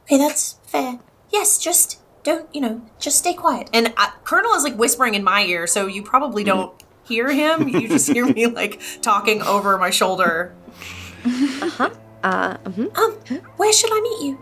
Okay, 0.04 0.18
that's 0.18 0.60
fair. 0.66 1.00
Yes, 1.30 1.60
just 1.60 2.00
don't, 2.24 2.54
you 2.54 2.62
know, 2.62 2.82
just 3.00 3.20
stay 3.20 3.34
quiet. 3.34 3.70
And 3.72 3.94
uh, 3.98 4.12
Colonel 4.24 4.54
is 4.54 4.64
like 4.64 4.76
whispering 4.76 5.14
in 5.14 5.24
my 5.24 5.44
ear, 5.44 5.68
so 5.68 5.86
you 5.86 6.02
probably 6.02 6.44
don't 6.44 6.74
hear 7.04 7.32
him. 7.32 7.68
You 7.68 7.88
just 7.88 8.12
hear 8.12 8.26
me 8.26 8.48
like 8.48 8.82
talking 9.02 9.44
over 9.44 9.78
my 9.78 9.92
shoulder. 9.92 10.56
Uh. 12.24 12.58
mhm. 12.66 12.96
Um, 12.98 13.14
where 13.58 13.74
should 13.74 13.92
I 13.92 14.02
meet 14.02 14.22
you? 14.28 14.38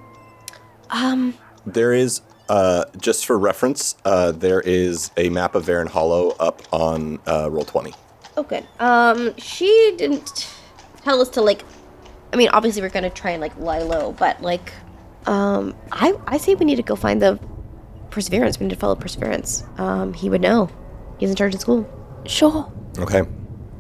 Um. 0.89 1.33
There 1.65 1.93
is, 1.93 2.21
uh, 2.49 2.85
just 2.97 3.25
for 3.25 3.37
reference, 3.37 3.95
uh, 4.05 4.31
there 4.31 4.61
is 4.61 5.11
a 5.17 5.29
map 5.29 5.55
of 5.55 5.65
Varen 5.65 5.87
Hollow 5.87 6.29
up 6.39 6.61
on 6.71 7.19
uh, 7.27 7.49
roll 7.51 7.63
twenty. 7.65 7.93
Oh, 8.37 8.43
good. 8.43 8.65
Um. 8.79 9.35
She 9.37 9.93
didn't 9.97 10.49
tell 11.03 11.21
us 11.21 11.29
to 11.29 11.41
like. 11.41 11.63
I 12.33 12.35
mean, 12.35 12.49
obviously 12.49 12.81
we're 12.81 12.89
gonna 12.89 13.09
try 13.09 13.31
and 13.31 13.41
like 13.41 13.57
lie 13.57 13.79
low, 13.79 14.11
but 14.11 14.41
like, 14.41 14.71
um, 15.25 15.73
I 15.91 16.13
I 16.27 16.37
say 16.37 16.55
we 16.55 16.65
need 16.65 16.75
to 16.77 16.83
go 16.83 16.95
find 16.95 17.21
the 17.21 17.39
perseverance. 18.09 18.59
We 18.59 18.65
need 18.65 18.73
to 18.73 18.79
follow 18.79 18.95
perseverance. 18.95 19.63
Um, 19.77 20.13
he 20.13 20.29
would 20.29 20.41
know. 20.41 20.69
He's 21.17 21.29
in 21.29 21.35
charge 21.35 21.53
of 21.55 21.61
school. 21.61 21.87
Sure. 22.25 22.71
Okay. 22.97 23.21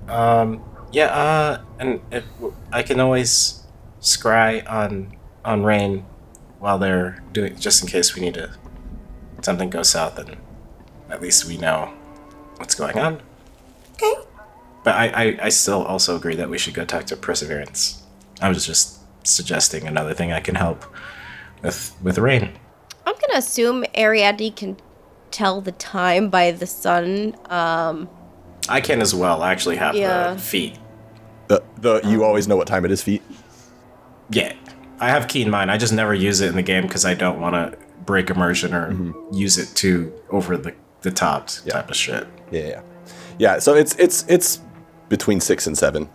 Um, 0.07 0.63
yeah, 0.91 1.05
uh, 1.05 1.61
and 1.79 2.01
if, 2.11 2.25
I 2.71 2.83
can 2.83 2.99
always 2.99 3.63
scry 4.01 4.69
on 4.69 5.15
on 5.45 5.63
rain 5.63 6.05
while 6.59 6.77
they're 6.77 7.23
doing, 7.31 7.55
just 7.57 7.81
in 7.81 7.87
case 7.87 8.15
we 8.15 8.21
need 8.21 8.33
to 8.35 8.51
something 9.41 9.69
goes 9.69 9.89
south, 9.89 10.17
and 10.19 10.37
at 11.09 11.21
least 11.21 11.45
we 11.45 11.57
know 11.57 11.93
what's 12.57 12.75
going 12.75 12.97
on. 12.97 13.21
Okay. 13.93 14.13
But 14.83 14.95
I, 14.95 15.07
I, 15.07 15.39
I 15.43 15.49
still 15.49 15.83
also 15.83 16.15
agree 16.15 16.35
that 16.35 16.49
we 16.49 16.57
should 16.57 16.73
go 16.73 16.85
talk 16.85 17.05
to 17.05 17.15
Perseverance. 17.15 18.03
I 18.41 18.49
was 18.49 18.65
just 18.65 18.99
suggesting 19.27 19.85
another 19.87 20.13
thing 20.13 20.31
I 20.31 20.39
can 20.39 20.55
help 20.55 20.85
with 21.61 21.95
with 22.01 22.17
rain. 22.17 22.57
I'm 23.05 23.15
gonna 23.15 23.37
assume 23.39 23.85
Ariadne 23.95 24.55
can 24.55 24.77
tell 25.31 25.61
the 25.61 25.71
time 25.73 26.29
by 26.29 26.51
the 26.51 26.67
sun. 26.67 27.35
Um. 27.49 28.09
I 28.69 28.81
can 28.81 29.01
as 29.01 29.13
well. 29.13 29.41
I 29.41 29.51
actually 29.51 29.77
have 29.77 29.95
Yeah. 29.95 30.33
the 30.33 30.39
feet. 30.39 30.77
The 31.47 31.63
the 31.77 32.01
you 32.05 32.19
um. 32.19 32.23
always 32.23 32.47
know 32.47 32.55
what 32.55 32.67
time 32.67 32.85
it 32.85 32.91
is, 32.91 33.01
feet. 33.01 33.23
Yeah, 34.29 34.53
I 34.99 35.09
have 35.09 35.27
keen 35.27 35.49
mind. 35.49 35.71
I 35.71 35.77
just 35.77 35.93
never 35.93 36.13
use 36.13 36.41
it 36.41 36.49
in 36.49 36.55
the 36.55 36.61
game 36.61 36.83
because 36.83 37.03
I 37.03 37.15
don't 37.15 37.41
want 37.41 37.55
to 37.55 37.77
break 38.05 38.29
immersion 38.29 38.73
or 38.73 38.91
mm-hmm. 38.91 39.33
use 39.33 39.57
it 39.57 39.75
too 39.75 40.13
over 40.29 40.55
the 40.57 40.73
the 41.01 41.11
top 41.11 41.47
type 41.47 41.89
of 41.89 41.95
shit. 41.95 42.27
Yeah, 42.51 42.61
yeah, 42.61 42.81
yeah. 43.39 43.59
So 43.59 43.73
it's 43.73 43.95
it's 43.95 44.25
it's 44.27 44.59
between 45.09 45.39
six 45.39 45.65
and 45.65 45.77
seven. 45.77 46.09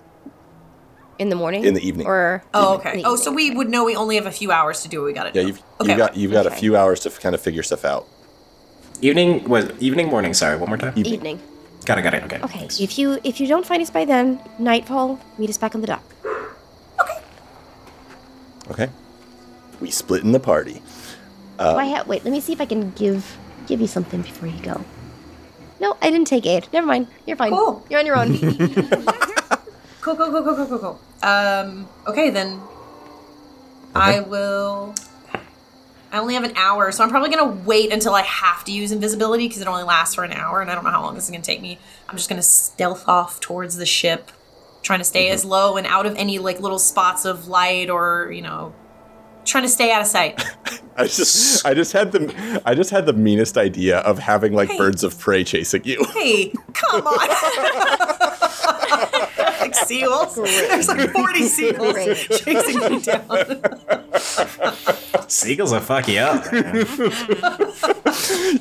In 1.18 1.28
the 1.28 1.36
morning. 1.36 1.64
In 1.64 1.74
the 1.74 1.86
evening. 1.86 2.06
Or. 2.08 2.42
Oh, 2.54 2.74
okay. 2.74 3.02
the 3.02 3.08
Oh, 3.08 3.14
so 3.16 3.32
we 3.32 3.50
would 3.52 3.70
know 3.70 3.84
we 3.84 3.94
only 3.94 4.16
have 4.16 4.26
a 4.26 4.32
few 4.32 4.50
hours 4.50 4.82
to 4.82 4.88
do 4.88 5.00
what 5.00 5.06
we 5.06 5.12
gotta 5.12 5.30
do. 5.30 5.40
Yeah, 5.40 5.46
you've 5.46 5.62
okay. 5.80 5.92
you 5.92 5.98
got 5.98 6.16
you've 6.16 6.32
got 6.32 6.46
a 6.46 6.50
few 6.50 6.76
hours 6.76 7.00
to 7.00 7.10
kind 7.10 7.34
of 7.34 7.40
figure 7.40 7.62
stuff 7.62 7.84
out. 7.84 8.06
Evening 9.00 9.48
was 9.48 9.70
evening, 9.80 10.08
morning. 10.08 10.34
Sorry, 10.34 10.56
one 10.56 10.68
more 10.68 10.78
time. 10.78 10.92
Evening. 10.96 11.40
Evening. 11.88 12.02
Got 12.04 12.14
it, 12.14 12.20
got 12.20 12.32
it. 12.32 12.34
Okay. 12.34 12.44
Okay. 12.44 12.58
thanks. 12.60 12.80
If 12.80 12.98
you 12.98 13.18
if 13.24 13.40
you 13.40 13.46
don't 13.46 13.66
find 13.66 13.82
us 13.82 13.90
by 13.90 14.04
then, 14.04 14.40
nightfall, 14.58 15.20
meet 15.38 15.50
us 15.50 15.58
back 15.58 15.74
on 15.74 15.80
the 15.80 15.86
dock. 15.86 16.04
Okay. 17.00 17.18
Okay. 18.70 18.90
We 19.80 19.90
split 19.90 20.22
in 20.22 20.32
the 20.32 20.40
party. 20.40 20.82
Do 21.58 21.64
I 21.64 21.86
ha- 21.86 22.04
wait, 22.06 22.24
let 22.24 22.32
me 22.32 22.40
see 22.40 22.52
if 22.52 22.60
I 22.60 22.66
can 22.66 22.90
give 22.92 23.36
give 23.66 23.80
you 23.80 23.86
something 23.86 24.22
before 24.22 24.48
you 24.48 24.60
go. 24.62 24.84
No, 25.80 25.96
I 26.00 26.10
didn't 26.10 26.26
take 26.26 26.46
aid. 26.46 26.68
Never 26.72 26.86
mind. 26.86 27.08
You're 27.26 27.36
fine. 27.36 27.50
Cool. 27.50 27.84
You're 27.90 28.00
on 28.00 28.06
your 28.06 28.16
own. 28.16 28.34
Cool, 30.04 30.16
cool, 30.16 30.30
cool, 30.30 30.42
cool, 30.44 30.54
cool, 30.54 30.66
cool, 30.66 30.78
cool. 30.78 31.00
Um, 31.22 31.88
okay, 32.06 32.28
then 32.28 32.60
I 33.94 34.20
will. 34.20 34.94
I 36.14 36.18
only 36.18 36.34
have 36.34 36.44
an 36.44 36.56
hour, 36.56 36.92
so 36.92 37.02
I'm 37.02 37.10
probably 37.10 37.28
gonna 37.28 37.60
wait 37.64 37.92
until 37.92 38.14
I 38.14 38.22
have 38.22 38.62
to 38.66 38.72
use 38.72 38.92
invisibility 38.92 39.48
because 39.48 39.60
it 39.60 39.66
only 39.66 39.82
lasts 39.82 40.14
for 40.14 40.22
an 40.22 40.30
hour, 40.30 40.60
and 40.60 40.70
I 40.70 40.76
don't 40.76 40.84
know 40.84 40.90
how 40.90 41.02
long 41.02 41.16
this 41.16 41.24
is 41.24 41.30
gonna 41.30 41.42
take 41.42 41.60
me. 41.60 41.76
I'm 42.08 42.16
just 42.16 42.28
gonna 42.28 42.40
stealth 42.40 43.08
off 43.08 43.40
towards 43.40 43.78
the 43.78 43.84
ship, 43.84 44.30
trying 44.82 45.00
to 45.00 45.04
stay 45.04 45.26
mm-hmm. 45.26 45.34
as 45.34 45.44
low 45.44 45.76
and 45.76 45.88
out 45.88 46.06
of 46.06 46.14
any 46.14 46.38
like 46.38 46.60
little 46.60 46.78
spots 46.78 47.24
of 47.24 47.48
light 47.48 47.90
or 47.90 48.30
you 48.30 48.42
know, 48.42 48.72
trying 49.44 49.64
to 49.64 49.68
stay 49.68 49.90
out 49.90 50.02
of 50.02 50.06
sight. 50.06 50.40
I 50.96 51.08
just 51.08 51.66
I 51.66 51.74
just 51.74 51.92
had 51.92 52.12
the 52.12 52.62
I 52.64 52.76
just 52.76 52.90
had 52.90 53.06
the 53.06 53.12
meanest 53.12 53.58
idea 53.58 53.98
of 53.98 54.20
having 54.20 54.52
like 54.52 54.68
Hey. 54.68 54.78
birds 54.78 55.02
of 55.02 55.18
prey 55.18 55.42
chasing 55.42 55.82
you. 55.82 56.06
Hey, 56.14 56.52
come 56.74 57.08
on! 57.08 58.38
like 59.76 59.86
seals. 59.88 60.34
There's 60.36 60.88
like 60.88 61.10
40 61.10 61.42
seals 61.48 61.92
Great. 61.92 62.16
chasing 62.16 62.78
me 62.92 63.00
down. 63.00 63.60
Seagulls 65.28 65.72
will 65.72 65.80
fuck 65.80 66.06
you 66.08 66.18
up. 66.18 66.44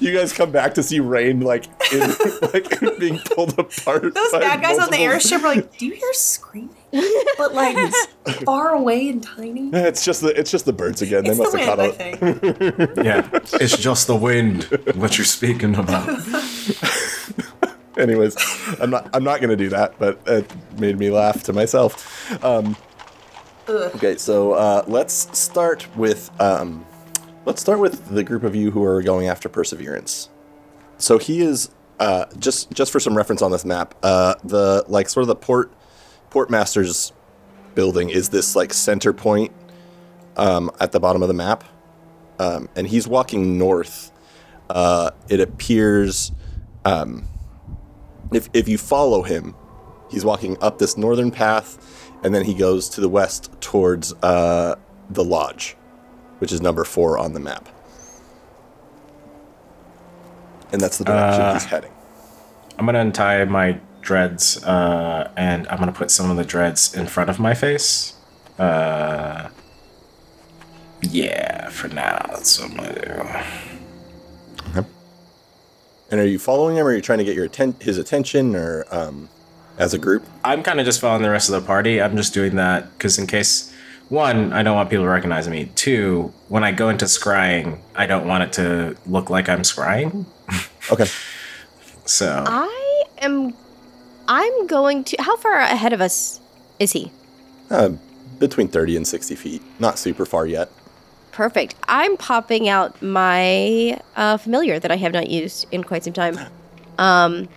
you 0.01 0.13
guys 0.13 0.33
come 0.33 0.51
back 0.51 0.73
to 0.75 0.83
see 0.83 0.99
Rain 0.99 1.41
like 1.41 1.65
in, 1.93 1.99
like 2.53 2.79
being 2.99 3.19
pulled 3.19 3.57
apart. 3.59 4.13
Those 4.13 4.31
by 4.31 4.39
bad 4.39 4.61
guys 4.61 4.79
on 4.79 4.89
the 4.89 4.97
airship 4.99 5.41
are 5.43 5.55
like, 5.55 5.77
do 5.77 5.85
you 5.85 5.93
hear 5.93 6.13
screaming? 6.13 6.69
But 7.37 7.53
like 7.53 7.75
it's 7.77 8.07
far 8.43 8.69
away 8.69 9.09
and 9.09 9.21
tiny. 9.23 9.69
It's 9.73 10.05
just 10.05 10.21
the 10.21 10.27
it's 10.39 10.51
just 10.51 10.65
the 10.65 10.73
birds 10.73 11.01
again. 11.01 11.25
It's 11.25 11.37
they 11.37 11.43
the 11.43 11.43
must 11.43 11.57
have 11.57 11.77
wind, 11.77 12.19
caught 12.19 12.97
up. 12.97 13.05
yeah, 13.05 13.27
it's 13.59 13.77
just 13.77 14.07
the 14.07 14.15
wind. 14.15 14.63
What 14.95 15.17
you're 15.17 15.25
speaking 15.25 15.75
about? 15.75 16.07
Anyways, 17.97 18.35
I'm 18.79 18.89
not 18.89 19.09
I'm 19.13 19.23
not 19.23 19.41
gonna 19.41 19.55
do 19.55 19.69
that, 19.69 19.97
but 19.99 20.19
it 20.25 20.51
made 20.79 20.97
me 20.97 21.11
laugh 21.11 21.43
to 21.43 21.53
myself. 21.53 22.43
Um, 22.43 22.75
okay, 23.69 24.17
so 24.17 24.53
uh, 24.53 24.83
let's 24.87 25.37
start 25.37 25.87
with 25.95 26.29
um, 26.41 26.85
let's 27.45 27.61
start 27.61 27.79
with 27.79 28.09
the 28.09 28.23
group 28.23 28.43
of 28.43 28.55
you 28.55 28.71
who 28.71 28.83
are 28.83 29.01
going 29.01 29.27
after 29.27 29.47
Perseverance. 29.47 30.29
So 30.97 31.17
he 31.17 31.41
is 31.41 31.69
uh, 31.99 32.25
just 32.39 32.71
just 32.71 32.91
for 32.91 32.99
some 32.99 33.15
reference 33.15 33.41
on 33.41 33.51
this 33.51 33.63
map. 33.63 33.93
Uh, 34.01 34.35
the 34.43 34.83
like 34.87 35.09
sort 35.09 35.21
of 35.21 35.27
the 35.27 35.35
port 35.35 35.71
port 36.29 36.49
master's 36.49 37.13
building 37.75 38.09
is 38.09 38.29
this 38.29 38.55
like 38.55 38.73
center 38.73 39.13
point 39.13 39.51
um, 40.37 40.71
at 40.79 40.91
the 40.91 40.99
bottom 40.99 41.21
of 41.21 41.27
the 41.27 41.33
map, 41.33 41.63
um, 42.39 42.69
and 42.75 42.87
he's 42.87 43.07
walking 43.07 43.57
north. 43.57 44.11
Uh, 44.69 45.11
it 45.29 45.39
appears. 45.39 46.31
Um, 46.85 47.27
if 48.35 48.49
if 48.53 48.67
you 48.67 48.77
follow 48.77 49.21
him, 49.23 49.55
he's 50.09 50.25
walking 50.25 50.57
up 50.61 50.79
this 50.79 50.97
northern 50.97 51.31
path, 51.31 52.11
and 52.23 52.33
then 52.33 52.43
he 52.45 52.53
goes 52.53 52.89
to 52.89 53.01
the 53.01 53.09
west 53.09 53.49
towards 53.61 54.13
uh, 54.23 54.75
the 55.09 55.23
lodge, 55.23 55.75
which 56.39 56.51
is 56.51 56.61
number 56.61 56.83
four 56.83 57.17
on 57.17 57.33
the 57.33 57.39
map. 57.39 57.67
And 60.71 60.81
that's 60.81 60.97
the 60.97 61.05
direction 61.05 61.41
Uh, 61.41 61.53
he's 61.53 61.65
heading. 61.65 61.91
I'm 62.79 62.85
gonna 62.85 62.99
untie 62.99 63.45
my 63.45 63.79
dreads, 64.01 64.63
uh, 64.63 65.29
and 65.37 65.67
I'm 65.67 65.77
gonna 65.77 65.91
put 65.91 66.09
some 66.11 66.31
of 66.31 66.37
the 66.37 66.43
dreads 66.43 66.93
in 66.95 67.07
front 67.07 67.29
of 67.29 67.39
my 67.39 67.53
face. 67.53 68.13
Uh, 68.57 69.49
yeah, 71.01 71.69
for 71.69 71.87
now, 71.89 72.25
that's 72.29 72.59
what 72.59 72.71
I'm 72.71 72.77
gonna 72.77 73.05
do. 74.73 74.85
And 76.13 76.21
are 76.21 76.27
you 76.27 76.37
following 76.37 76.77
him, 76.77 76.85
or 76.85 76.91
are 76.91 76.95
you 76.95 77.01
trying 77.01 77.17
to 77.17 77.23
get 77.25 77.35
your 77.35 77.45
atten- 77.45 77.75
his 77.81 77.97
attention, 77.97 78.55
or 78.55 78.85
um, 78.91 79.29
as 79.79 79.95
a 79.95 79.97
group? 79.97 80.23
I'm 80.43 80.61
kind 80.61 80.79
of 80.79 80.85
just 80.85 81.01
following 81.01 81.23
the 81.23 81.29
rest 81.31 81.49
of 81.49 81.59
the 81.59 81.65
party. 81.65 81.99
I'm 81.99 82.15
just 82.15 82.35
doing 82.35 82.55
that 82.57 82.95
because, 82.95 83.17
in 83.17 83.25
case, 83.25 83.73
one, 84.09 84.53
I 84.53 84.61
don't 84.61 84.75
want 84.75 84.91
people 84.91 85.05
to 85.05 85.09
recognize 85.09 85.49
me. 85.49 85.71
Two, 85.73 86.31
when 86.49 86.63
I 86.63 86.71
go 86.71 86.89
into 86.89 87.05
scrying, 87.05 87.79
I 87.95 88.05
don't 88.05 88.27
want 88.27 88.43
it 88.43 88.53
to 88.53 88.95
look 89.07 89.31
like 89.31 89.49
I'm 89.49 89.63
scrying. 89.63 90.25
Okay. 90.91 91.07
So, 92.05 92.43
I 92.45 93.03
am. 93.19 93.53
I'm 94.27 94.67
going 94.67 95.05
to. 95.05 95.15
How 95.21 95.37
far 95.37 95.57
ahead 95.57 95.93
of 95.93 96.01
us 96.01 96.41
is 96.77 96.91
he? 96.91 97.13
Uh, 97.71 97.91
between 98.39 98.67
thirty 98.67 98.97
and 98.97 99.07
sixty 99.07 99.35
feet, 99.35 99.61
not 99.79 99.97
super 99.97 100.25
far 100.25 100.45
yet. 100.45 100.69
Perfect. 101.33 101.75
I'm 101.87 102.15
popping 102.15 102.69
out 102.69 103.01
my 103.01 103.99
uh, 104.15 104.37
familiar 104.37 104.79
that 104.79 104.91
I 104.91 104.95
have 104.97 105.13
not 105.13 105.29
used 105.29 105.65
in 105.71 105.83
quite 105.83 106.03
some 106.03 106.13
time. 106.13 106.37
Um, 106.99 107.49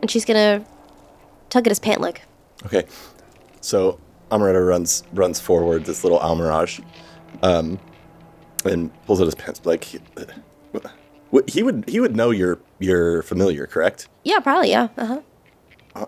and 0.00 0.10
she's 0.10 0.24
gonna 0.24 0.64
tug 1.50 1.66
at 1.66 1.70
his 1.70 1.78
pant 1.78 2.00
leg. 2.00 2.22
Okay, 2.64 2.86
so 3.60 4.00
Amaretta 4.30 4.66
runs 4.66 5.04
runs 5.12 5.38
forward 5.38 5.84
this 5.84 6.02
little 6.02 6.18
Almiraj, 6.18 6.82
um, 7.42 7.78
and 8.64 8.90
pulls 9.04 9.20
out 9.20 9.26
his 9.26 9.34
pants. 9.34 9.60
Like, 9.64 9.84
he, 9.84 9.98
what 11.30 11.48
he 11.48 11.62
would 11.62 11.84
he 11.86 12.00
would 12.00 12.16
know 12.16 12.30
you're 12.30 12.58
you're 12.78 13.22
familiar, 13.22 13.66
correct? 13.66 14.08
Yeah, 14.24 14.40
probably. 14.40 14.70
Yeah. 14.70 14.88
Uh 14.96 15.06
huh. 15.06 16.06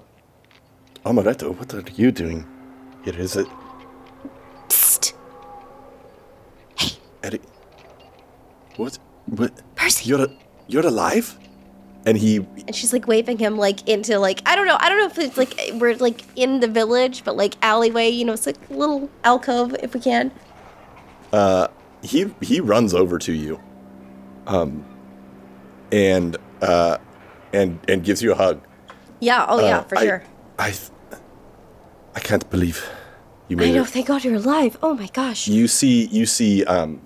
Amaretto, 1.05 1.57
what 1.57 1.73
are 1.73 1.85
you 1.95 2.11
doing 2.11 2.45
here? 3.05 3.15
Is 3.17 3.37
it 3.37 3.47
What? 8.77 8.99
What? 9.27 9.53
Percy. 9.75 10.09
You're 10.11 10.29
you're 10.69 10.87
alive? 10.87 11.39
And 12.07 12.17
he 12.17 12.37
And 12.37 12.75
she's 12.75 12.93
like 12.93 13.07
waving 13.09 13.39
him 13.39 13.57
like 13.59 13.89
into 13.89 14.19
like 14.19 14.41
I 14.47 14.55
don't 14.55 14.67
know 14.67 14.77
I 14.79 14.89
don't 14.89 14.99
know 14.99 15.07
if 15.07 15.19
it's 15.19 15.37
like 15.37 15.55
we're 15.75 15.97
like 15.97 16.23
in 16.37 16.61
the 16.61 16.69
village 16.69 17.25
but 17.25 17.37
like 17.37 17.55
alleyway 17.63 18.09
you 18.11 18.25
know 18.25 18.33
it's 18.33 18.47
like 18.47 18.59
a 18.71 18.75
little 18.75 19.11
alcove 19.25 19.75
if 19.83 19.93
we 19.95 20.01
can. 20.01 20.31
Uh, 21.33 21.67
he 22.03 22.31
he 22.41 22.61
runs 22.61 22.95
over 22.95 23.19
to 23.19 23.33
you, 23.33 23.61
um, 24.47 24.85
and 25.91 26.37
uh, 26.63 26.99
and 27.53 27.79
and 27.89 28.05
gives 28.05 28.23
you 28.23 28.33
a 28.33 28.35
hug. 28.37 28.61
Yeah. 29.21 29.45
Oh 29.49 29.61
yeah, 29.61 29.79
Uh, 29.79 29.83
for 29.85 29.99
I- 29.99 30.05
sure. 30.05 30.23
I 30.59 30.75
I 32.15 32.21
can't 32.21 32.49
believe 32.51 32.89
you 33.49 33.57
made 33.57 33.71
I 33.71 33.73
know. 33.73 33.83
it. 33.83 33.89
Thank 33.89 34.07
God 34.07 34.25
you're 34.25 34.35
alive. 34.37 34.79
Oh 34.83 34.95
my 34.95 35.09
gosh. 35.13 35.49
You 35.49 35.67
see 35.69 36.07
you 36.07 36.27
see 36.27 36.65
um, 36.65 37.06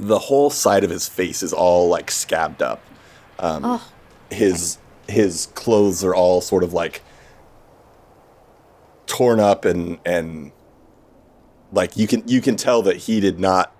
the 0.00 0.18
whole 0.18 0.50
side 0.50 0.82
of 0.82 0.90
his 0.90 1.08
face 1.08 1.42
is 1.42 1.52
all 1.52 1.88
like 1.88 2.10
scabbed 2.10 2.62
up. 2.62 2.82
Um, 3.38 3.62
oh. 3.64 3.92
His 4.30 4.78
his 5.08 5.46
clothes 5.54 6.02
are 6.04 6.14
all 6.14 6.40
sort 6.40 6.62
of 6.62 6.72
like 6.72 7.02
torn 9.06 9.40
up 9.40 9.64
and 9.64 9.98
and 10.06 10.52
like 11.72 11.96
you 11.96 12.06
can 12.06 12.26
you 12.26 12.40
can 12.40 12.56
tell 12.56 12.82
that 12.82 12.96
he 12.96 13.20
did 13.20 13.38
not 13.38 13.74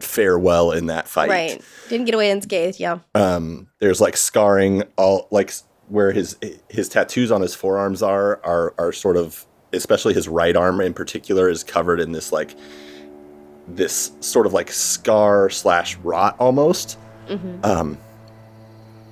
fare 0.00 0.38
well 0.38 0.70
in 0.70 0.86
that 0.86 1.08
fight. 1.08 1.28
Right. 1.28 1.62
Didn't 1.88 2.06
get 2.06 2.14
away 2.14 2.30
unscathed. 2.30 2.80
Yeah. 2.80 3.00
um, 3.14 3.68
there's 3.80 4.00
like 4.00 4.16
scarring 4.16 4.84
all 4.96 5.28
like 5.30 5.52
where 5.88 6.12
his 6.12 6.36
his 6.68 6.88
tattoos 6.88 7.30
on 7.30 7.42
his 7.42 7.54
forearms 7.54 8.02
are 8.02 8.40
are 8.44 8.74
are 8.78 8.92
sort 8.92 9.16
of 9.16 9.44
especially 9.72 10.14
his 10.14 10.28
right 10.28 10.56
arm 10.56 10.80
in 10.80 10.94
particular 10.94 11.48
is 11.48 11.64
covered 11.64 12.00
in 12.00 12.12
this 12.12 12.32
like 12.32 12.54
this 13.68 14.12
sort 14.20 14.46
of 14.46 14.52
like 14.52 14.70
scar 14.70 15.48
slash 15.50 15.96
rot 15.98 16.36
almost 16.38 16.98
um 17.62 17.96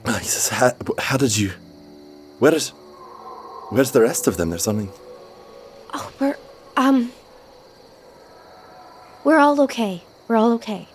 uh, 0.05 0.19
he 0.19 0.27
says 0.27 0.49
how, 0.49 0.71
how 0.99 1.17
did 1.17 1.37
you 1.37 1.51
where 2.39 2.55
is 2.55 2.71
where's 3.71 3.93
the 3.93 4.01
rest 4.01 4.27
of 4.27 4.37
them 4.37 4.51
there's 4.51 4.65
something 4.65 4.91
Oh, 5.95 6.11
we're 6.19 6.37
um. 6.77 7.13
We're 9.25 9.37
all 9.39 9.61
okay. 9.63 10.03
We're 10.27 10.37
all 10.37 10.53
okay. 10.53 10.89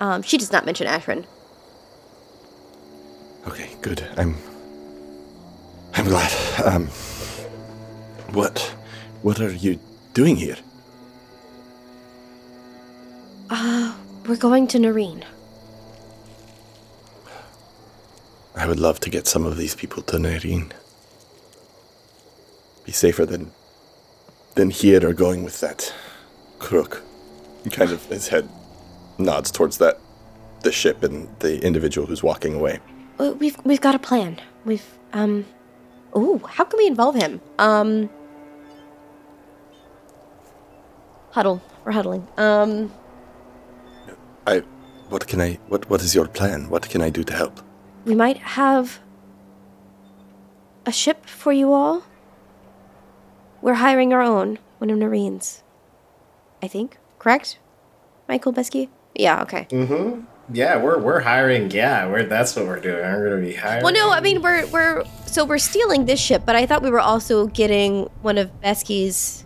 Um, 0.00 0.22
she 0.22 0.38
does 0.38 0.50
not 0.52 0.64
mention 0.64 0.86
Ashrin. 0.86 1.26
okay 3.46 3.70
good 3.82 4.02
i'm 4.16 4.34
i'm 5.94 6.06
glad 6.06 6.32
um 6.64 6.86
what 8.32 8.58
what 9.22 9.40
are 9.40 9.52
you 9.52 9.78
doing 10.14 10.36
here 10.36 10.56
Uh, 13.50 13.94
we're 14.26 14.36
going 14.36 14.66
to 14.68 14.78
Nairine. 14.78 15.24
I 18.54 18.66
would 18.66 18.80
love 18.80 19.00
to 19.00 19.10
get 19.10 19.26
some 19.26 19.46
of 19.46 19.56
these 19.56 19.74
people 19.74 20.02
to 20.04 20.16
Nairine. 20.16 20.72
Be 22.84 22.92
safer 22.92 23.24
than 23.24 23.52
than 24.54 24.70
here 24.70 25.06
or 25.06 25.12
going 25.12 25.44
with 25.44 25.60
that 25.60 25.92
crook. 26.58 27.02
He 27.64 27.70
kind 27.70 27.92
of 27.92 28.04
his 28.06 28.28
head 28.28 28.48
nods 29.18 29.50
towards 29.50 29.78
that 29.78 30.00
the 30.62 30.72
ship 30.72 31.02
and 31.02 31.28
the 31.38 31.64
individual 31.64 32.06
who's 32.06 32.22
walking 32.22 32.54
away. 32.54 32.80
We've 33.18 33.56
we've 33.64 33.80
got 33.80 33.94
a 33.94 33.98
plan. 33.98 34.40
We've 34.64 34.86
um. 35.12 35.46
Ooh, 36.16 36.38
how 36.48 36.64
can 36.64 36.78
we 36.78 36.86
involve 36.86 37.14
him? 37.14 37.40
Um. 37.58 38.10
Huddle. 41.30 41.62
We're 41.84 41.92
huddling. 41.92 42.26
Um. 42.36 42.92
I. 44.48 44.62
What 45.08 45.26
can 45.26 45.40
I. 45.40 45.58
What 45.68 45.88
What 45.90 46.00
is 46.02 46.14
your 46.14 46.28
plan? 46.28 46.68
What 46.70 46.88
can 46.88 47.00
I 47.02 47.10
do 47.10 47.22
to 47.24 47.32
help? 47.32 47.60
We 48.04 48.14
might 48.14 48.38
have 48.58 49.00
a 50.86 50.92
ship 50.92 51.26
for 51.26 51.52
you 51.52 51.72
all. 51.72 52.02
We're 53.60 53.74
hiring 53.74 54.12
our 54.12 54.22
own, 54.22 54.58
one 54.78 54.90
of 54.90 54.98
Noreen's. 54.98 55.62
I 56.62 56.68
think. 56.68 56.98
Correct? 57.18 57.58
Michael 58.28 58.52
Besky? 58.52 58.88
Yeah, 59.14 59.42
okay. 59.42 59.66
Mm-hmm. 59.70 60.20
Yeah, 60.52 60.82
we're 60.82 60.98
we're 60.98 61.20
hiring. 61.20 61.70
Yeah, 61.70 62.08
we're 62.08 62.24
that's 62.24 62.56
what 62.56 62.66
we're 62.66 62.80
doing. 62.80 63.02
We're 63.02 63.28
gonna 63.30 63.42
be 63.42 63.54
hiring. 63.54 63.84
Well, 63.84 63.92
no, 63.92 64.10
I 64.10 64.20
mean 64.20 64.40
we're 64.40 64.66
we're 64.68 65.04
so 65.26 65.44
we're 65.44 65.58
stealing 65.58 66.06
this 66.06 66.20
ship, 66.20 66.42
but 66.46 66.56
I 66.56 66.64
thought 66.64 66.82
we 66.82 66.90
were 66.90 67.00
also 67.00 67.46
getting 67.48 68.08
one 68.22 68.38
of 68.38 68.48
Besky's. 68.62 69.44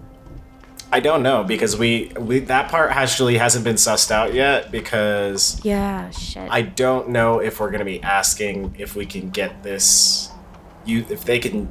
I 0.94 1.00
don't 1.00 1.22
know 1.22 1.42
because 1.42 1.76
we 1.76 2.12
we 2.18 2.40
that 2.40 2.70
part 2.70 2.90
actually 2.90 3.38
hasn't 3.38 3.64
been 3.64 3.76
sussed 3.76 4.10
out 4.10 4.34
yet 4.34 4.70
because 4.70 5.58
Yeah, 5.64 6.10
shit. 6.10 6.48
I 6.50 6.62
don't 6.62 7.08
know 7.08 7.38
if 7.38 7.58
we're 7.60 7.70
gonna 7.70 7.84
be 7.86 8.02
asking 8.02 8.76
if 8.78 8.94
we 8.94 9.06
can 9.06 9.30
get 9.30 9.62
this. 9.62 10.28
You 10.84 11.06
if 11.08 11.24
they 11.24 11.38
can 11.38 11.68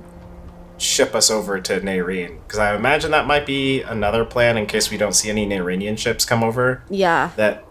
ship 0.77 1.13
us 1.13 1.29
over 1.29 1.59
to 1.61 1.79
Nairine 1.81 2.39
because 2.41 2.57
I 2.57 2.75
imagine 2.75 3.11
that 3.11 3.27
might 3.27 3.45
be 3.45 3.83
another 3.83 4.25
plan 4.25 4.57
in 4.57 4.65
case 4.65 4.89
we 4.89 4.97
don't 4.97 5.13
see 5.13 5.29
any 5.29 5.45
Nairinian 5.45 5.97
ships 5.99 6.25
come 6.25 6.43
over. 6.43 6.81
yeah, 6.89 7.29
That 7.35 7.63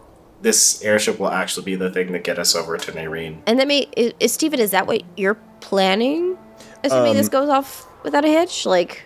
this 0.43 0.81
airship 0.85 1.19
will 1.19 1.31
actually 1.33 1.65
be 1.65 1.75
the 1.75 1.91
thing 1.91 2.13
to 2.13 2.19
get 2.21 2.39
us 2.39 2.55
over 2.55 2.79
to 2.79 2.93
Nairine. 2.93 3.39
and 3.47 3.59
then 3.59 3.67
may 3.67 3.89
is, 3.97 4.13
is 4.21 4.33
Steven, 4.33 4.61
is 4.61 4.71
that 4.71 4.87
what 4.87 5.03
you're 5.17 5.39
planning? 5.61 6.39
Assuming 6.85 7.15
this 7.15 7.27
Um, 7.27 7.33
goes 7.33 7.49
off 7.49 7.87
without 8.05 8.25
a 8.25 8.29
hitch, 8.29 8.65
like 8.65 9.03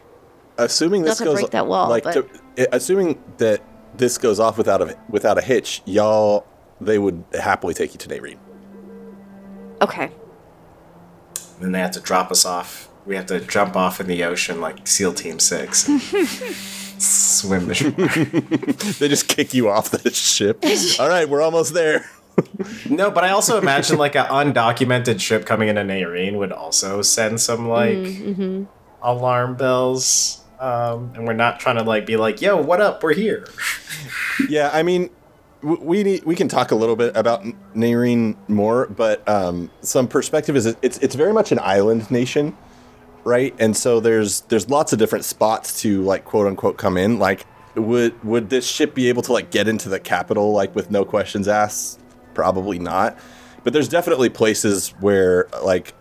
Assuming 0.58 1.02
Not 1.02 1.08
this 1.10 1.18
to 1.18 1.24
goes 1.24 1.34
break 1.40 1.50
that 1.50 1.66
wall, 1.66 1.88
like 1.88 2.04
but- 2.04 2.28
to, 2.56 2.74
assuming 2.74 3.22
that 3.38 3.60
this 3.96 4.18
goes 4.18 4.38
off 4.40 4.56
without 4.58 4.80
a 4.82 4.96
without 5.08 5.36
a 5.38 5.42
hitch, 5.42 5.82
y'all 5.84 6.46
they 6.80 6.98
would 6.98 7.24
happily 7.40 7.74
take 7.74 7.92
you 7.94 7.98
to 7.98 8.08
Nairine. 8.08 8.38
okay. 9.82 10.10
Then 11.60 11.72
they 11.72 11.78
have 11.78 11.92
to 11.92 12.00
drop 12.00 12.30
us 12.30 12.44
off. 12.44 12.88
We 13.06 13.14
have 13.16 13.26
to 13.26 13.40
jump 13.40 13.76
off 13.76 14.00
in 14.00 14.06
the 14.06 14.24
ocean 14.24 14.60
like 14.60 14.86
SEAL 14.86 15.14
Team 15.14 15.38
Six. 15.38 15.84
Swim 16.98 17.66
the 17.66 17.74
shore. 17.74 17.90
they 18.98 19.08
just 19.08 19.28
kick 19.28 19.54
you 19.54 19.68
off 19.68 19.90
the 19.90 20.10
ship. 20.10 20.64
All 21.00 21.08
right, 21.08 21.28
we're 21.28 21.42
almost 21.42 21.74
there. 21.74 22.04
No, 22.88 23.10
but 23.10 23.24
I 23.24 23.30
also 23.30 23.58
imagine 23.58 23.98
like 23.98 24.16
an 24.16 24.26
undocumented 24.26 25.20
ship 25.20 25.44
coming 25.46 25.68
into 25.68 25.82
Nairine 25.82 26.36
would 26.38 26.52
also 26.52 27.02
send 27.02 27.40
some 27.40 27.68
like 27.68 27.94
Mm-hmm. 27.96 28.64
alarm 29.02 29.56
bells. 29.56 30.40
Um, 30.64 31.12
and 31.14 31.26
we're 31.26 31.34
not 31.34 31.60
trying 31.60 31.76
to 31.76 31.82
like 31.82 32.06
be 32.06 32.16
like, 32.16 32.40
"Yo, 32.40 32.56
what 32.56 32.80
up? 32.80 33.02
We're 33.02 33.14
here." 33.14 33.46
Yeah, 34.48 34.68
I 34.72 34.82
mean, 34.82 35.10
we 35.62 36.02
need 36.02 36.24
we 36.24 36.34
can 36.34 36.48
talk 36.48 36.72
a 36.72 36.74
little 36.74 36.96
bit 36.96 37.16
about 37.16 37.44
Nairine 37.74 38.36
more, 38.48 38.86
but 38.88 39.26
um, 39.28 39.70
some 39.80 40.08
perspective 40.08 40.56
is 40.56 40.66
it's 40.66 40.98
it's 40.98 41.14
very 41.14 41.32
much 41.32 41.52
an 41.52 41.60
island 41.60 42.10
nation, 42.10 42.56
right? 43.22 43.54
And 43.60 43.76
so 43.76 44.00
there's 44.00 44.40
there's 44.42 44.68
lots 44.68 44.92
of 44.92 44.98
different 44.98 45.24
spots 45.24 45.80
to 45.82 46.02
like 46.02 46.24
quote 46.24 46.48
unquote 46.48 46.76
come 46.76 46.96
in. 46.96 47.20
Like, 47.20 47.46
would 47.76 48.22
would 48.24 48.50
this 48.50 48.66
ship 48.66 48.92
be 48.92 49.08
able 49.08 49.22
to 49.22 49.32
like 49.32 49.52
get 49.52 49.68
into 49.68 49.88
the 49.88 50.00
capital 50.00 50.52
like 50.52 50.74
with 50.74 50.90
no 50.90 51.04
questions 51.04 51.46
asked? 51.46 52.00
Probably 52.34 52.80
not. 52.80 53.16
But 53.62 53.72
there's 53.72 53.88
definitely 53.88 54.30
places 54.30 54.88
where 54.98 55.46
like 55.62 55.94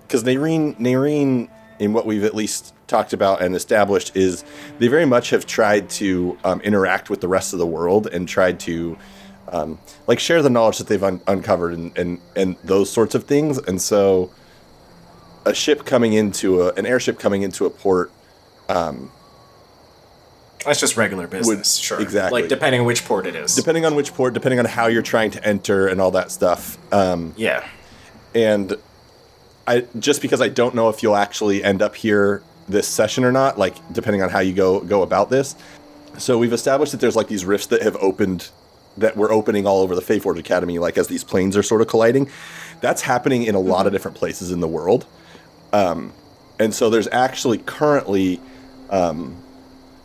because 0.00 0.24
Nairine, 0.24 0.78
Nairine, 0.78 1.50
in 1.78 1.92
what 1.92 2.06
we've 2.06 2.24
at 2.24 2.34
least 2.34 2.74
talked 2.86 3.12
about 3.12 3.42
and 3.42 3.54
established, 3.54 4.16
is 4.16 4.44
they 4.78 4.88
very 4.88 5.04
much 5.04 5.30
have 5.30 5.46
tried 5.46 5.90
to 5.90 6.38
um, 6.44 6.60
interact 6.60 7.10
with 7.10 7.20
the 7.20 7.28
rest 7.28 7.52
of 7.52 7.58
the 7.58 7.66
world 7.66 8.06
and 8.06 8.28
tried 8.28 8.60
to 8.60 8.96
um, 9.48 9.78
like 10.06 10.18
share 10.18 10.42
the 10.42 10.50
knowledge 10.50 10.78
that 10.78 10.88
they've 10.88 11.02
un- 11.02 11.20
uncovered 11.26 11.72
and, 11.74 11.96
and 11.96 12.18
and 12.34 12.56
those 12.64 12.90
sorts 12.90 13.14
of 13.14 13.24
things. 13.24 13.58
And 13.58 13.80
so, 13.80 14.30
a 15.44 15.54
ship 15.54 15.84
coming 15.84 16.12
into 16.14 16.62
a, 16.62 16.72
an 16.74 16.86
airship 16.86 17.18
coming 17.18 17.42
into 17.42 17.64
a 17.66 17.70
port, 17.70 18.10
um, 18.68 19.10
That's 20.64 20.80
just 20.80 20.96
regular 20.96 21.26
business, 21.28 21.76
sure. 21.76 22.00
exactly. 22.00 22.42
Like 22.42 22.48
depending 22.48 22.80
on 22.80 22.86
which 22.86 23.04
port 23.04 23.26
it 23.26 23.36
is. 23.36 23.54
depending 23.54 23.84
on 23.84 23.94
which 23.94 24.12
port, 24.14 24.34
depending 24.34 24.58
on 24.58 24.64
how 24.64 24.88
you're 24.88 25.02
trying 25.02 25.30
to 25.32 25.46
enter 25.46 25.86
and 25.86 26.00
all 26.00 26.10
that 26.12 26.30
stuff. 26.32 26.76
Um, 26.92 27.32
yeah. 27.36 27.64
and 28.34 28.74
I 29.66 29.84
just 29.98 30.22
because 30.22 30.40
I 30.40 30.48
don't 30.48 30.74
know 30.74 30.88
if 30.88 31.02
you'll 31.02 31.16
actually 31.16 31.62
end 31.62 31.82
up 31.82 31.94
here 31.94 32.42
this 32.68 32.88
session 32.88 33.24
or 33.24 33.32
not, 33.32 33.58
like 33.58 33.76
depending 33.92 34.22
on 34.22 34.30
how 34.30 34.40
you 34.40 34.54
go 34.54 34.80
go 34.80 35.02
about 35.02 35.30
this. 35.30 35.54
So 36.18 36.38
we've 36.38 36.52
established 36.52 36.92
that 36.92 37.00
there's 37.00 37.16
like 37.16 37.28
these 37.28 37.44
rifts 37.44 37.66
that 37.68 37.82
have 37.82 37.96
opened 37.96 38.50
that 38.96 39.16
we're 39.16 39.30
opening 39.30 39.66
all 39.66 39.82
over 39.82 39.94
the 39.94 40.00
Faeforge 40.00 40.38
Academy, 40.38 40.78
like 40.78 40.96
as 40.96 41.08
these 41.08 41.22
planes 41.22 41.56
are 41.56 41.62
sort 41.62 41.82
of 41.82 41.88
colliding. 41.88 42.30
That's 42.80 43.02
happening 43.02 43.42
in 43.42 43.54
a 43.54 43.60
lot 43.60 43.86
of 43.86 43.92
different 43.92 44.16
places 44.16 44.50
in 44.50 44.60
the 44.60 44.68
world. 44.68 45.06
Um, 45.72 46.12
and 46.58 46.74
so 46.74 46.88
there's 46.88 47.08
actually 47.08 47.58
currently 47.58 48.40
um, 48.88 49.36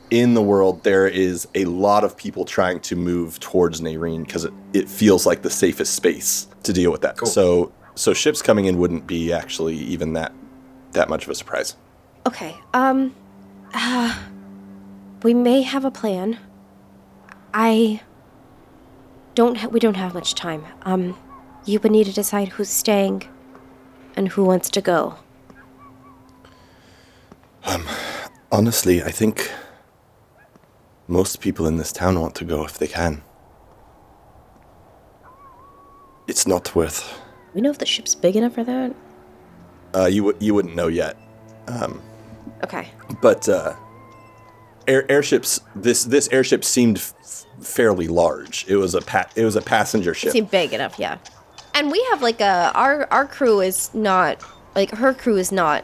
in 0.10 0.34
the 0.34 0.42
world 0.42 0.84
there 0.84 1.08
is 1.08 1.48
a 1.56 1.66
lot 1.66 2.04
of 2.04 2.18
people 2.18 2.44
trying 2.44 2.82
to 2.82 2.96
move 2.96 3.40
towards 3.40 3.80
Nairine 3.80 4.26
because 4.26 4.44
it, 4.44 4.54
it 4.74 4.90
feels 4.90 5.26
like 5.26 5.42
the 5.42 5.50
safest 5.50 5.94
space 5.94 6.48
to 6.64 6.74
deal 6.74 6.92
with 6.92 7.02
that. 7.02 7.18
Cool. 7.18 7.30
So 7.30 7.72
so 7.96 8.14
ships 8.14 8.42
coming 8.42 8.66
in 8.66 8.78
wouldn't 8.78 9.08
be 9.08 9.32
actually 9.34 9.76
even 9.76 10.14
that 10.14 10.34
that 10.94 11.10
much 11.10 11.24
of 11.24 11.30
a 11.30 11.36
surprise. 11.36 11.76
Okay. 12.26 12.56
Um 12.74 13.16
uh, 13.74 14.18
we 15.24 15.34
may 15.34 15.62
have 15.62 15.86
a 15.86 15.92
plan. 15.92 16.38
I 17.54 18.02
don't 19.36 19.58
ha- 19.58 19.68
we 19.68 19.80
don't 19.80 19.96
have 19.96 20.14
much 20.14 20.36
time. 20.36 20.66
Um 20.84 21.18
you 21.66 21.80
would 21.80 21.92
need 21.92 22.06
to 22.06 22.14
decide 22.14 22.50
who's 22.50 22.70
staying 22.70 23.24
and 24.16 24.30
who 24.30 24.44
wants 24.44 24.70
to 24.72 24.82
go. 24.82 25.16
Um 27.66 27.86
honestly, 28.52 29.04
I 29.04 29.12
think 29.12 29.52
most 31.08 31.40
people 31.42 31.68
in 31.68 31.78
this 31.78 31.92
town 31.92 32.20
want 32.20 32.36
to 32.36 32.46
go 32.46 32.64
if 32.64 32.78
they 32.78 32.88
can. 32.88 33.24
It's 36.28 36.48
not 36.48 36.74
worth. 36.76 37.21
We 37.54 37.62
know 37.62 37.70
if 37.70 37.78
the 37.78 37.86
ship's 37.86 38.16
big 38.16 38.36
enough 38.36 38.54
for 38.54 38.64
that. 38.64 38.96
Uh, 39.94 40.06
you 40.06 40.36
you 40.40 40.54
wouldn't 40.54 40.76
know 40.76 40.88
yet, 40.88 41.18
Okay. 42.64 42.88
but 43.22 43.48
uh, 43.50 43.76
air, 44.88 45.06
airships. 45.12 45.60
This 45.76 46.06
this 46.06 46.30
airship 46.32 46.64
seemed 46.64 46.98
f- 46.98 47.14
fairly 47.62 48.08
large. 48.08 48.66
It 48.70 48.78
was 48.78 48.96
a 48.96 49.02
pa- 49.02 49.30
it 49.36 49.44
was 49.44 49.56
a 49.58 49.62
passenger 49.62 50.12
It 50.12 50.18
ship. 50.18 50.32
seemed 50.32 50.50
big 50.52 50.72
enough, 50.74 50.98
yeah. 50.98 51.18
And 51.74 51.92
we 51.92 52.02
have 52.12 52.22
like 52.22 52.40
a 52.40 52.72
our 52.74 53.06
our 53.12 53.26
crew 53.26 53.60
is 53.60 53.94
not 53.94 54.42
like 54.76 54.92
her 54.92 55.14
crew 55.14 55.36
is 55.38 55.52
not 55.52 55.84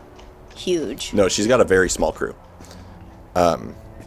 huge. 0.56 1.14
No, 1.14 1.28
she's 1.28 1.48
got 1.48 1.60
a 1.60 1.66
very 1.66 1.90
small 1.90 2.12
crew. 2.14 2.34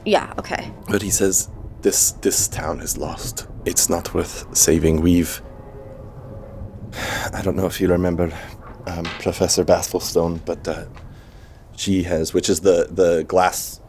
Yeah, 0.07 0.33
okay. 0.39 0.73
But 0.89 1.03
he 1.03 1.11
says 1.11 1.49
this 1.83 2.13
this 2.13 2.49
town 2.49 2.81
is 2.81 2.97
lost. 2.97 3.47
It's 3.67 3.89
not 3.91 4.15
worth 4.15 4.47
saving. 4.57 5.03
We've 5.03 5.43
I 6.95 7.41
don't 7.43 7.57
know 7.57 7.66
if 7.66 7.80
you 7.80 7.88
remember 7.88 8.32
um, 8.86 9.05
Professor 9.05 9.64
Bastelstone, 9.64 10.45
but 10.45 10.66
uh, 10.66 10.86
she 11.76 12.03
has, 12.05 12.34
which 12.34 12.49
is 12.49 12.61
the 12.61 12.88
the 12.91 13.24
glass 13.24 13.80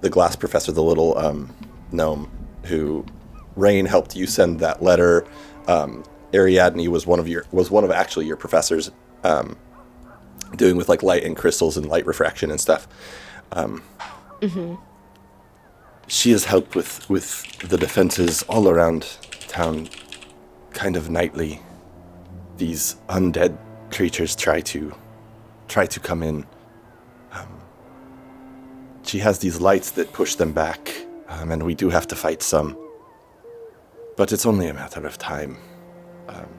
the 0.00 0.10
glass 0.10 0.36
professor, 0.36 0.72
the 0.72 0.82
little 0.82 1.16
um, 1.16 1.54
gnome 1.92 2.30
who 2.64 3.04
Rain 3.56 3.86
helped 3.86 4.16
you 4.16 4.26
send 4.26 4.60
that 4.60 4.82
letter. 4.82 5.26
Um, 5.68 6.04
Ariadne 6.34 6.88
was 6.88 7.06
one 7.06 7.18
of 7.18 7.28
your 7.28 7.44
was 7.52 7.70
one 7.70 7.84
of 7.84 7.90
actually 7.90 8.26
your 8.26 8.36
professors 8.36 8.90
um, 9.24 9.56
doing 10.56 10.76
with 10.76 10.88
like 10.88 11.02
light 11.02 11.24
and 11.24 11.36
crystals 11.36 11.76
and 11.76 11.86
light 11.86 12.06
refraction 12.06 12.50
and 12.50 12.60
stuff. 12.60 12.88
she 16.08 16.30
has 16.32 16.44
helped 16.44 16.74
with 16.74 17.08
with 17.08 17.44
the 17.58 17.78
defenses 17.78 18.42
all 18.44 18.68
around 18.68 19.16
town 19.48 19.88
kind 20.72 20.96
of 20.96 21.10
nightly 21.10 21.60
these 22.62 22.94
undead 23.08 23.52
creatures 23.90 24.36
try 24.36 24.60
to 24.60 24.94
try 25.66 25.84
to 25.84 25.98
come 25.98 26.22
in 26.22 26.46
um, 27.32 27.52
she 29.02 29.18
has 29.18 29.40
these 29.40 29.60
lights 29.60 29.90
that 29.96 30.12
push 30.12 30.36
them 30.36 30.52
back 30.52 30.80
um, 31.28 31.50
and 31.50 31.60
we 31.64 31.74
do 31.74 31.90
have 31.90 32.06
to 32.06 32.14
fight 32.14 32.40
some 32.40 32.78
but 34.16 34.30
it's 34.32 34.46
only 34.46 34.68
a 34.68 34.74
matter 34.82 35.04
of 35.10 35.18
time 35.18 35.56
um, 36.28 36.50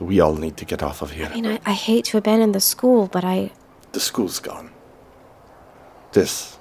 we 0.00 0.20
all 0.20 0.36
need 0.36 0.56
to 0.58 0.66
get 0.66 0.82
off 0.82 1.00
of 1.00 1.10
here 1.10 1.28
I 1.30 1.34
mean, 1.34 1.46
I, 1.46 1.58
I 1.64 1.72
hate 1.72 2.04
to 2.06 2.18
abandon 2.18 2.52
the 2.52 2.60
school, 2.60 3.06
but 3.06 3.24
I 3.24 3.50
the 3.92 4.00
school's 4.00 4.40
gone. 4.40 4.70
This. 6.12 6.58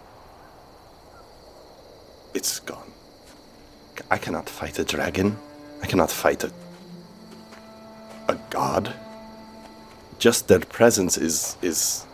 It's 2.36 2.60
gone. 2.60 2.92
I 4.12 4.18
cannot 4.20 4.48
fight 4.48 4.78
a 4.78 4.86
dragon. 4.86 5.36
I 5.82 5.88
cannot 5.88 6.12
fight 6.12 6.44
a. 6.44 6.52
a 8.28 8.36
god. 8.50 8.94
Just 10.20 10.48
their 10.48 10.60
presence 10.60 11.18
is. 11.18 11.58
is. 11.62 12.06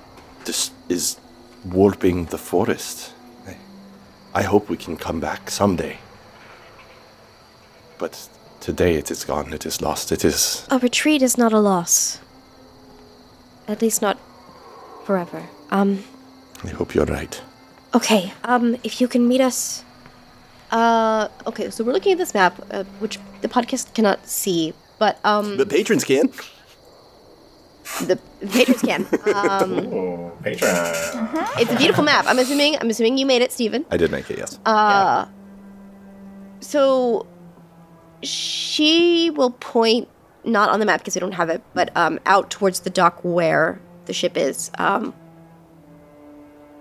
Dis, 0.45 0.71
is 0.87 1.17
warping 1.65 2.25
the 2.25 2.37
forest. 2.37 3.13
I, 3.47 3.55
I 4.33 4.43
hope 4.43 4.69
we 4.69 4.77
can 4.77 4.95
come 4.97 5.19
back 5.19 5.49
someday. 5.49 5.97
but 7.97 8.29
today 8.61 8.95
it 8.95 9.11
is 9.11 9.23
gone. 9.25 9.53
It 9.53 9.65
is 9.65 9.81
lost. 9.81 10.11
It 10.11 10.23
is. 10.25 10.65
A 10.71 10.79
retreat 10.79 11.21
is 11.21 11.37
not 11.37 11.53
a 11.53 11.59
loss. 11.59 12.19
At 13.67 13.81
least 13.81 14.01
not 14.01 14.17
forever. 15.05 15.43
Um, 15.69 16.03
I 16.63 16.69
hope 16.69 16.95
you're 16.95 17.05
right. 17.05 17.41
okay. 17.93 18.33
Um, 18.43 18.77
if 18.83 19.01
you 19.01 19.07
can 19.07 19.27
meet 19.27 19.41
us. 19.41 19.83
Uh, 20.71 21.27
okay, 21.47 21.69
so 21.71 21.83
we're 21.83 21.93
looking 21.93 22.11
at 22.13 22.17
this 22.19 22.33
map, 22.33 22.53
uh, 22.71 22.83
which 22.99 23.17
the 23.41 23.47
podcast 23.47 23.93
cannot 23.95 24.25
see, 24.27 24.73
but, 24.99 25.19
um, 25.25 25.57
The 25.57 25.65
patrons 25.65 26.03
can. 26.03 26.31
the 28.01 28.17
patrons 28.51 28.81
can. 28.81 29.05
Um, 29.35 29.73
Oh, 29.91 30.31
Patreon. 30.43 31.59
it's 31.59 31.71
a 31.71 31.75
beautiful 31.77 32.03
map. 32.03 32.25
I'm 32.27 32.37
assuming, 32.39 32.77
I'm 32.79 32.89
assuming 32.89 33.17
you 33.17 33.25
made 33.25 33.41
it, 33.41 33.51
Steven. 33.51 33.85
I 33.91 33.97
did 33.97 34.11
make 34.11 34.29
it. 34.29 34.37
Yes. 34.37 34.59
Uh, 34.65 35.25
so 36.61 37.25
she 38.21 39.29
will 39.31 39.51
point 39.51 40.07
not 40.45 40.69
on 40.69 40.79
the 40.79 40.85
map 40.85 40.99
because 41.01 41.15
we 41.15 41.19
don't 41.19 41.33
have 41.33 41.49
it, 41.49 41.61
but 41.73 41.95
um, 41.97 42.19
out 42.25 42.49
towards 42.49 42.81
the 42.81 42.89
dock 42.89 43.19
where 43.23 43.79
the 44.05 44.13
ship 44.13 44.37
is. 44.37 44.71
Um, 44.77 45.13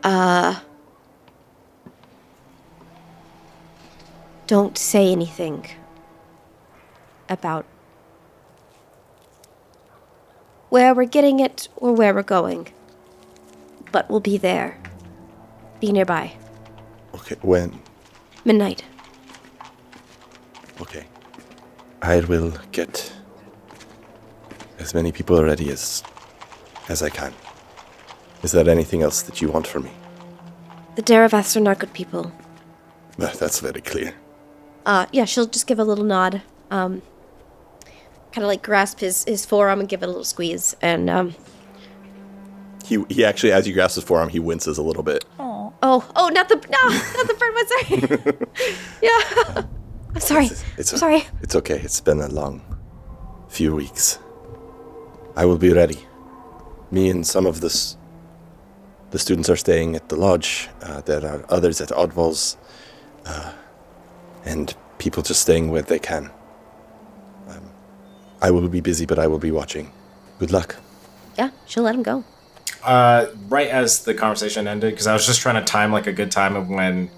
uh, 0.04 0.60
don't 4.46 4.78
say 4.78 5.10
anything 5.12 5.66
about 7.28 7.66
where 10.70 10.94
we're 10.94 11.04
getting 11.06 11.40
it 11.40 11.68
or 11.76 11.92
where 11.92 12.14
we're 12.14 12.22
going, 12.22 12.68
but 13.92 14.08
we'll 14.10 14.20
be 14.20 14.36
there. 14.38 14.78
Be 15.80 15.92
nearby. 15.92 16.32
Okay. 17.14 17.36
When? 17.42 17.80
Midnight. 18.44 18.84
Okay. 20.80 21.06
I 22.02 22.20
will 22.20 22.52
get 22.72 23.12
as 24.78 24.94
many 24.94 25.10
people 25.12 25.42
ready 25.44 25.70
as 25.70 26.02
as 26.88 27.02
I 27.02 27.10
can. 27.10 27.32
Is 28.42 28.52
there 28.52 28.68
anything 28.68 29.02
else 29.02 29.22
that 29.22 29.40
you 29.42 29.50
want 29.50 29.66
from 29.66 29.84
me? 29.84 29.90
The 30.94 31.02
Deravaths 31.02 31.56
are 31.56 31.60
not 31.60 31.78
good 31.80 31.92
people. 31.92 32.32
That- 33.18 33.34
That's 33.34 33.60
very 33.60 33.80
clear. 33.80 34.14
Uh, 34.86 35.06
yeah, 35.12 35.24
she'll 35.26 35.46
just 35.46 35.66
give 35.66 35.78
a 35.78 35.84
little 35.84 36.04
nod. 36.04 36.40
Um, 36.70 37.02
kind 38.38 38.44
of 38.44 38.48
like 38.48 38.62
grasp 38.62 39.00
his, 39.00 39.24
his 39.24 39.44
forearm 39.44 39.80
and 39.80 39.88
give 39.88 40.00
it 40.00 40.04
a 40.04 40.08
little 40.08 40.22
squeeze. 40.22 40.76
And, 40.80 41.10
um, 41.10 41.34
He 42.84 43.04
he 43.08 43.24
actually, 43.24 43.50
as 43.50 43.66
you 43.66 43.74
grasp 43.74 43.96
his 43.96 44.04
forearm, 44.04 44.28
he 44.28 44.38
winces 44.38 44.78
a 44.78 44.82
little 44.82 45.02
bit. 45.02 45.24
oh, 45.40 45.72
oh, 45.82 46.28
not 46.28 46.48
the, 46.48 46.54
no, 46.54 46.82
not 47.18 47.26
the 47.26 47.34
bird 47.34 47.54
one, 47.58 47.68
sorry. 47.74 48.46
yeah. 49.02 49.64
I'm 50.14 50.20
sorry. 50.20 50.50
It's 50.78 50.92
I'm 50.92 50.98
sorry. 50.98 51.22
It's 51.42 51.56
okay. 51.56 51.80
It's 51.80 52.00
been 52.00 52.20
a 52.20 52.28
long 52.28 52.62
few 53.48 53.74
weeks. 53.74 54.20
I 55.36 55.44
will 55.44 55.58
be 55.58 55.72
ready. 55.72 55.98
Me 56.92 57.10
and 57.10 57.26
some 57.26 57.44
of 57.44 57.60
this 57.60 57.96
the 59.10 59.18
students 59.18 59.50
are 59.50 59.56
staying 59.56 59.96
at 59.96 60.08
the 60.10 60.16
lodge. 60.16 60.68
Uh, 60.80 61.00
there 61.00 61.24
are 61.26 61.44
others 61.48 61.80
at 61.80 61.88
Oddval's, 61.88 62.56
uh, 63.26 63.52
and 64.44 64.74
people 64.98 65.22
just 65.24 65.40
staying 65.42 65.70
where 65.70 65.82
they 65.82 65.98
can. 65.98 66.30
I 68.40 68.50
will 68.50 68.68
be 68.68 68.80
busy, 68.80 69.06
but 69.06 69.18
I 69.18 69.26
will 69.26 69.38
be 69.38 69.50
watching. 69.50 69.90
Good 70.38 70.52
luck. 70.52 70.76
Yeah, 71.36 71.50
she'll 71.66 71.82
let 71.82 71.94
him 71.94 72.02
go. 72.02 72.24
Uh, 72.84 73.26
right 73.48 73.68
as 73.68 74.04
the 74.04 74.14
conversation 74.14 74.68
ended, 74.68 74.92
because 74.92 75.06
I 75.06 75.12
was 75.12 75.26
just 75.26 75.40
trying 75.40 75.56
to 75.56 75.64
time 75.64 75.92
like 75.92 76.06
a 76.06 76.12
good 76.12 76.30
time 76.30 76.54
of 76.56 76.68
when 76.68 77.10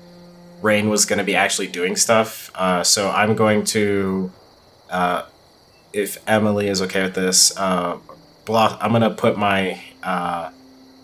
Rain 0.63 0.89
was 0.89 1.05
going 1.05 1.19
to 1.19 1.25
be 1.25 1.37
actually 1.37 1.69
doing 1.69 1.97
stuff. 1.97 2.51
Uh, 2.55 2.83
so 2.83 3.11
I'm 3.11 3.35
going 3.37 3.65
to, 3.65 4.31
uh, 4.91 5.25
if 5.93 6.19
Emily 6.27 6.69
is 6.69 6.81
okay 6.83 7.03
with 7.03 7.15
this, 7.15 7.57
uh, 7.59 7.99
Blo- 8.47 8.79
I'm 8.81 8.91
going 8.91 9.03
to 9.03 9.11
put 9.11 9.37
my 9.37 9.81
uh, 10.03 10.51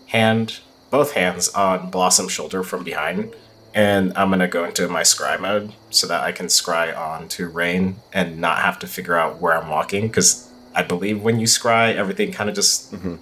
hand, 0.07 0.59
both 0.89 1.13
hands, 1.13 1.49
on 1.49 1.91
Blossom's 1.91 2.31
shoulder 2.31 2.63
from 2.63 2.83
behind, 2.83 3.33
and 3.77 4.11
I'm 4.17 4.31
to 4.39 4.47
go 4.47 4.65
into 4.65 4.87
my 4.87 5.03
scry 5.03 5.39
mode 5.39 5.71
so 5.91 6.07
that 6.07 6.23
I 6.23 6.31
can 6.31 6.47
scry 6.47 6.97
on 6.97 7.27
to 7.29 7.47
Rain 7.47 7.97
and 8.11 8.41
not 8.41 8.57
have 8.57 8.79
to 8.79 8.87
figure 8.87 9.15
out 9.15 9.39
where 9.39 9.53
I'm 9.53 9.69
walking. 9.69 10.07
Because 10.07 10.49
I 10.73 10.81
believe 10.81 11.21
when 11.21 11.39
you 11.39 11.45
scry, 11.45 11.93
everything 11.93 12.31
kind 12.31 12.49
of 12.49 12.55
just 12.55 12.91
mm-hmm. 12.91 13.17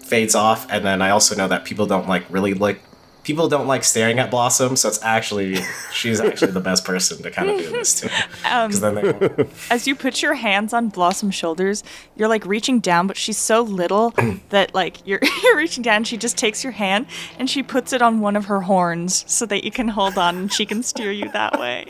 fades 0.00 0.34
off 0.34 0.66
and 0.68 0.84
then 0.84 1.00
i 1.00 1.08
also 1.08 1.34
know 1.34 1.48
that 1.48 1.64
people 1.64 1.86
don't 1.86 2.06
like 2.06 2.24
really 2.28 2.52
like 2.52 2.78
people 3.24 3.48
don't 3.48 3.66
like 3.66 3.82
staring 3.82 4.18
at 4.18 4.30
blossom 4.30 4.76
so 4.76 4.86
it's 4.88 5.02
actually 5.02 5.56
she's 5.92 6.20
actually 6.20 6.52
the 6.52 6.60
best 6.60 6.84
person 6.84 7.22
to 7.22 7.30
kind 7.30 7.50
of 7.50 7.58
do 7.58 7.70
this 7.70 8.00
to 8.00 8.10
Um, 8.44 8.70
then 8.72 8.94
they 8.94 9.46
as 9.70 9.86
you 9.88 9.94
put 9.96 10.22
your 10.22 10.34
hands 10.34 10.72
on 10.72 10.88
Blossom's 10.88 11.34
shoulders, 11.34 11.82
you're 12.16 12.28
like 12.28 12.44
reaching 12.46 12.78
down, 12.80 13.06
but 13.06 13.16
she's 13.16 13.38
so 13.38 13.62
little 13.62 14.14
that 14.50 14.74
like 14.74 15.06
you're 15.06 15.20
you're 15.42 15.56
reaching 15.56 15.82
down. 15.82 16.04
She 16.04 16.16
just 16.16 16.36
takes 16.36 16.62
your 16.62 16.72
hand 16.72 17.06
and 17.38 17.48
she 17.50 17.62
puts 17.62 17.92
it 17.92 18.02
on 18.02 18.20
one 18.20 18.36
of 18.36 18.44
her 18.46 18.60
horns 18.60 19.24
so 19.26 19.46
that 19.46 19.64
you 19.64 19.70
can 19.70 19.88
hold 19.88 20.18
on 20.18 20.36
and 20.36 20.52
she 20.52 20.66
can 20.66 20.82
steer 20.82 21.10
you 21.10 21.30
that 21.32 21.58
way. 21.58 21.86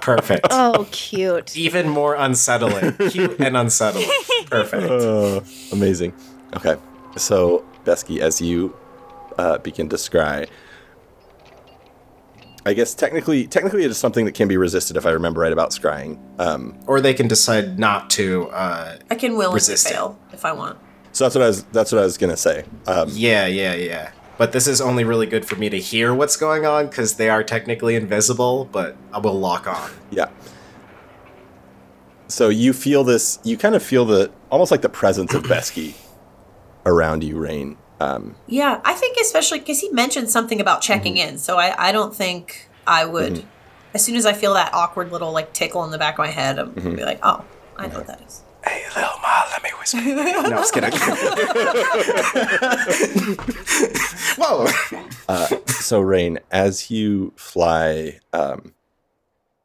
perfect 0.00 0.46
Oh, 0.50 0.86
cute. 0.90 1.56
even 1.56 1.88
more 1.88 2.14
unsettling 2.14 2.94
cute 3.10 3.38
and 3.40 3.56
unsettling 3.56 4.08
perfect 4.46 4.90
Uh, 4.90 5.40
amazing. 5.72 6.12
Okay, 6.56 6.76
so 7.16 7.64
Besky, 7.84 8.18
as 8.20 8.40
you 8.40 8.74
uh, 9.38 9.58
begin 9.58 9.88
to 9.90 9.96
scry, 9.96 10.48
I 12.66 12.74
guess 12.74 12.92
technically, 12.94 13.46
technically, 13.46 13.84
it 13.84 13.90
is 13.90 13.96
something 13.96 14.24
that 14.26 14.34
can 14.34 14.48
be 14.48 14.56
resisted 14.58 14.96
if 14.96 15.06
I 15.06 15.10
remember 15.10 15.40
right 15.40 15.52
about 15.52 15.70
scrying. 15.70 16.18
Um, 16.38 16.78
or 16.86 17.00
they 17.00 17.14
can 17.14 17.26
decide 17.28 17.78
not 17.78 18.10
to 18.10 18.48
uh 18.50 18.98
I 19.10 19.14
can 19.14 19.36
will 19.36 19.52
Resist 19.52 19.86
it. 19.86 19.94
fail 19.94 20.18
if 20.32 20.44
I 20.44 20.52
want. 20.52 20.78
so 21.12 21.24
that's 21.24 21.34
what 21.34 21.42
I 21.44 21.46
was. 21.46 21.62
That's 21.64 21.92
what 21.92 22.00
I 22.00 22.04
was 22.04 22.18
gonna 22.18 22.36
say. 22.36 22.64
Um, 22.86 23.08
yeah 23.12 23.46
yeah 23.46 23.74
yeah 23.74 24.10
but 24.36 24.52
this 24.52 24.68
is 24.68 24.80
only 24.80 25.02
really 25.02 25.26
good 25.26 25.44
for 25.44 25.56
me 25.56 25.68
to 25.68 25.78
hear 25.80 26.14
what's 26.14 26.36
going 26.36 26.64
on 26.64 26.86
because 26.86 27.14
they 27.16 27.28
are 27.28 27.42
technically 27.42 27.96
invisible 27.96 28.66
but 28.70 28.96
i 29.12 29.18
will 29.18 29.34
lock 29.36 29.66
on 29.66 29.90
Yeah. 30.12 30.28
So 32.28 32.48
you 32.48 32.72
feel 32.72 33.02
this, 33.04 33.38
you 33.42 33.56
kind 33.56 33.74
of 33.74 33.82
feel 33.82 34.04
the, 34.04 34.30
almost 34.50 34.70
like 34.70 34.82
the 34.82 34.88
presence 34.90 35.32
of 35.34 35.42
Besky 35.44 35.94
around 36.84 37.24
you, 37.24 37.38
Rain. 37.38 37.78
Um, 38.00 38.34
Yeah, 38.46 38.80
I 38.84 38.94
think 38.94 39.16
especially 39.20 39.58
because 39.60 39.80
he 39.80 39.90
mentioned 39.90 40.30
something 40.30 40.60
about 40.60 40.80
checking 40.82 41.16
Mm-hmm. 41.16 41.28
in, 41.30 41.38
so 41.38 41.58
I, 41.58 41.88
I 41.88 41.92
don't 41.92 42.14
think 42.14 42.68
I 42.86 43.04
would. 43.04 43.44
As 43.94 44.04
soon 44.04 44.16
as 44.16 44.26
I 44.26 44.32
feel 44.34 44.54
that 44.54 44.72
awkward 44.74 45.10
little 45.12 45.32
like 45.32 45.52
tickle 45.52 45.84
in 45.84 45.90
the 45.90 45.98
back 45.98 46.14
of 46.14 46.18
my 46.18 46.28
head, 46.30 46.58
I'm 46.58 46.70
Mm-hmm. 46.70 46.80
gonna 46.84 46.96
be 46.96 47.04
like, 47.04 47.20
oh, 47.22 47.44
I 47.76 47.86
know 47.88 47.98
what 47.98 48.06
that 48.06 48.20
is. 48.26 48.42
Hey, 48.64 48.82
little 48.94 49.18
Ma, 49.22 49.44
let 49.50 49.62
me 49.62 49.70
whisper. 49.78 50.00
no 50.00 50.56
i 50.56 50.60
was 50.60 50.70
kidding 50.72 50.90
whoa 54.36 54.66
so 55.66 56.00
Rain, 56.00 56.38
as 56.50 56.90
you 56.90 57.32
fly, 57.36 58.18
um, 58.32 58.74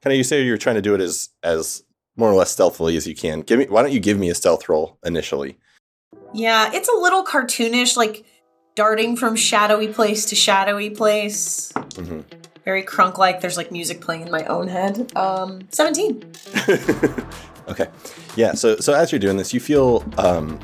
kind 0.01 0.13
of 0.13 0.13
you 0.13 0.23
say 0.23 0.43
you're 0.43 0.57
trying 0.57 0.75
to 0.75 0.81
do 0.81 0.93
it 0.95 1.01
as, 1.01 1.29
as 1.41 1.84
more 2.15 2.29
or 2.29 2.36
less 2.36 2.51
stealthily 2.51 2.95
as 2.95 3.07
you 3.07 3.15
can. 3.15 3.41
Give 3.41 3.57
me, 3.59 3.65
why 3.65 3.81
don't 3.81 3.91
you 3.91 3.99
give 3.99 4.17
me 4.19 4.29
a 4.29 4.36
stealth 4.36 4.69
roll 4.69 4.97
initially? 5.03 5.57
Yeah, 6.34 6.71
it's 6.73 6.89
a 6.89 6.97
little 6.97 7.23
cartoonish, 7.23 7.95
like 7.95 8.25
darting 8.75 9.15
from 9.15 9.36
shadowy 9.36 9.88
place 9.88 10.25
to 10.27 10.36
shadowy 10.36 10.89
place. 10.89 11.71
Mhm. 11.73 12.23
Very 12.65 12.84
crunk 12.84 13.17
like. 13.17 13.41
There's 13.41 13.57
like 13.57 13.71
music 13.71 14.01
playing 14.01 14.21
in 14.21 14.31
my 14.31 14.45
own 14.45 14.67
head. 14.67 15.11
Um, 15.15 15.67
17. 15.71 16.23
Okay. 17.65 17.88
Yeah. 18.36 18.55
So 18.55 18.75
so 18.75 18.93
as 18.93 19.13
you're 19.13 19.19
doing 19.19 19.38
this, 19.38 19.53
you 19.53 19.61
feel 19.61 20.03
um, 20.17 20.59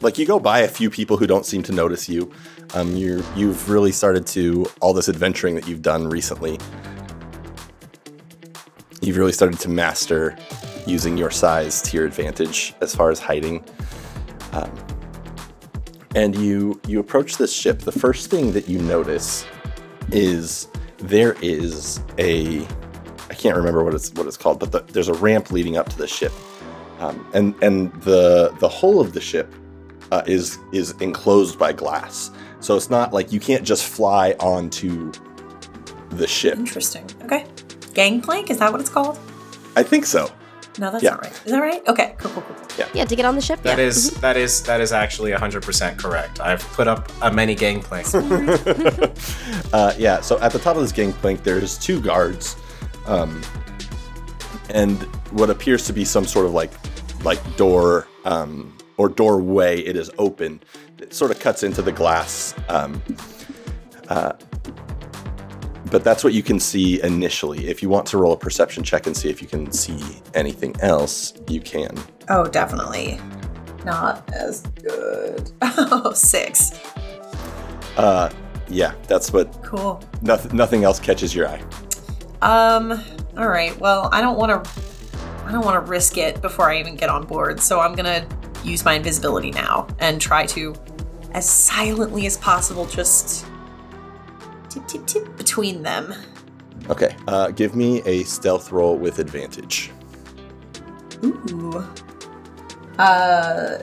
like 0.00 0.18
you 0.18 0.26
go 0.26 0.40
by 0.40 0.58
a 0.58 0.68
few 0.68 0.90
people 0.90 1.16
who 1.16 1.28
don't 1.28 1.46
seem 1.46 1.62
to 1.62 1.72
notice 1.72 2.08
you. 2.08 2.32
Um, 2.74 2.96
you're 2.96 3.22
you've 3.36 3.70
really 3.70 3.92
started 3.92 4.26
to 4.28 4.66
all 4.80 4.92
this 4.92 5.08
adventuring 5.08 5.54
that 5.54 5.68
you've 5.68 5.80
done 5.80 6.08
recently. 6.10 6.58
You've 9.00 9.16
really 9.16 9.30
started 9.32 9.60
to 9.60 9.68
master 9.68 10.36
using 10.86 11.16
your 11.16 11.30
size 11.30 11.80
to 11.82 11.96
your 11.96 12.04
advantage 12.06 12.74
as 12.80 12.94
far 12.96 13.10
as 13.10 13.20
hiding. 13.20 13.64
Um, 14.52 14.70
and 16.14 16.34
you 16.36 16.80
you 16.86 17.00
approach 17.00 17.36
this 17.36 17.52
ship. 17.52 17.80
The 17.80 17.92
first 17.92 18.30
thing 18.30 18.52
that 18.52 18.68
you 18.68 18.80
notice 18.80 19.46
is 20.10 20.68
there 20.98 21.36
is 21.42 22.00
a 22.18 22.66
I 23.30 23.34
can't 23.34 23.56
remember 23.56 23.84
what 23.84 23.94
it's 23.94 24.12
what 24.14 24.26
it's 24.26 24.36
called, 24.36 24.58
but 24.58 24.72
the, 24.72 24.80
there's 24.92 25.08
a 25.08 25.14
ramp 25.14 25.50
leading 25.50 25.76
up 25.76 25.88
to 25.90 25.98
the 25.98 26.06
ship, 26.06 26.32
um, 26.98 27.28
and 27.34 27.54
and 27.62 27.92
the 28.02 28.54
the 28.58 28.68
whole 28.68 29.00
of 29.00 29.12
the 29.12 29.20
ship 29.20 29.54
uh, 30.10 30.22
is 30.26 30.58
is 30.72 30.92
enclosed 31.00 31.58
by 31.58 31.72
glass. 31.72 32.30
So 32.60 32.76
it's 32.76 32.90
not 32.90 33.12
like 33.12 33.32
you 33.32 33.38
can't 33.38 33.64
just 33.64 33.84
fly 33.84 34.32
onto 34.40 35.12
the 36.10 36.26
ship. 36.26 36.56
Interesting. 36.56 37.08
Okay. 37.22 37.46
Gangplank? 37.94 38.50
Is 38.50 38.58
that 38.58 38.72
what 38.72 38.80
it's 38.80 38.90
called? 38.90 39.18
I 39.76 39.82
think 39.82 40.06
so. 40.06 40.30
No, 40.78 40.90
that's 40.90 41.02
Yeah. 41.02 41.10
not 41.10 41.22
right. 41.24 41.32
Is 41.44 41.52
that 41.52 41.60
right? 41.60 41.86
Okay. 41.88 42.14
Cool, 42.18 42.30
cool, 42.32 42.42
cool. 42.42 42.86
Yeah, 42.94 43.04
to 43.04 43.16
get 43.16 43.24
on 43.24 43.34
the 43.34 43.40
ship. 43.40 43.60
That 43.62 43.78
yeah. 43.78 43.84
is 43.84 44.10
that 44.20 44.36
is 44.36 44.62
that 44.62 44.80
is 44.80 44.92
actually 44.92 45.32
100% 45.32 45.98
correct. 45.98 46.40
I've 46.40 46.62
put 46.72 46.86
up 46.86 47.10
a 47.22 47.30
many 47.32 47.54
gangplank. 47.54 48.06
Uh, 49.72 49.92
yeah. 49.98 50.20
So 50.22 50.38
at 50.40 50.52
the 50.52 50.58
top 50.58 50.76
of 50.76 50.82
this 50.82 50.92
gangplank, 50.92 51.42
there's 51.42 51.76
two 51.76 52.00
guards, 52.00 52.56
um, 53.06 53.42
and 54.70 54.96
what 55.32 55.50
appears 55.50 55.84
to 55.88 55.92
be 55.92 56.04
some 56.06 56.24
sort 56.24 56.46
of 56.46 56.52
like 56.52 56.70
like 57.22 57.40
door 57.56 58.06
um, 58.24 58.76
or 58.96 59.08
doorway. 59.10 59.80
It 59.80 59.96
is 59.96 60.10
open. 60.18 60.62
It 60.98 61.12
sort 61.12 61.30
of 61.30 61.38
cuts 61.38 61.62
into 61.62 61.82
the 61.82 61.92
glass. 61.92 62.54
Um, 62.68 63.02
uh, 64.08 64.32
but 65.86 66.04
that's 66.04 66.22
what 66.24 66.32
you 66.32 66.42
can 66.42 66.60
see 66.60 67.02
initially. 67.02 67.68
If 67.68 67.82
you 67.82 67.88
want 67.88 68.06
to 68.08 68.18
roll 68.18 68.32
a 68.32 68.36
perception 68.36 68.82
check 68.82 69.06
and 69.06 69.16
see 69.16 69.28
if 69.28 69.40
you 69.40 69.48
can 69.48 69.72
see 69.72 70.00
anything 70.34 70.74
else, 70.80 71.34
you 71.48 71.60
can. 71.60 71.96
Oh, 72.28 72.46
definitely. 72.46 73.18
Not 73.84 74.28
as 74.32 74.62
good. 74.82 75.50
Oh, 75.62 76.12
six. 76.12 76.72
Uh, 77.96 78.30
yeah, 78.68 78.94
that's 79.06 79.32
what. 79.32 79.62
Cool. 79.62 80.02
Nothing. 80.22 80.56
Nothing 80.56 80.84
else 80.84 80.98
catches 80.98 81.34
your 81.34 81.48
eye. 81.48 81.62
Um, 82.42 83.00
all 83.36 83.48
right. 83.48 83.78
Well, 83.78 84.08
I 84.12 84.20
don't 84.20 84.36
want 84.36 84.64
to 84.64 84.70
I 85.48 85.52
don't 85.52 85.64
want 85.64 85.82
to 85.82 85.90
risk 85.90 86.18
it 86.18 86.42
before 86.42 86.70
I 86.70 86.78
even 86.78 86.94
get 86.94 87.08
on 87.08 87.24
board. 87.24 87.58
So 87.58 87.80
I'm 87.80 87.94
going 87.94 88.04
to 88.04 88.36
use 88.64 88.84
my 88.84 88.92
invisibility 88.92 89.50
now 89.50 89.86
and 89.98 90.20
try 90.20 90.44
to 90.46 90.74
as 91.32 91.48
silently 91.48 92.26
as 92.26 92.36
possible 92.36 92.84
just 92.84 93.46
tip 94.68 94.86
tip 94.86 95.06
tip 95.06 95.36
between 95.36 95.82
them. 95.82 96.14
Okay. 96.88 97.14
Uh, 97.26 97.50
give 97.50 97.74
me 97.74 98.02
a 98.02 98.22
stealth 98.24 98.72
roll 98.72 98.96
with 98.96 99.18
advantage. 99.18 99.90
Ooh. 101.24 101.84
Uh 102.98 103.82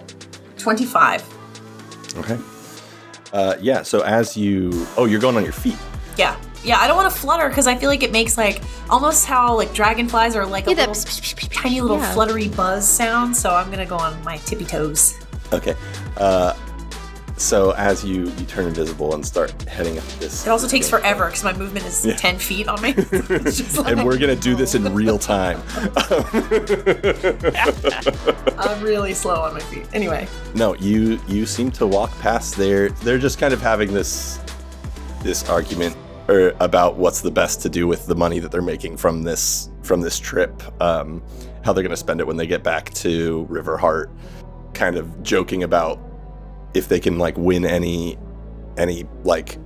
25. 0.58 1.24
Okay. 2.18 2.40
Uh, 3.34 3.56
yeah. 3.60 3.84
So 3.84 4.02
as 4.02 4.36
you, 4.38 4.88
oh, 4.98 5.06
you're 5.06 5.20
going 5.20 5.36
on 5.36 5.44
your 5.44 5.54
feet. 5.54 5.78
Yeah. 6.18 6.40
Yeah, 6.64 6.80
I 6.80 6.88
don't 6.88 6.96
want 6.96 7.14
to 7.14 7.20
flutter 7.20 7.48
because 7.48 7.68
I 7.68 7.76
feel 7.76 7.90
like 7.90 8.02
it 8.02 8.12
makes 8.12 8.38
like 8.38 8.64
almost 8.90 9.28
how 9.28 9.56
like 9.56 9.72
dragonflies 9.74 10.36
are 10.36 10.46
like 10.46 10.66
a 10.66 10.72
Yeah, 10.72 10.76
that 10.78 10.90
little 10.90 11.04
psh, 11.04 11.22
psh, 11.22 11.36
psh, 11.36 11.50
psh, 11.50 11.62
tiny 11.62 11.82
little 11.82 12.00
yeah. 12.00 12.14
fluttery 12.14 12.48
buzz 12.48 12.90
sound. 12.90 13.38
So 13.38 13.54
I'm 13.54 13.70
gonna 13.70 13.86
go 13.86 13.98
on 13.98 14.22
my 14.24 14.38
tippy 14.38 14.66
toes. 14.66 15.20
Okay. 15.54 15.76
Uh, 16.18 16.54
so 17.38 17.72
as 17.72 18.04
you 18.06 18.24
you 18.24 18.46
turn 18.46 18.66
invisible 18.66 19.14
and 19.14 19.26
start 19.26 19.52
heading 19.64 19.98
up 19.98 20.06
this, 20.20 20.46
It 20.46 20.50
also 20.50 20.68
takes 20.68 20.90
forever 20.90 21.26
because 21.26 21.44
my 21.44 21.54
movement 21.54 21.86
is 21.86 22.06
Yeah. 22.06 22.16
10 22.16 22.38
feet 22.40 22.68
on 22.68 22.82
me. 22.82 22.94
Like- 23.76 23.88
and 23.92 24.06
we're 24.06 24.18
gonna 24.18 24.36
do 24.36 24.56
this 24.56 24.74
in 24.76 24.94
real 24.94 25.20
time. 25.20 25.62
I'm 28.58 28.82
really 28.82 29.14
slow 29.14 29.36
on 29.42 29.54
my 29.54 29.60
feet. 29.60 29.86
Anyway, 29.94 30.28
no, 30.56 30.76
you 30.76 31.20
you 31.28 31.46
seem 31.46 31.72
to 31.72 31.86
walk 31.88 32.12
past 32.20 32.56
there. 32.56 32.90
They're 32.90 33.18
just 33.20 33.38
kind 33.40 33.54
of 33.54 33.62
having 33.62 33.94
this 33.94 34.40
this 35.24 35.48
argument 35.50 35.96
or 36.28 36.54
about 36.60 36.96
what's 36.98 37.22
the 37.22 37.32
best 37.32 37.62
to 37.62 37.70
do 37.70 37.88
with 37.88 38.08
the 38.08 38.16
money 38.16 38.40
that 38.40 38.52
they're 38.52 38.62
making 38.62 38.98
from 38.98 39.24
this 39.24 39.70
from 39.84 40.02
this 40.02 40.20
trip. 40.20 40.64
Um, 40.82 41.22
how 41.64 41.74
they're 41.74 41.84
gonna 41.84 41.98
spend 41.98 42.20
it 42.20 42.28
when 42.28 42.38
they 42.38 42.48
get 42.48 42.64
back 42.64 42.94
to 42.96 43.46
Riverheart. 43.50 44.10
Kind 44.74 44.98
of 44.98 45.24
joking 45.24 45.64
about 45.64 46.00
if 46.76 46.88
they 46.88 47.00
can 47.00 47.18
like 47.18 47.38
win 47.38 47.66
any 47.66 48.18
any 48.78 49.06
like 49.24 49.58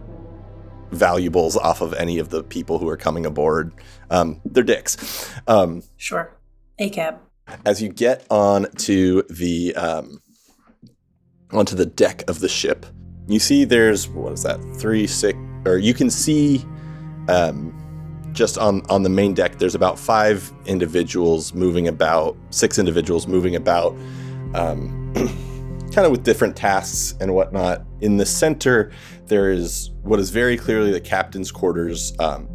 valuables 0.91 1.55
off 1.57 1.82
of 1.82 1.93
any 1.93 2.20
of 2.20 2.30
the 2.30 2.43
people 2.43 2.80
who 2.80 2.88
are 2.88 2.97
coming 2.97 3.26
aboard. 3.26 3.74
Um, 4.10 4.41
they're 4.45 4.64
dicks. 4.64 5.32
Um, 5.47 5.84
sure. 5.97 6.32
A 6.80 6.89
cab. 6.89 7.20
as 7.66 7.82
you 7.82 7.89
get 7.89 8.26
on 8.30 8.72
to 8.78 9.24
the 9.30 9.76
um, 9.76 10.22
onto 11.51 11.76
the 11.76 11.86
deck 11.86 12.24
of 12.30 12.39
the 12.39 12.49
ship, 12.49 12.86
you 13.28 13.39
see 13.39 13.66
there's 13.66 14.07
what 14.07 14.34
is 14.34 14.43
that 14.43 14.60
three 14.78 15.07
six 15.07 15.38
or 15.66 15.78
you 15.78 15.93
can 15.93 16.10
see 16.10 16.66
um, 17.28 17.76
just 18.34 18.57
on 18.57 18.82
on 18.89 19.03
the 19.03 19.10
main 19.10 19.34
deck. 19.34 19.57
There's 19.60 19.76
about 19.76 19.99
five 19.99 20.51
individuals 20.66 21.53
moving 21.53 21.88
about, 21.88 22.38
six 22.49 22.80
individuals 22.80 23.28
moving 23.28 23.55
about, 23.55 23.95
um, 24.53 25.14
kind 25.90 26.06
of 26.06 26.12
with 26.12 26.24
different 26.24 26.56
tasks 26.56 27.16
and 27.20 27.34
whatnot. 27.34 27.84
In 28.02 28.18
the 28.18 28.26
center, 28.26 28.92
there 29.26 29.52
is 29.52 29.92
what 30.04 30.20
is 30.20 30.30
very 30.30 30.58
clearly 30.58 30.92
the 30.92 31.02
captain's 31.02 31.52
quarters. 31.52 32.14
Um, 32.20 32.48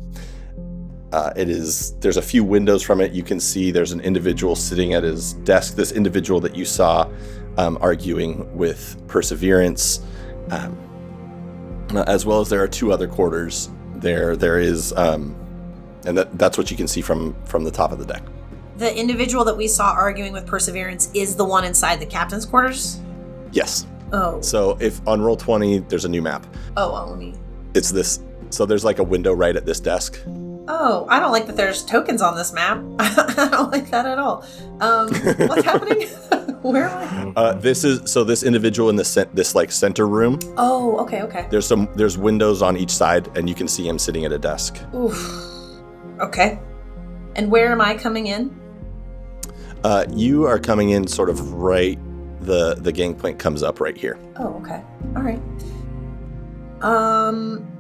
uh, 1.13 1.33
it 1.37 1.49
is 1.49 1.95
there's 2.01 2.17
a 2.17 2.23
few 2.23 2.43
windows 2.43 2.83
from 2.83 3.01
it. 3.01 3.13
You 3.13 3.23
can 3.23 3.39
see 3.39 3.71
there's 3.71 3.93
an 3.93 4.01
individual 4.01 4.57
sitting 4.57 4.95
at 4.95 5.05
his 5.05 5.35
desk. 5.35 5.77
This 5.77 5.93
individual 5.93 6.41
that 6.41 6.57
you 6.57 6.65
saw 6.65 7.09
um, 7.57 7.79
arguing 7.81 8.53
with 8.57 9.01
Perseverance, 9.07 10.01
um, 10.51 10.77
as 12.09 12.27
well 12.27 12.41
as 12.41 12.51
there 12.51 12.61
are 12.63 12.69
two 12.69 12.93
other 12.93 13.07
quarters. 13.07 13.71
There 13.95 14.37
there 14.37 14.59
is, 14.59 14.93
um, 14.95 15.37
and 16.05 16.19
that, 16.19 16.37
that's 16.37 16.59
what 16.59 16.73
you 16.73 16.77
can 16.77 16.89
see 16.89 17.01
from 17.01 17.37
from 17.45 17.63
the 17.63 17.71
top 17.71 17.93
of 17.93 18.01
the 18.01 18.07
deck. 18.07 18.23
The 18.77 18.93
individual 18.99 19.45
that 19.45 19.57
we 19.57 19.69
saw 19.69 19.93
arguing 19.93 20.33
with 20.33 20.47
Perseverance 20.49 21.11
is 21.15 21.37
the 21.37 21.45
one 21.45 21.65
inside 21.65 22.01
the 22.01 22.07
captain's 22.07 22.45
quarters. 22.45 23.01
Yes. 23.55 23.87
Oh. 24.13 24.41
So 24.41 24.77
if 24.81 25.01
on 25.09 25.23
roll 25.23 25.37
twenty, 25.37 25.79
there's 25.79 26.05
a 26.05 26.09
new 26.09 26.23
map. 26.23 26.47
Oh, 26.77 26.93
well, 26.93 27.11
let 27.11 27.19
me. 27.19 27.35
It's 27.75 27.91
this. 27.91 28.21
So 28.51 28.67
there's 28.67 28.85
like 28.85 28.99
a 28.99 29.03
window 29.03 29.33
right 29.33 29.57
at 29.57 29.65
this 29.67 29.81
desk. 29.81 30.21
Oh, 30.67 31.07
I 31.11 31.21
don't 31.21 31.33
like 31.33 31.47
that 31.47 31.57
there's 31.57 31.85
tokens 31.85 32.23
on 32.23 32.37
this 32.37 32.53
map. 32.53 32.83
I 32.99 33.49
don't 33.51 33.71
like 33.71 33.91
that 33.91 34.07
at 34.07 34.19
all. 34.19 34.47
Um, 34.81 35.09
what's 35.49 35.65
happening? 35.65 36.09
Where 36.63 36.89
am 36.89 37.35
I? 37.37 37.41
Uh, 37.41 37.53
this 37.55 37.85
is 37.85 38.11
so 38.11 38.25
this 38.25 38.43
individual 38.43 38.89
in 38.89 38.97
the 38.97 39.05
cent- 39.05 39.35
this 39.35 39.55
like 39.55 39.71
center 39.71 40.07
room. 40.09 40.39
Oh, 40.57 40.97
okay, 41.01 41.23
okay. 41.23 41.47
There's 41.51 41.67
some 41.67 41.89
there's 41.95 42.17
windows 42.17 42.63
on 42.63 42.77
each 42.77 42.91
side, 42.91 43.29
and 43.37 43.49
you 43.49 43.55
can 43.55 43.69
see 43.69 43.87
him 43.87 43.99
sitting 43.99 44.25
at 44.25 44.33
a 44.33 44.39
desk. 44.39 44.79
Oof. 44.95 45.17
Okay. 46.21 46.59
And 47.37 47.51
where 47.51 47.71
am 47.71 47.81
I 47.81 47.97
coming 47.97 48.29
in? 48.29 48.59
Uh, 49.83 50.07
you 50.15 50.45
are 50.45 50.59
coming 50.59 50.91
in 50.91 51.07
sort 51.07 51.29
of 51.29 51.53
right. 51.53 51.99
The 52.45 52.75
the 52.75 52.93
gangplank 52.93 53.39
comes 53.39 53.63
up 53.63 53.81
right 53.81 53.97
here. 53.97 54.19
Oh, 54.37 54.55
okay. 54.63 54.83
All 55.17 55.23
right. 55.23 55.41
Um. 56.83 57.71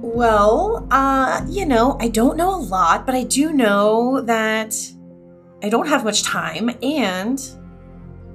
Well, 0.00 0.86
uh, 0.92 1.44
you 1.48 1.66
know, 1.66 1.96
I 1.98 2.08
don't 2.08 2.36
know 2.36 2.54
a 2.54 2.60
lot, 2.60 3.04
but 3.04 3.16
I 3.16 3.24
do 3.24 3.52
know 3.52 4.20
that 4.20 4.76
I 5.62 5.68
don't 5.68 5.88
have 5.88 6.04
much 6.04 6.22
time, 6.22 6.70
and 6.82 7.40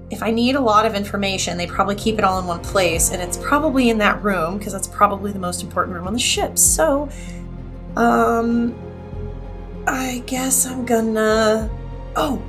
if 0.10 0.22
I 0.22 0.30
need 0.32 0.56
a 0.56 0.62
lot 0.62 0.86
of 0.86 0.94
information, 0.94 1.58
they 1.58 1.68
probably 1.68 1.96
keep 1.96 2.18
it 2.18 2.24
all 2.24 2.40
in 2.40 2.46
one 2.46 2.60
place, 2.62 3.12
and 3.12 3.22
it's 3.22 3.38
probably 3.38 3.90
in 3.90 3.98
that 4.00 4.22
room 4.24 4.58
because 4.58 4.74
that's 4.74 4.88
probably 4.88 5.32
the 5.32 5.40
most 5.40 5.64
important 5.64 5.96
room 5.96 6.06
on 6.06 6.14
the 6.14 6.20
ship. 6.20 6.58
So, 6.58 7.10
um, 7.96 8.76
I 9.88 10.24
guess 10.26 10.66
I'm 10.66 10.86
gonna. 10.86 11.70
Oh, 12.16 12.42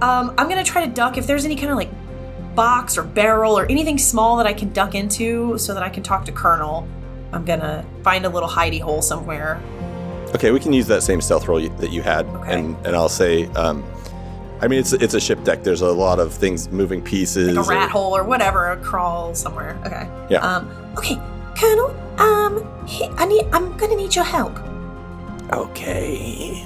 um, 0.00 0.34
I'm 0.38 0.48
gonna 0.48 0.64
try 0.64 0.84
to 0.84 0.92
duck 0.92 1.18
if 1.18 1.26
there's 1.26 1.44
any 1.44 1.56
kind 1.56 1.70
of 1.70 1.76
like 1.76 1.90
box 2.54 2.98
or 2.98 3.02
barrel 3.02 3.58
or 3.58 3.66
anything 3.66 3.98
small 3.98 4.36
that 4.36 4.46
I 4.46 4.52
can 4.52 4.72
duck 4.72 4.94
into 4.94 5.56
so 5.58 5.74
that 5.74 5.82
I 5.82 5.88
can 5.88 6.02
talk 6.02 6.24
to 6.26 6.32
Colonel. 6.32 6.86
I'm 7.32 7.44
gonna 7.44 7.84
find 8.02 8.26
a 8.26 8.28
little 8.28 8.48
hidey 8.48 8.80
hole 8.80 9.02
somewhere. 9.02 9.60
Okay, 10.34 10.50
we 10.50 10.60
can 10.60 10.72
use 10.72 10.86
that 10.88 11.02
same 11.02 11.20
stealth 11.20 11.46
roll 11.48 11.60
you, 11.60 11.68
that 11.78 11.90
you 11.90 12.02
had, 12.02 12.26
Okay. 12.26 12.54
and 12.58 12.76
and 12.86 12.94
I'll 12.96 13.08
say, 13.08 13.46
um, 13.54 13.84
I 14.60 14.68
mean, 14.68 14.78
it's 14.80 14.92
it's 14.92 15.14
a 15.14 15.20
ship 15.20 15.42
deck. 15.44 15.62
There's 15.62 15.80
a 15.82 15.90
lot 15.92 16.18
of 16.18 16.32
things, 16.32 16.68
moving 16.70 17.02
pieces. 17.02 17.56
Like 17.56 17.66
a 17.66 17.68
rat 17.68 17.88
or- 17.88 17.90
hole 17.92 18.16
or 18.16 18.24
whatever, 18.24 18.70
a 18.70 18.76
crawl 18.76 19.34
somewhere. 19.34 19.78
Okay. 19.86 20.08
Yeah. 20.28 20.38
Um, 20.38 20.70
okay, 20.98 21.18
Colonel, 21.56 21.94
um, 22.18 22.86
he- 22.86 23.08
I 23.16 23.26
need 23.26 23.46
I'm 23.52 23.76
gonna 23.76 23.96
need 23.96 24.14
your 24.14 24.24
help. 24.24 24.56
Okay. 25.52 26.64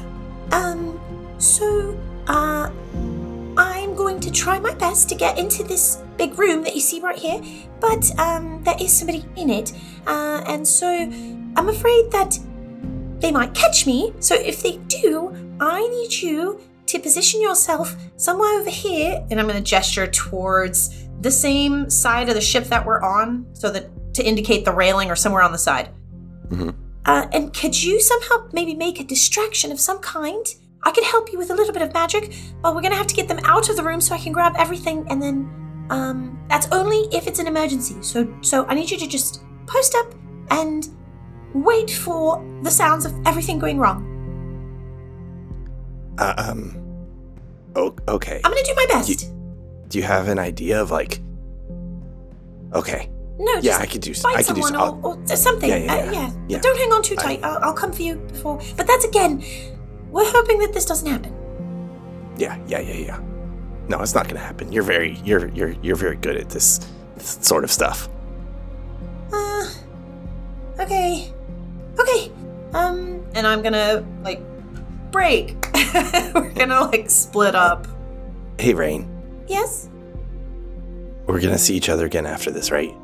Um, 0.53 0.99
so, 1.39 1.97
uh, 2.27 2.71
I'm 3.57 3.95
going 3.95 4.21
to 4.21 4.31
try 4.31 4.59
my 4.59 4.75
best 4.75 5.09
to 5.11 5.15
get 5.15 5.39
into 5.39 5.63
this 5.63 6.03
big 6.17 6.39
room 6.39 6.63
that 6.65 6.75
you 6.75 6.81
see 6.81 7.01
right 7.01 7.19
here, 7.19 7.41
but, 7.81 8.19
um, 8.19 8.63
there 8.65 8.77
is 8.81 8.97
somebody 8.97 9.25
in 9.37 9.51
it, 9.51 9.73
uh, 10.07 10.43
and 10.47 10.67
so 10.67 10.89
I'm 10.89 11.69
afraid 11.69 12.11
that 12.11 12.39
they 13.21 13.31
might 13.31 13.55
catch 13.55 13.87
me. 13.87 14.13
So 14.21 14.35
if 14.35 14.63
they 14.63 14.79
do, 14.89 15.33
I 15.61 15.87
need 15.89 16.13
you 16.13 16.61
to 16.87 16.99
position 16.99 17.41
yourself 17.41 17.97
somewhere 18.17 18.61
over 18.61 18.71
here, 18.71 19.25
and 19.31 19.41
I'm 19.41 19.47
going 19.47 19.63
to 19.63 19.71
gesture 19.71 20.07
towards 20.07 21.07
the 21.21 21.31
same 21.31 21.89
side 21.89 22.29
of 22.29 22.35
the 22.35 22.41
ship 22.41 22.65
that 22.65 22.85
we're 22.85 23.01
on, 23.01 23.47
so 23.53 23.71
that 23.71 24.15
to 24.15 24.23
indicate 24.23 24.65
the 24.65 24.73
railing 24.73 25.11
or 25.11 25.17
somewhere 25.17 25.43
on 25.43 25.53
the 25.53 25.59
side. 25.59 25.89
Mhm. 26.49 26.75
Uh, 27.07 27.27
and 27.33 27.53
could 27.53 27.83
you 27.83 28.01
somehow 28.01 28.49
maybe 28.53 28.75
make 28.75 29.01
a 29.01 29.05
distraction 29.05 29.73
of 29.73 29.81
some 29.81 29.99
kind? 29.99 30.47
I 30.87 30.91
could 30.93 31.05
help 31.05 31.33
you 31.33 31.39
with 31.39 31.51
a 31.51 31.55
little 31.55 31.73
bit 31.73 31.83
of 31.83 31.93
magic, 31.95 32.35
but 32.63 32.75
we're 32.75 32.83
gonna 32.83 32.95
have 32.97 33.07
to 33.07 33.15
get 33.15 33.27
them 33.29 33.41
out 33.45 33.69
of 33.71 33.77
the 33.77 33.83
room 33.83 34.01
so 34.01 34.15
I 34.15 34.19
can 34.19 34.33
grab 34.33 34.55
everything, 34.59 35.07
and 35.11 35.21
then, 35.21 35.51
um, 35.91 36.39
that's 36.49 36.67
only 36.73 37.09
if 37.13 37.27
it's 37.27 37.39
an 37.39 37.47
emergency. 37.47 37.97
So, 38.03 38.27
so 38.43 38.67
I 38.67 38.75
need 38.75 38.91
you 38.91 38.99
to 38.99 39.07
just 39.07 39.43
post 39.67 39.95
up 39.95 40.15
and 40.51 40.89
wait 41.55 41.91
for 41.91 42.45
the 42.63 42.71
sounds 42.71 43.05
of 43.07 43.15
everything 43.27 43.59
going 43.59 43.79
wrong. 43.79 44.11
Uh, 46.19 46.35
um. 46.37 46.77
Oh, 47.77 47.95
okay. 48.09 48.41
I'm 48.45 48.51
gonna 48.53 48.63
do 48.65 48.75
my 48.77 48.87
best. 48.89 49.31
Do 49.89 49.99
you 49.99 50.05
have 50.05 50.29
an 50.29 50.39
idea 50.39 50.81
of 50.81 50.91
like? 50.91 51.21
Okay. 52.73 53.09
no, 53.39 53.55
just 53.55 53.65
Yeah, 53.65 53.79
I 53.79 53.87
could 53.87 54.01
do. 54.01 54.15
find 54.15 54.37
I 54.37 54.43
could 54.43 54.57
do. 54.57 54.63
or, 54.77 55.17
or 55.29 55.37
something. 55.37 55.69
Yeah, 55.69 55.77
yeah, 55.79 55.95
Uh, 55.95 56.13
yeah. 56.13 56.31
Yeah. 56.49 56.59
Don't 56.61 56.77
hang 56.79 56.93
on 56.93 57.03
too 57.03 57.15
I- 57.19 57.23
tight. 57.23 57.41
I'll, 57.43 57.59
I'll 57.65 57.73
come 57.75 57.93
for 57.93 58.03
you 58.03 58.17
before. 58.17 58.61
But 58.77 58.87
that's 58.87 59.05
again, 59.05 59.43
we're 60.15 60.31
hoping 60.31 60.59
that 60.61 60.73
this 60.73 60.85
doesn't 60.87 61.09
happen. 61.11 61.33
Yeah, 62.39 62.59
yeah, 62.67 62.81
yeah, 62.81 62.95
yeah. 62.95 63.21
No, 63.89 64.01
it's 64.01 64.15
not 64.15 64.27
gonna 64.29 64.41
happen. 64.41 64.73
You're 64.73 64.83
very, 64.85 65.19
you're, 65.25 65.49
you're, 65.49 65.75
you're 65.83 65.97
very 65.97 66.17
good 66.17 66.37
at 66.37 66.49
this, 66.49 66.79
this 67.17 67.39
sort 67.43 67.65
of 67.65 67.71
stuff. 67.71 68.09
Uh, 69.33 69.67
okay. 70.79 71.33
Okay. 71.99 72.33
Um, 72.73 73.25
and 73.35 73.47
I'm 73.47 73.63
gonna, 73.63 74.05
like, 74.23 74.41
break. 75.11 75.57
We're 76.35 76.53
gonna, 76.55 76.81
like, 76.83 77.11
split 77.11 77.55
up. 77.55 77.87
Hey, 78.59 78.73
Rain, 78.75 79.11
Yes? 79.49 79.91
we're 81.27 81.41
gonna 81.41 81.59
see 81.59 81.75
each 81.75 81.89
other 81.89 82.05
again 82.07 82.27
after 82.27 82.51
this, 82.51 82.71
right? 82.71 82.95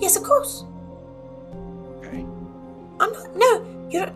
Yes, 0.00 0.16
of 0.16 0.22
course. 0.24 0.64
Okay. 1.98 2.24
I'm 3.00 3.12
not, 3.12 3.36
no, 3.36 3.88
you're 3.90 4.12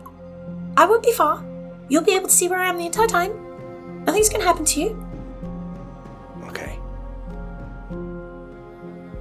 I 0.77 0.85
won't 0.85 1.01
be 1.03 1.11
far. 1.13 1.43
You'll 1.91 2.03
be 2.03 2.13
able 2.15 2.29
to 2.29 2.33
see 2.33 2.47
where 2.47 2.59
I 2.59 2.69
am 2.69 2.77
the 2.77 2.85
entire 2.85 3.05
time. 3.05 4.05
Nothing's 4.05 4.29
gonna 4.29 4.45
happen 4.45 4.63
to 4.63 4.79
you. 4.79 5.07
Okay. 6.47 6.79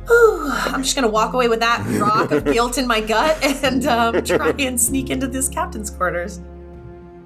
Ooh, 0.08 0.48
I'm 0.50 0.82
just 0.84 0.94
gonna 0.94 1.08
walk 1.08 1.32
away 1.34 1.48
with 1.48 1.58
that 1.60 1.84
rock 2.00 2.30
of 2.30 2.44
guilt 2.44 2.78
in 2.78 2.86
my 2.86 3.00
gut 3.00 3.36
and 3.64 3.84
um, 3.86 4.22
try 4.24 4.50
and 4.58 4.80
sneak 4.80 5.10
into 5.10 5.26
this 5.26 5.48
captain's 5.48 5.90
quarters. 5.90 6.38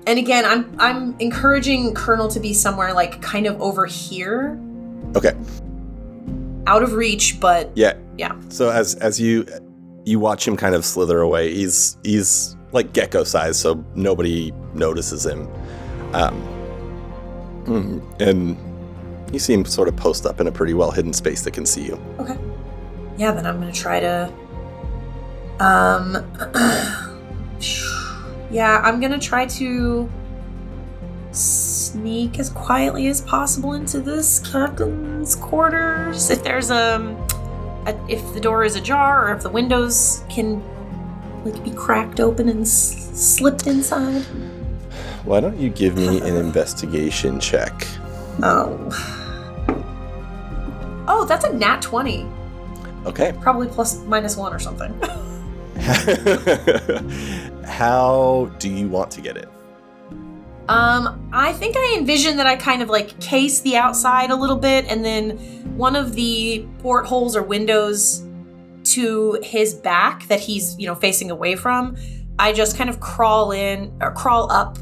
And 0.07 0.19
again, 0.19 0.47
I'm 0.47 0.75
I'm 0.79 1.15
encouraging 1.19 1.93
Colonel 1.95 2.29
to 2.29 2.41
be 2.41 2.55
somewhere 2.55 2.95
like 2.95 3.21
kind 3.21 3.47
of 3.47 3.61
over 3.61 3.85
here, 3.85 4.59
Okay. 5.15 5.33
out 6.67 6.83
of 6.83 6.95
reach, 6.95 7.39
but 7.39 7.71
Yeah. 7.75 7.95
Yeah. 8.17 8.35
So 8.49 8.71
as 8.71 8.95
as 8.95 9.21
you 9.21 9.47
you 10.07 10.19
watch 10.19 10.49
him 10.49 10.57
kind 10.57 10.75
of 10.75 10.87
slither 10.87 11.21
away, 11.21 11.53
he's 11.55 11.99
he's 12.03 12.57
like 12.75 12.93
gecko 12.93 13.25
size, 13.25 13.59
so 13.59 13.83
nobody 13.95 14.53
notices 14.75 15.25
him. 15.25 15.49
Um, 16.13 16.43
mm, 17.65 18.21
and 18.21 18.59
you 19.33 19.39
see 19.39 19.55
him 19.55 19.65
sort 19.65 19.89
of 19.89 19.97
post 19.97 20.27
up 20.27 20.41
in 20.41 20.47
a 20.47 20.53
pretty 20.53 20.75
well 20.75 20.91
hidden 20.91 21.13
space 21.13 21.43
that 21.43 21.53
can 21.53 21.65
see 21.67 21.85
you. 21.87 22.01
okay. 22.19 22.37
Yeah, 23.17 23.33
then 23.33 23.47
I'm 23.47 23.61
gonna 23.61 23.73
try 23.73 24.01
to. 24.01 24.33
Um. 25.61 26.17
yeah, 28.51 28.81
I'm 28.85 29.01
gonna 29.01 29.21
try 29.21 29.47
to 29.47 30.11
sneak 31.31 32.39
as 32.39 32.51
quietly 32.51 33.09
as 33.09 33.21
possible 33.21 33.75
into 33.75 34.01
this 34.01 34.41
captain's 34.41 35.37
quarters. 35.37 36.31
If 36.31 36.43
there's 36.43 36.71
um, 36.71 37.17
a, 37.87 37.97
if 38.09 38.35
the 38.35 38.41
door 38.41 38.65
is 38.65 38.77
ajar 38.77 39.29
or 39.29 39.35
if 39.37 39.43
the 39.43 39.51
windows 39.51 40.23
can 40.29 40.63
like 41.45 41.63
be 41.63 41.71
cracked 41.71 42.21
open 42.21 42.49
and 42.49 42.63
s- 42.63 43.11
slipped 43.15 43.67
inside. 43.67 44.23
Why 45.25 45.41
don't 45.41 45.59
you 45.59 45.71
give 45.71 45.97
me 45.97 46.21
an 46.21 46.37
investigation 46.37 47.41
check? 47.41 47.87
Oh. 48.43 48.79
Oh, 51.07 51.25
that's 51.27 51.45
a 51.45 51.53
nat 51.53 51.83
twenty. 51.83 52.27
Okay. 53.07 53.33
Probably 53.41 53.69
plus 53.69 54.01
minus 54.05 54.37
one 54.37 54.53
or 54.53 54.59
something. 54.59 54.93
How 57.65 58.51
do 58.59 58.69
you 58.71 58.89
want 58.89 59.11
to 59.13 59.21
get 59.21 59.37
it? 59.37 59.49
Um, 60.69 61.29
I 61.33 61.53
think 61.53 61.77
I 61.77 61.97
envision 61.99 62.39
that 62.39 62.47
I 62.47 62.57
kind 62.57 62.81
of 62.81 62.89
like 62.89 63.21
case 63.21 63.61
the 63.61 63.77
outside 63.77 64.31
a 64.31 64.37
little 64.37 64.57
bit, 64.57 64.87
and 64.87 65.05
then 65.05 65.37
one 65.77 65.95
of 65.95 66.15
the 66.15 66.67
portholes 66.79 67.37
or 67.37 67.43
windows 67.43 68.24
to 68.85 69.39
his 69.43 69.75
back 69.75 70.27
that 70.29 70.41
he's, 70.41 70.79
you 70.79 70.87
know, 70.87 70.95
facing 70.95 71.31
away 71.31 71.57
from, 71.57 71.97
I 72.39 72.53
just 72.53 72.77
kind 72.77 72.91
of 72.91 73.01
crawl 73.01 73.53
in 73.53 73.97
or 74.01 74.13
crawl 74.13 74.51
up, 74.51 74.79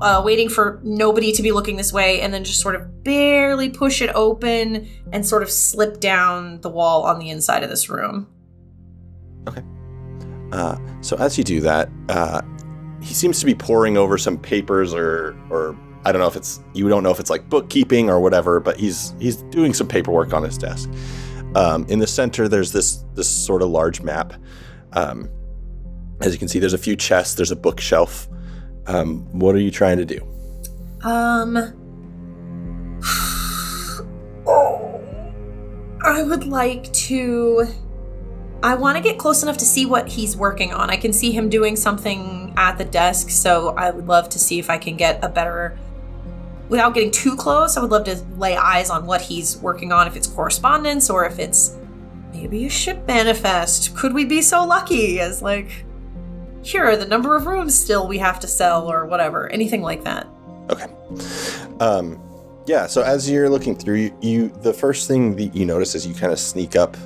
uh, 0.00 0.22
waiting 0.24 0.48
for 0.48 0.80
nobody 0.82 1.32
to 1.32 1.42
be 1.42 1.52
looking 1.52 1.76
this 1.76 1.92
way, 1.92 2.20
and 2.20 2.32
then 2.32 2.44
just 2.44 2.60
sort 2.60 2.74
of 2.74 3.04
barely 3.04 3.68
push 3.68 4.02
it 4.02 4.10
open 4.14 4.88
and 5.12 5.26
sort 5.26 5.42
of 5.42 5.50
slip 5.50 6.00
down 6.00 6.60
the 6.62 6.70
wall 6.70 7.04
on 7.04 7.18
the 7.18 7.30
inside 7.30 7.62
of 7.62 7.70
this 7.70 7.88
room. 7.88 8.26
Okay. 9.48 9.62
Uh, 10.52 10.76
so 11.00 11.16
as 11.18 11.38
you 11.38 11.44
do 11.44 11.60
that, 11.60 11.88
uh, 12.08 12.42
he 13.00 13.14
seems 13.14 13.40
to 13.40 13.46
be 13.46 13.54
poring 13.54 13.96
over 13.96 14.18
some 14.18 14.36
papers, 14.36 14.92
or 14.92 15.36
or 15.48 15.76
I 16.04 16.12
don't 16.12 16.20
know 16.20 16.28
if 16.28 16.36
it's 16.36 16.60
you 16.74 16.88
don't 16.88 17.02
know 17.02 17.10
if 17.10 17.20
it's 17.20 17.30
like 17.30 17.48
bookkeeping 17.48 18.10
or 18.10 18.20
whatever, 18.20 18.60
but 18.60 18.78
he's 18.78 19.14
he's 19.18 19.36
doing 19.44 19.72
some 19.72 19.86
paperwork 19.86 20.32
on 20.34 20.42
his 20.42 20.58
desk. 20.58 20.90
Um, 21.54 21.86
in 21.88 21.98
the 21.98 22.06
center, 22.06 22.48
there's 22.48 22.72
this 22.72 23.04
this 23.14 23.28
sort 23.28 23.62
of 23.62 23.70
large 23.70 24.00
map. 24.00 24.34
Um, 24.92 25.28
as 26.20 26.32
you 26.32 26.38
can 26.38 26.48
see, 26.48 26.58
there's 26.58 26.74
a 26.74 26.78
few 26.78 26.96
chests. 26.96 27.34
There's 27.34 27.50
a 27.50 27.56
bookshelf. 27.56 28.28
Um, 28.86 29.26
what 29.38 29.54
are 29.54 29.60
you 29.60 29.70
trying 29.70 29.98
to 29.98 30.04
do? 30.04 30.26
Um. 31.02 31.76
Oh. 34.46 35.00
I 36.02 36.22
would 36.22 36.44
like 36.44 36.90
to. 36.92 37.66
I 38.62 38.74
want 38.74 38.96
to 38.96 39.02
get 39.02 39.18
close 39.18 39.42
enough 39.42 39.58
to 39.58 39.64
see 39.64 39.86
what 39.86 40.08
he's 40.08 40.36
working 40.36 40.72
on. 40.72 40.90
I 40.90 40.96
can 40.96 41.12
see 41.12 41.30
him 41.30 41.48
doing 41.48 41.76
something 41.76 42.52
at 42.56 42.78
the 42.78 42.84
desk, 42.84 43.30
so 43.30 43.74
I 43.76 43.90
would 43.90 44.06
love 44.06 44.28
to 44.30 44.38
see 44.38 44.58
if 44.58 44.70
I 44.70 44.78
can 44.78 44.96
get 44.96 45.22
a 45.22 45.28
better. 45.28 45.78
Without 46.70 46.94
getting 46.94 47.10
too 47.10 47.36
close, 47.36 47.76
I 47.76 47.82
would 47.82 47.90
love 47.90 48.04
to 48.04 48.14
lay 48.38 48.56
eyes 48.56 48.88
on 48.88 49.04
what 49.04 49.20
he's 49.20 49.58
working 49.58 49.92
on, 49.92 50.06
if 50.06 50.16
it's 50.16 50.28
correspondence 50.28 51.10
or 51.10 51.26
if 51.26 51.38
it's 51.38 51.76
maybe 52.32 52.64
a 52.64 52.70
ship 52.70 53.06
manifest. 53.06 53.94
Could 53.96 54.14
we 54.14 54.24
be 54.24 54.40
so 54.40 54.64
lucky 54.64 55.20
as, 55.20 55.42
like, 55.42 55.84
here 56.62 56.84
are 56.84 56.96
the 56.96 57.06
number 57.06 57.36
of 57.36 57.46
rooms 57.46 57.74
still 57.76 58.06
we 58.06 58.18
have 58.18 58.38
to 58.40 58.46
sell 58.46 58.90
or 58.90 59.04
whatever? 59.04 59.50
Anything 59.50 59.82
like 59.82 60.04
that. 60.04 60.28
Okay. 60.70 60.86
Um, 61.80 62.22
yeah. 62.66 62.86
So 62.86 63.02
as 63.02 63.28
you're 63.28 63.48
looking 63.48 63.74
through, 63.74 63.96
you, 63.96 64.18
you 64.22 64.48
the 64.62 64.72
first 64.72 65.08
thing 65.08 65.34
that 65.36 65.56
you 65.56 65.66
notice 65.66 65.94
is 65.96 66.06
you 66.06 66.14
kind 66.14 66.32
of 66.32 66.38
sneak 66.38 66.76
up 66.76 66.96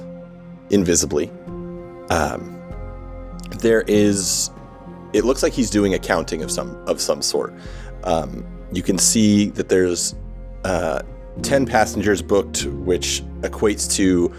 invisibly. 0.68 1.30
Um, 2.10 2.60
there 3.60 3.82
is. 3.82 4.50
It 5.14 5.24
looks 5.24 5.42
like 5.42 5.52
he's 5.54 5.70
doing 5.70 5.94
accounting 5.94 6.42
of 6.42 6.50
some 6.50 6.76
of 6.86 7.00
some 7.00 7.22
sort. 7.22 7.54
Um, 8.02 8.44
you 8.74 8.82
can 8.82 8.98
see 8.98 9.50
that 9.50 9.68
there's 9.68 10.14
uh, 10.64 11.02
ten 11.42 11.66
passengers 11.66 12.22
booked, 12.22 12.64
which 12.66 13.22
equates 13.40 13.90
to 13.96 14.32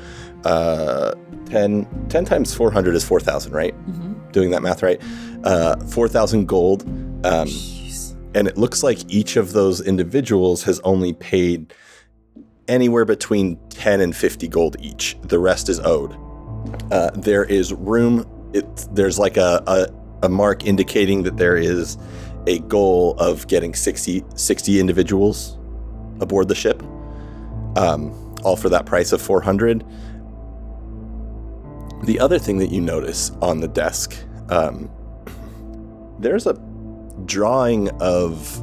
uh, 0.45 1.13
10, 1.45 2.07
10 2.09 2.25
times 2.25 2.53
four 2.53 2.71
hundred 2.71 2.95
is 2.95 3.03
four 3.03 3.19
thousand, 3.19 3.53
right? 3.53 3.73
Mm-hmm. 3.89 4.31
Doing 4.31 4.51
that 4.51 4.61
math 4.61 4.83
right. 4.83 5.01
Uh, 5.43 5.77
four 5.85 6.07
thousand 6.07 6.47
gold. 6.47 6.83
Um, 7.25 7.49
and 8.35 8.49
it 8.49 8.57
looks 8.57 8.83
like 8.83 8.99
each 9.07 9.37
of 9.37 9.53
those 9.53 9.81
individuals 9.81 10.61
has 10.63 10.79
only 10.81 11.13
paid 11.13 11.73
anywhere 12.67 13.05
between 13.05 13.57
10 13.69 14.01
and 14.01 14.15
50 14.15 14.47
gold 14.47 14.75
each 14.79 15.17
the 15.21 15.39
rest 15.39 15.69
is 15.69 15.79
owed 15.79 16.15
uh, 16.91 17.11
there 17.11 17.45
is 17.45 17.73
room 17.73 18.27
it, 18.53 18.65
there's 18.91 19.17
like 19.17 19.37
a, 19.37 19.63
a, 19.67 20.25
a 20.25 20.29
mark 20.29 20.65
indicating 20.65 21.23
that 21.23 21.37
there 21.37 21.57
is 21.57 21.97
a 22.47 22.59
goal 22.59 23.15
of 23.17 23.47
getting 23.47 23.73
60, 23.73 24.23
60 24.35 24.79
individuals 24.79 25.57
aboard 26.19 26.47
the 26.47 26.55
ship 26.55 26.81
um, 27.75 28.35
all 28.43 28.55
for 28.55 28.69
that 28.69 28.85
price 28.85 29.11
of 29.11 29.21
400 29.21 29.83
the 32.03 32.19
other 32.19 32.37
thing 32.37 32.57
that 32.59 32.71
you 32.71 32.81
notice 32.81 33.31
on 33.41 33.59
the 33.59 33.67
desk 33.67 34.15
um, 34.49 34.89
there's 36.19 36.47
a 36.47 36.53
drawing 37.25 37.89
of 38.01 38.61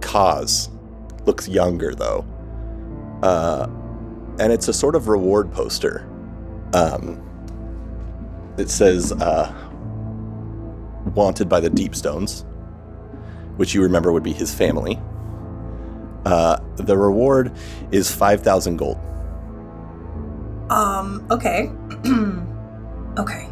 Kaz. 0.00 0.70
Looks 1.26 1.48
younger 1.48 1.94
though. 1.94 2.24
Uh, 3.22 3.68
and 4.38 4.52
it's 4.52 4.68
a 4.68 4.72
sort 4.72 4.94
of 4.94 5.08
reward 5.08 5.52
poster. 5.52 6.08
Um, 6.72 7.22
it 8.56 8.70
says 8.70 9.12
uh, 9.12 9.52
"Wanted 11.14 11.48
by 11.48 11.60
the 11.60 11.70
Deepstones," 11.70 12.44
which 13.58 13.74
you 13.74 13.82
remember 13.82 14.10
would 14.12 14.22
be 14.22 14.32
his 14.32 14.54
family. 14.54 14.98
Uh, 16.24 16.58
the 16.76 16.96
reward 16.96 17.52
is 17.92 18.10
five 18.10 18.42
thousand 18.42 18.76
gold. 18.78 18.98
Um, 20.70 21.26
okay. 21.30 21.70
okay. 23.18 23.48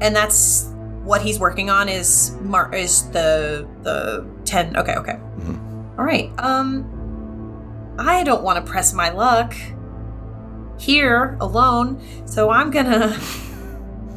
And 0.00 0.14
that's 0.16 0.70
what 1.04 1.20
he's 1.22 1.38
working 1.38 1.68
on 1.70 1.88
is 1.88 2.36
mar- 2.40 2.74
is 2.74 3.10
the 3.10 3.66
the 3.82 4.26
10. 4.44 4.76
Okay, 4.76 4.94
okay. 4.96 5.18
Mhm. 5.38 5.98
All 5.98 6.04
right. 6.04 6.30
Um 6.38 6.86
I 7.98 8.22
don't 8.24 8.42
want 8.42 8.64
to 8.64 8.70
press 8.70 8.94
my 8.94 9.10
luck 9.10 9.54
here 10.78 11.36
alone, 11.40 12.00
so 12.24 12.48
I'm 12.50 12.70
going 12.70 12.86
to 12.90 13.20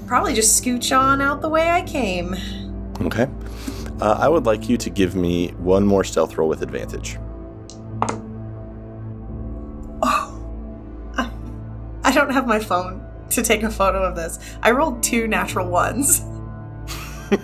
probably 0.07 0.33
just 0.33 0.63
scooch 0.63 0.97
on 0.97 1.19
out 1.21 1.41
the 1.41 1.49
way 1.49 1.69
I 1.69 1.81
came. 1.81 2.35
Okay. 3.01 3.27
Uh, 4.01 4.17
I 4.19 4.27
would 4.27 4.45
like 4.45 4.67
you 4.69 4.77
to 4.77 4.89
give 4.89 5.15
me 5.15 5.49
one 5.51 5.85
more 5.85 6.03
stealth 6.03 6.37
roll 6.37 6.49
with 6.49 6.61
advantage. 6.61 7.17
Oh. 10.01 10.29
I, 11.17 11.31
I 12.03 12.11
don't 12.11 12.31
have 12.31 12.47
my 12.47 12.59
phone 12.59 13.05
to 13.29 13.41
take 13.41 13.63
a 13.63 13.69
photo 13.69 14.03
of 14.03 14.15
this. 14.15 14.39
I 14.61 14.71
rolled 14.71 15.01
two 15.03 15.27
natural 15.27 15.67
ones. 15.69 16.19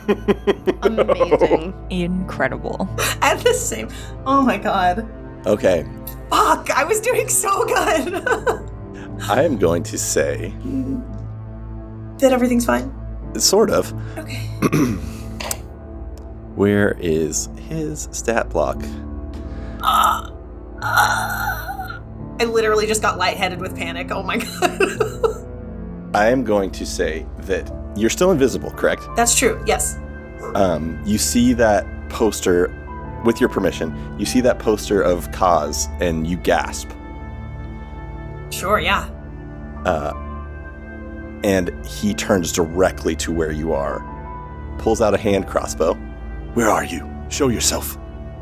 Amazing. 0.84 1.74
Incredible. 1.90 2.90
At 3.22 3.40
the 3.44 3.54
same. 3.54 3.90
Oh 4.26 4.42
my 4.42 4.58
god. 4.58 5.08
okay, 5.46 5.86
Fuck! 6.30 6.70
I 6.70 6.84
was 6.84 7.02
doing 7.02 7.28
so 7.28 7.66
good. 7.66 8.14
I 9.24 9.44
am 9.44 9.58
going 9.58 9.84
to 9.84 9.98
say, 9.98 10.54
that 12.20 12.32
everything's 12.32 12.66
fine. 12.66 12.94
sort 13.38 13.72
of. 13.72 13.94
Okay. 14.18 14.48
Where 16.60 16.98
is 17.00 17.48
his 17.70 18.10
stat 18.12 18.50
block? 18.50 18.84
Uh, 19.82 20.30
uh, 20.82 22.00
I 22.38 22.44
literally 22.44 22.86
just 22.86 23.02
got 23.02 23.18
lightheaded 23.18 23.62
with 23.62 23.78
panic. 23.78 24.12
Oh 24.12 24.24
my 24.24 24.36
god. 24.60 25.48
I 26.14 26.28
am 26.30 26.44
going 26.44 26.70
to 26.72 26.86
say 26.86 27.26
that 27.44 27.72
you're 27.96 28.10
still 28.10 28.32
invisible, 28.32 28.72
correct? 28.72 29.08
That's 29.16 29.40
true. 29.40 29.64
Yes. 29.66 29.96
Um, 30.54 31.02
you 31.06 31.18
see 31.18 31.54
that 31.54 31.86
poster, 32.10 32.68
with 33.24 33.40
your 33.40 33.48
permission, 33.48 33.96
you 34.20 34.26
see 34.26 34.42
that 34.42 34.60
poster 34.60 35.02
of 35.02 35.32
Kaz 35.32 35.88
and 36.02 36.28
you 36.28 36.36
gasp. 36.36 36.90
Sure. 38.50 38.82
Yeah. 38.82 39.10
Uh, 39.86 40.12
and 41.46 41.86
he 41.86 42.14
turns 42.14 42.52
directly 42.52 43.16
to 43.16 43.32
where 43.32 43.54
you 43.54 43.72
are, 43.72 44.04
pulls 44.78 45.00
out 45.00 45.14
a 45.14 45.18
hand 45.18 45.48
crossbow. 45.48 45.98
Where 46.54 46.70
are 46.70 46.84
you? 46.84 47.10
Show 47.30 47.50
yourself. 47.50 47.98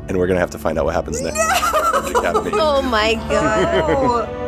And 0.08 0.16
we're 0.16 0.26
gonna 0.26 0.40
have 0.40 0.50
to 0.50 0.58
find 0.58 0.78
out 0.78 0.86
what 0.86 0.94
happens 0.94 1.20
next. 1.20 1.38
Academy. 2.10 2.50
Oh 2.54 2.80
my 2.82 3.14
god. 3.14 4.44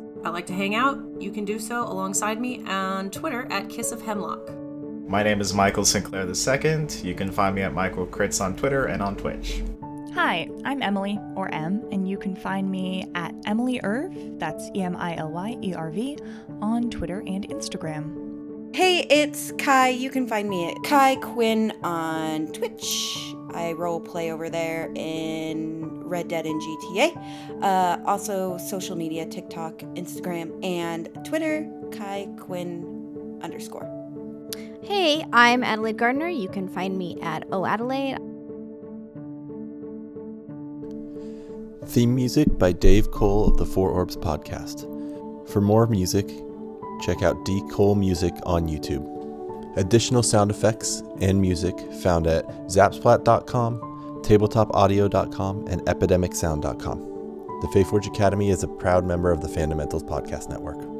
I 0.23 0.29
like 0.29 0.45
to 0.47 0.53
hang 0.53 0.75
out. 0.75 0.99
You 1.19 1.31
can 1.31 1.45
do 1.45 1.57
so 1.57 1.83
alongside 1.83 2.39
me 2.39 2.63
on 2.67 3.09
Twitter 3.09 3.47
at 3.51 3.69
Kiss 3.69 3.91
of 3.91 4.01
Hemlock. 4.03 4.51
My 5.07 5.23
name 5.23 5.41
is 5.41 5.53
Michael 5.53 5.83
Sinclair 5.83 6.27
II. 6.27 6.87
You 7.01 7.15
can 7.15 7.31
find 7.31 7.55
me 7.55 7.63
at 7.63 7.73
Michael 7.73 8.05
Crits 8.05 8.39
on 8.39 8.55
Twitter 8.55 8.85
and 8.85 9.01
on 9.01 9.15
Twitch. 9.15 9.63
Hi, 10.13 10.47
I'm 10.63 10.83
Emily, 10.83 11.19
or 11.35 11.51
M, 11.53 11.83
and 11.91 12.07
you 12.07 12.17
can 12.17 12.35
find 12.35 12.69
me 12.69 13.09
at 13.15 13.33
Emily 13.45 13.79
Irv, 13.83 14.13
that's 14.37 14.69
E 14.75 14.83
M 14.83 14.95
I 14.95 15.15
L 15.15 15.31
Y 15.31 15.57
E 15.63 15.73
R 15.73 15.89
V, 15.89 16.17
on 16.61 16.91
Twitter 16.91 17.23
and 17.25 17.47
Instagram. 17.49 18.75
Hey, 18.75 19.07
it's 19.09 19.51
Kai. 19.57 19.89
You 19.89 20.09
can 20.09 20.27
find 20.27 20.47
me 20.47 20.69
at 20.69 20.77
Kai 20.83 21.15
Quinn 21.15 21.73
on 21.83 22.47
Twitch. 22.47 23.33
I 23.53 23.73
role 23.73 23.99
play 23.99 24.31
over 24.31 24.49
there 24.49 24.91
in 24.95 26.03
Red 26.03 26.27
Dead 26.27 26.45
and 26.45 26.61
GTA. 26.61 27.61
Uh, 27.61 27.99
also, 28.05 28.57
social 28.57 28.95
media 28.95 29.25
TikTok, 29.25 29.79
Instagram, 29.95 30.63
and 30.63 31.09
Twitter 31.25 31.69
Kai 31.91 32.27
Quinn 32.37 33.39
underscore. 33.41 33.89
Hey, 34.83 35.25
I'm 35.31 35.63
Adelaide 35.63 35.97
Gardner. 35.97 36.27
You 36.27 36.49
can 36.49 36.67
find 36.67 36.97
me 36.97 37.19
at 37.21 37.45
O 37.51 37.65
Adelaide. 37.65 38.17
Theme 41.85 42.15
music 42.15 42.57
by 42.57 42.71
Dave 42.71 43.11
Cole 43.11 43.49
of 43.49 43.57
the 43.57 43.65
Four 43.65 43.89
Orbs 43.89 44.15
podcast. 44.15 44.87
For 45.49 45.61
more 45.61 45.87
music, 45.87 46.27
check 47.01 47.21
out 47.21 47.43
D 47.45 47.61
Cole 47.71 47.95
Music 47.95 48.33
on 48.43 48.67
YouTube. 48.67 49.20
Additional 49.75 50.23
sound 50.23 50.51
effects 50.51 51.01
and 51.21 51.39
music 51.41 51.79
found 52.01 52.27
at 52.27 52.45
zapsplat.com, 52.67 53.79
tabletopaudio.com, 54.23 55.67
and 55.67 55.81
epidemicsound.com. 55.81 56.99
The 57.61 57.67
Faeforge 57.67 58.07
Academy 58.07 58.49
is 58.49 58.63
a 58.63 58.67
proud 58.67 59.05
member 59.05 59.31
of 59.31 59.41
the 59.41 59.47
Fandomentals 59.47 60.03
Podcast 60.03 60.49
Network. 60.49 60.90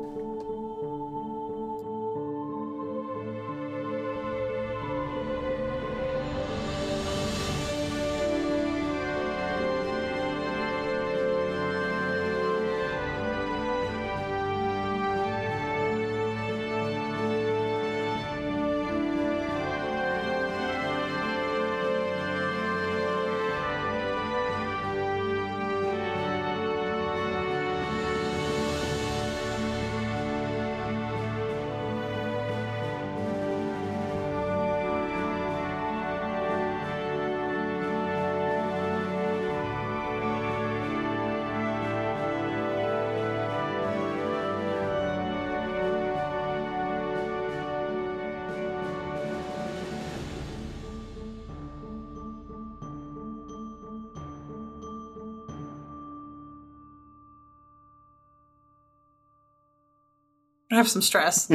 I 60.72 60.76
have 60.76 60.88
some 60.88 61.02
stress. 61.02 61.52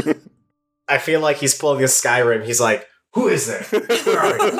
I 0.89 0.99
feel 0.99 1.21
like 1.21 1.39
he's 1.39 1.57
pulling 1.57 1.83
a 1.83 1.87
Skyrim. 1.87 2.45
He's 2.45 2.61
like, 2.61 2.87
who 3.15 3.29
is 3.29 3.47
there? 3.47 3.63
Where 3.63 4.21
are 4.21 4.37
you? 4.37 4.51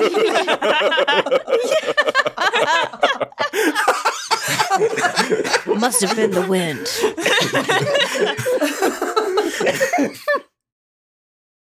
Must 5.77 6.01
have 6.03 6.17
been 6.17 6.31
the 6.31 6.47
wind. 6.49 6.87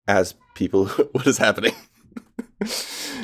As 0.07 0.35
people, 0.55 0.87
what 1.12 1.27
is 1.27 1.39
happening? 1.39 1.73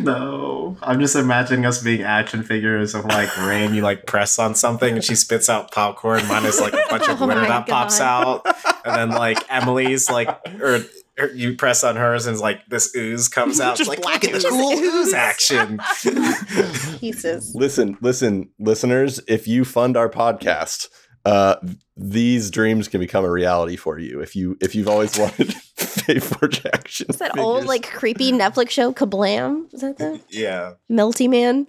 No, 0.03 0.77
I'm 0.83 1.01
just 1.01 1.17
imagining 1.17 1.67
us 1.67 1.83
being 1.83 2.03
action 2.03 2.43
figures 2.43 2.95
of 2.95 3.05
like 3.05 3.35
Rain. 3.39 3.75
You 3.75 3.83
like 3.83 4.07
press 4.07 4.39
on 4.39 4.55
something 4.55 4.95
and 4.95 5.05
she 5.05 5.15
spits 5.15 5.49
out 5.49 5.71
popcorn. 5.73 6.27
Mine 6.29 6.45
is 6.47 6.61
like 6.61 6.73
a 6.73 6.85
bunch 6.89 7.09
of 7.09 7.11
Oh 7.21 7.27
glitter 7.27 7.43
my 7.43 7.49
that 7.49 7.67
pops 7.67 8.01
out, 8.01 8.47
and 8.85 8.97
then 8.97 9.11
like 9.11 9.39
Emily's 9.51 10.09
like, 10.11 10.29
or, 10.61 10.85
or 11.19 11.29
you 11.35 11.57
press 11.57 11.85
on 11.85 11.97
hers 11.97 12.27
and 12.27 12.39
like 12.39 12.67
this 12.69 12.95
ooze 12.97 13.29
comes 13.29 13.61
out. 13.61 13.73
It's 13.73 13.79
Just 13.79 13.91
like 13.91 14.03
black 14.03 14.23
look 14.23 14.35
at 14.35 14.43
the 14.43 14.49
ooze. 14.49 14.53
cool 14.53 14.73
ooze 14.73 15.13
action. 15.13 15.81
Pieces. 16.99 17.55
Listen, 17.55 17.97
listen, 18.01 18.49
listeners, 18.59 19.21
if 19.29 19.47
you 19.49 19.65
fund 19.65 19.97
our 19.97 20.09
podcast, 20.09 20.89
uh 21.25 21.57
these 21.97 22.51
dreams 22.51 22.89
can 22.89 23.01
become 23.01 23.25
a 23.25 23.31
reality 23.31 23.77
for 23.77 23.99
you 23.99 24.21
if 24.21 24.35
you 24.35 24.57
if 24.61 24.75
you've 24.75 24.89
always 24.89 25.19
wanted 25.19 25.49
Faeforge 25.77 26.67
action. 26.73 27.07
Is 27.09 27.17
that 27.17 27.39
old 27.39 27.65
like 27.65 27.91
creepy 27.91 28.33
Netflix 28.33 28.71
show 28.71 28.93
Kablam? 28.93 29.73
Is 29.75 29.81
that 29.81 29.99
the 29.99 30.21
yeah. 30.29 30.75
Melty 30.91 31.29
Man? 31.29 31.67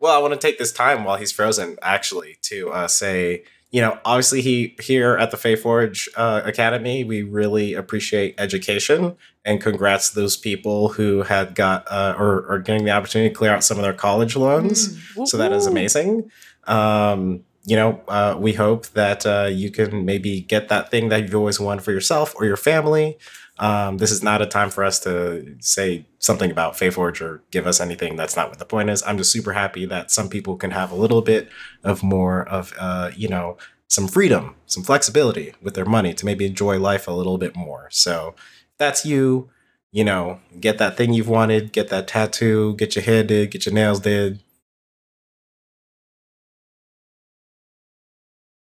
Well, 0.00 0.14
I 0.14 0.18
want 0.18 0.34
to 0.34 0.38
take 0.38 0.58
this 0.58 0.72
time 0.72 1.04
while 1.04 1.16
he's 1.16 1.32
frozen, 1.32 1.78
actually, 1.80 2.36
to 2.42 2.70
uh, 2.70 2.88
say, 2.88 3.44
you 3.70 3.80
know, 3.80 3.98
obviously, 4.04 4.42
he 4.42 4.76
here 4.82 5.16
at 5.16 5.30
the 5.30 5.36
Faeforge 5.36 6.08
uh, 6.16 6.42
Academy, 6.44 7.04
we 7.04 7.22
really 7.22 7.72
appreciate 7.72 8.34
education, 8.36 9.16
and 9.44 9.60
congrats 9.60 10.10
to 10.10 10.16
those 10.16 10.36
people 10.36 10.90
who 10.90 11.22
had 11.22 11.54
got 11.54 11.90
uh, 11.90 12.14
or 12.18 12.46
are 12.50 12.58
getting 12.58 12.84
the 12.84 12.90
opportunity 12.90 13.30
to 13.30 13.34
clear 13.34 13.52
out 13.52 13.64
some 13.64 13.78
of 13.78 13.82
their 13.82 13.94
college 13.94 14.36
loans. 14.36 14.98
So 15.24 15.36
that 15.38 15.52
is 15.52 15.66
amazing. 15.66 16.30
Um, 16.64 17.44
you 17.66 17.76
know, 17.76 18.00
uh, 18.08 18.36
we 18.38 18.52
hope 18.52 18.86
that 18.88 19.24
uh, 19.24 19.48
you 19.50 19.70
can 19.70 20.04
maybe 20.04 20.40
get 20.40 20.68
that 20.68 20.90
thing 20.90 21.08
that 21.08 21.22
you've 21.22 21.34
always 21.34 21.58
wanted 21.58 21.82
for 21.82 21.92
yourself 21.92 22.34
or 22.36 22.44
your 22.44 22.56
family. 22.56 23.18
Um, 23.58 23.98
this 23.98 24.10
is 24.10 24.22
not 24.22 24.42
a 24.42 24.46
time 24.46 24.68
for 24.68 24.84
us 24.84 24.98
to 25.00 25.56
say 25.60 26.06
something 26.18 26.50
about 26.50 26.76
Forge 26.76 27.22
or 27.22 27.42
give 27.50 27.66
us 27.66 27.80
anything. 27.80 28.16
That's 28.16 28.36
not 28.36 28.50
what 28.50 28.58
the 28.58 28.64
point 28.64 28.90
is. 28.90 29.02
I'm 29.04 29.16
just 29.16 29.32
super 29.32 29.52
happy 29.52 29.86
that 29.86 30.10
some 30.10 30.28
people 30.28 30.56
can 30.56 30.72
have 30.72 30.90
a 30.90 30.96
little 30.96 31.22
bit 31.22 31.48
of 31.84 32.02
more 32.02 32.46
of, 32.48 32.74
uh, 32.78 33.12
you 33.16 33.28
know, 33.28 33.56
some 33.86 34.08
freedom, 34.08 34.56
some 34.66 34.82
flexibility 34.82 35.54
with 35.62 35.74
their 35.74 35.84
money 35.84 36.12
to 36.14 36.26
maybe 36.26 36.44
enjoy 36.44 36.78
life 36.78 37.06
a 37.06 37.12
little 37.12 37.38
bit 37.38 37.54
more. 37.54 37.88
So 37.90 38.34
that's 38.76 39.06
you, 39.06 39.48
you 39.92 40.04
know, 40.04 40.40
get 40.58 40.78
that 40.78 40.96
thing 40.96 41.12
you've 41.12 41.28
wanted, 41.28 41.72
get 41.72 41.88
that 41.90 42.08
tattoo, 42.08 42.74
get 42.76 42.96
your 42.96 43.04
hair 43.04 43.22
did, 43.22 43.52
get 43.52 43.66
your 43.66 43.74
nails 43.74 44.00
did, 44.00 44.42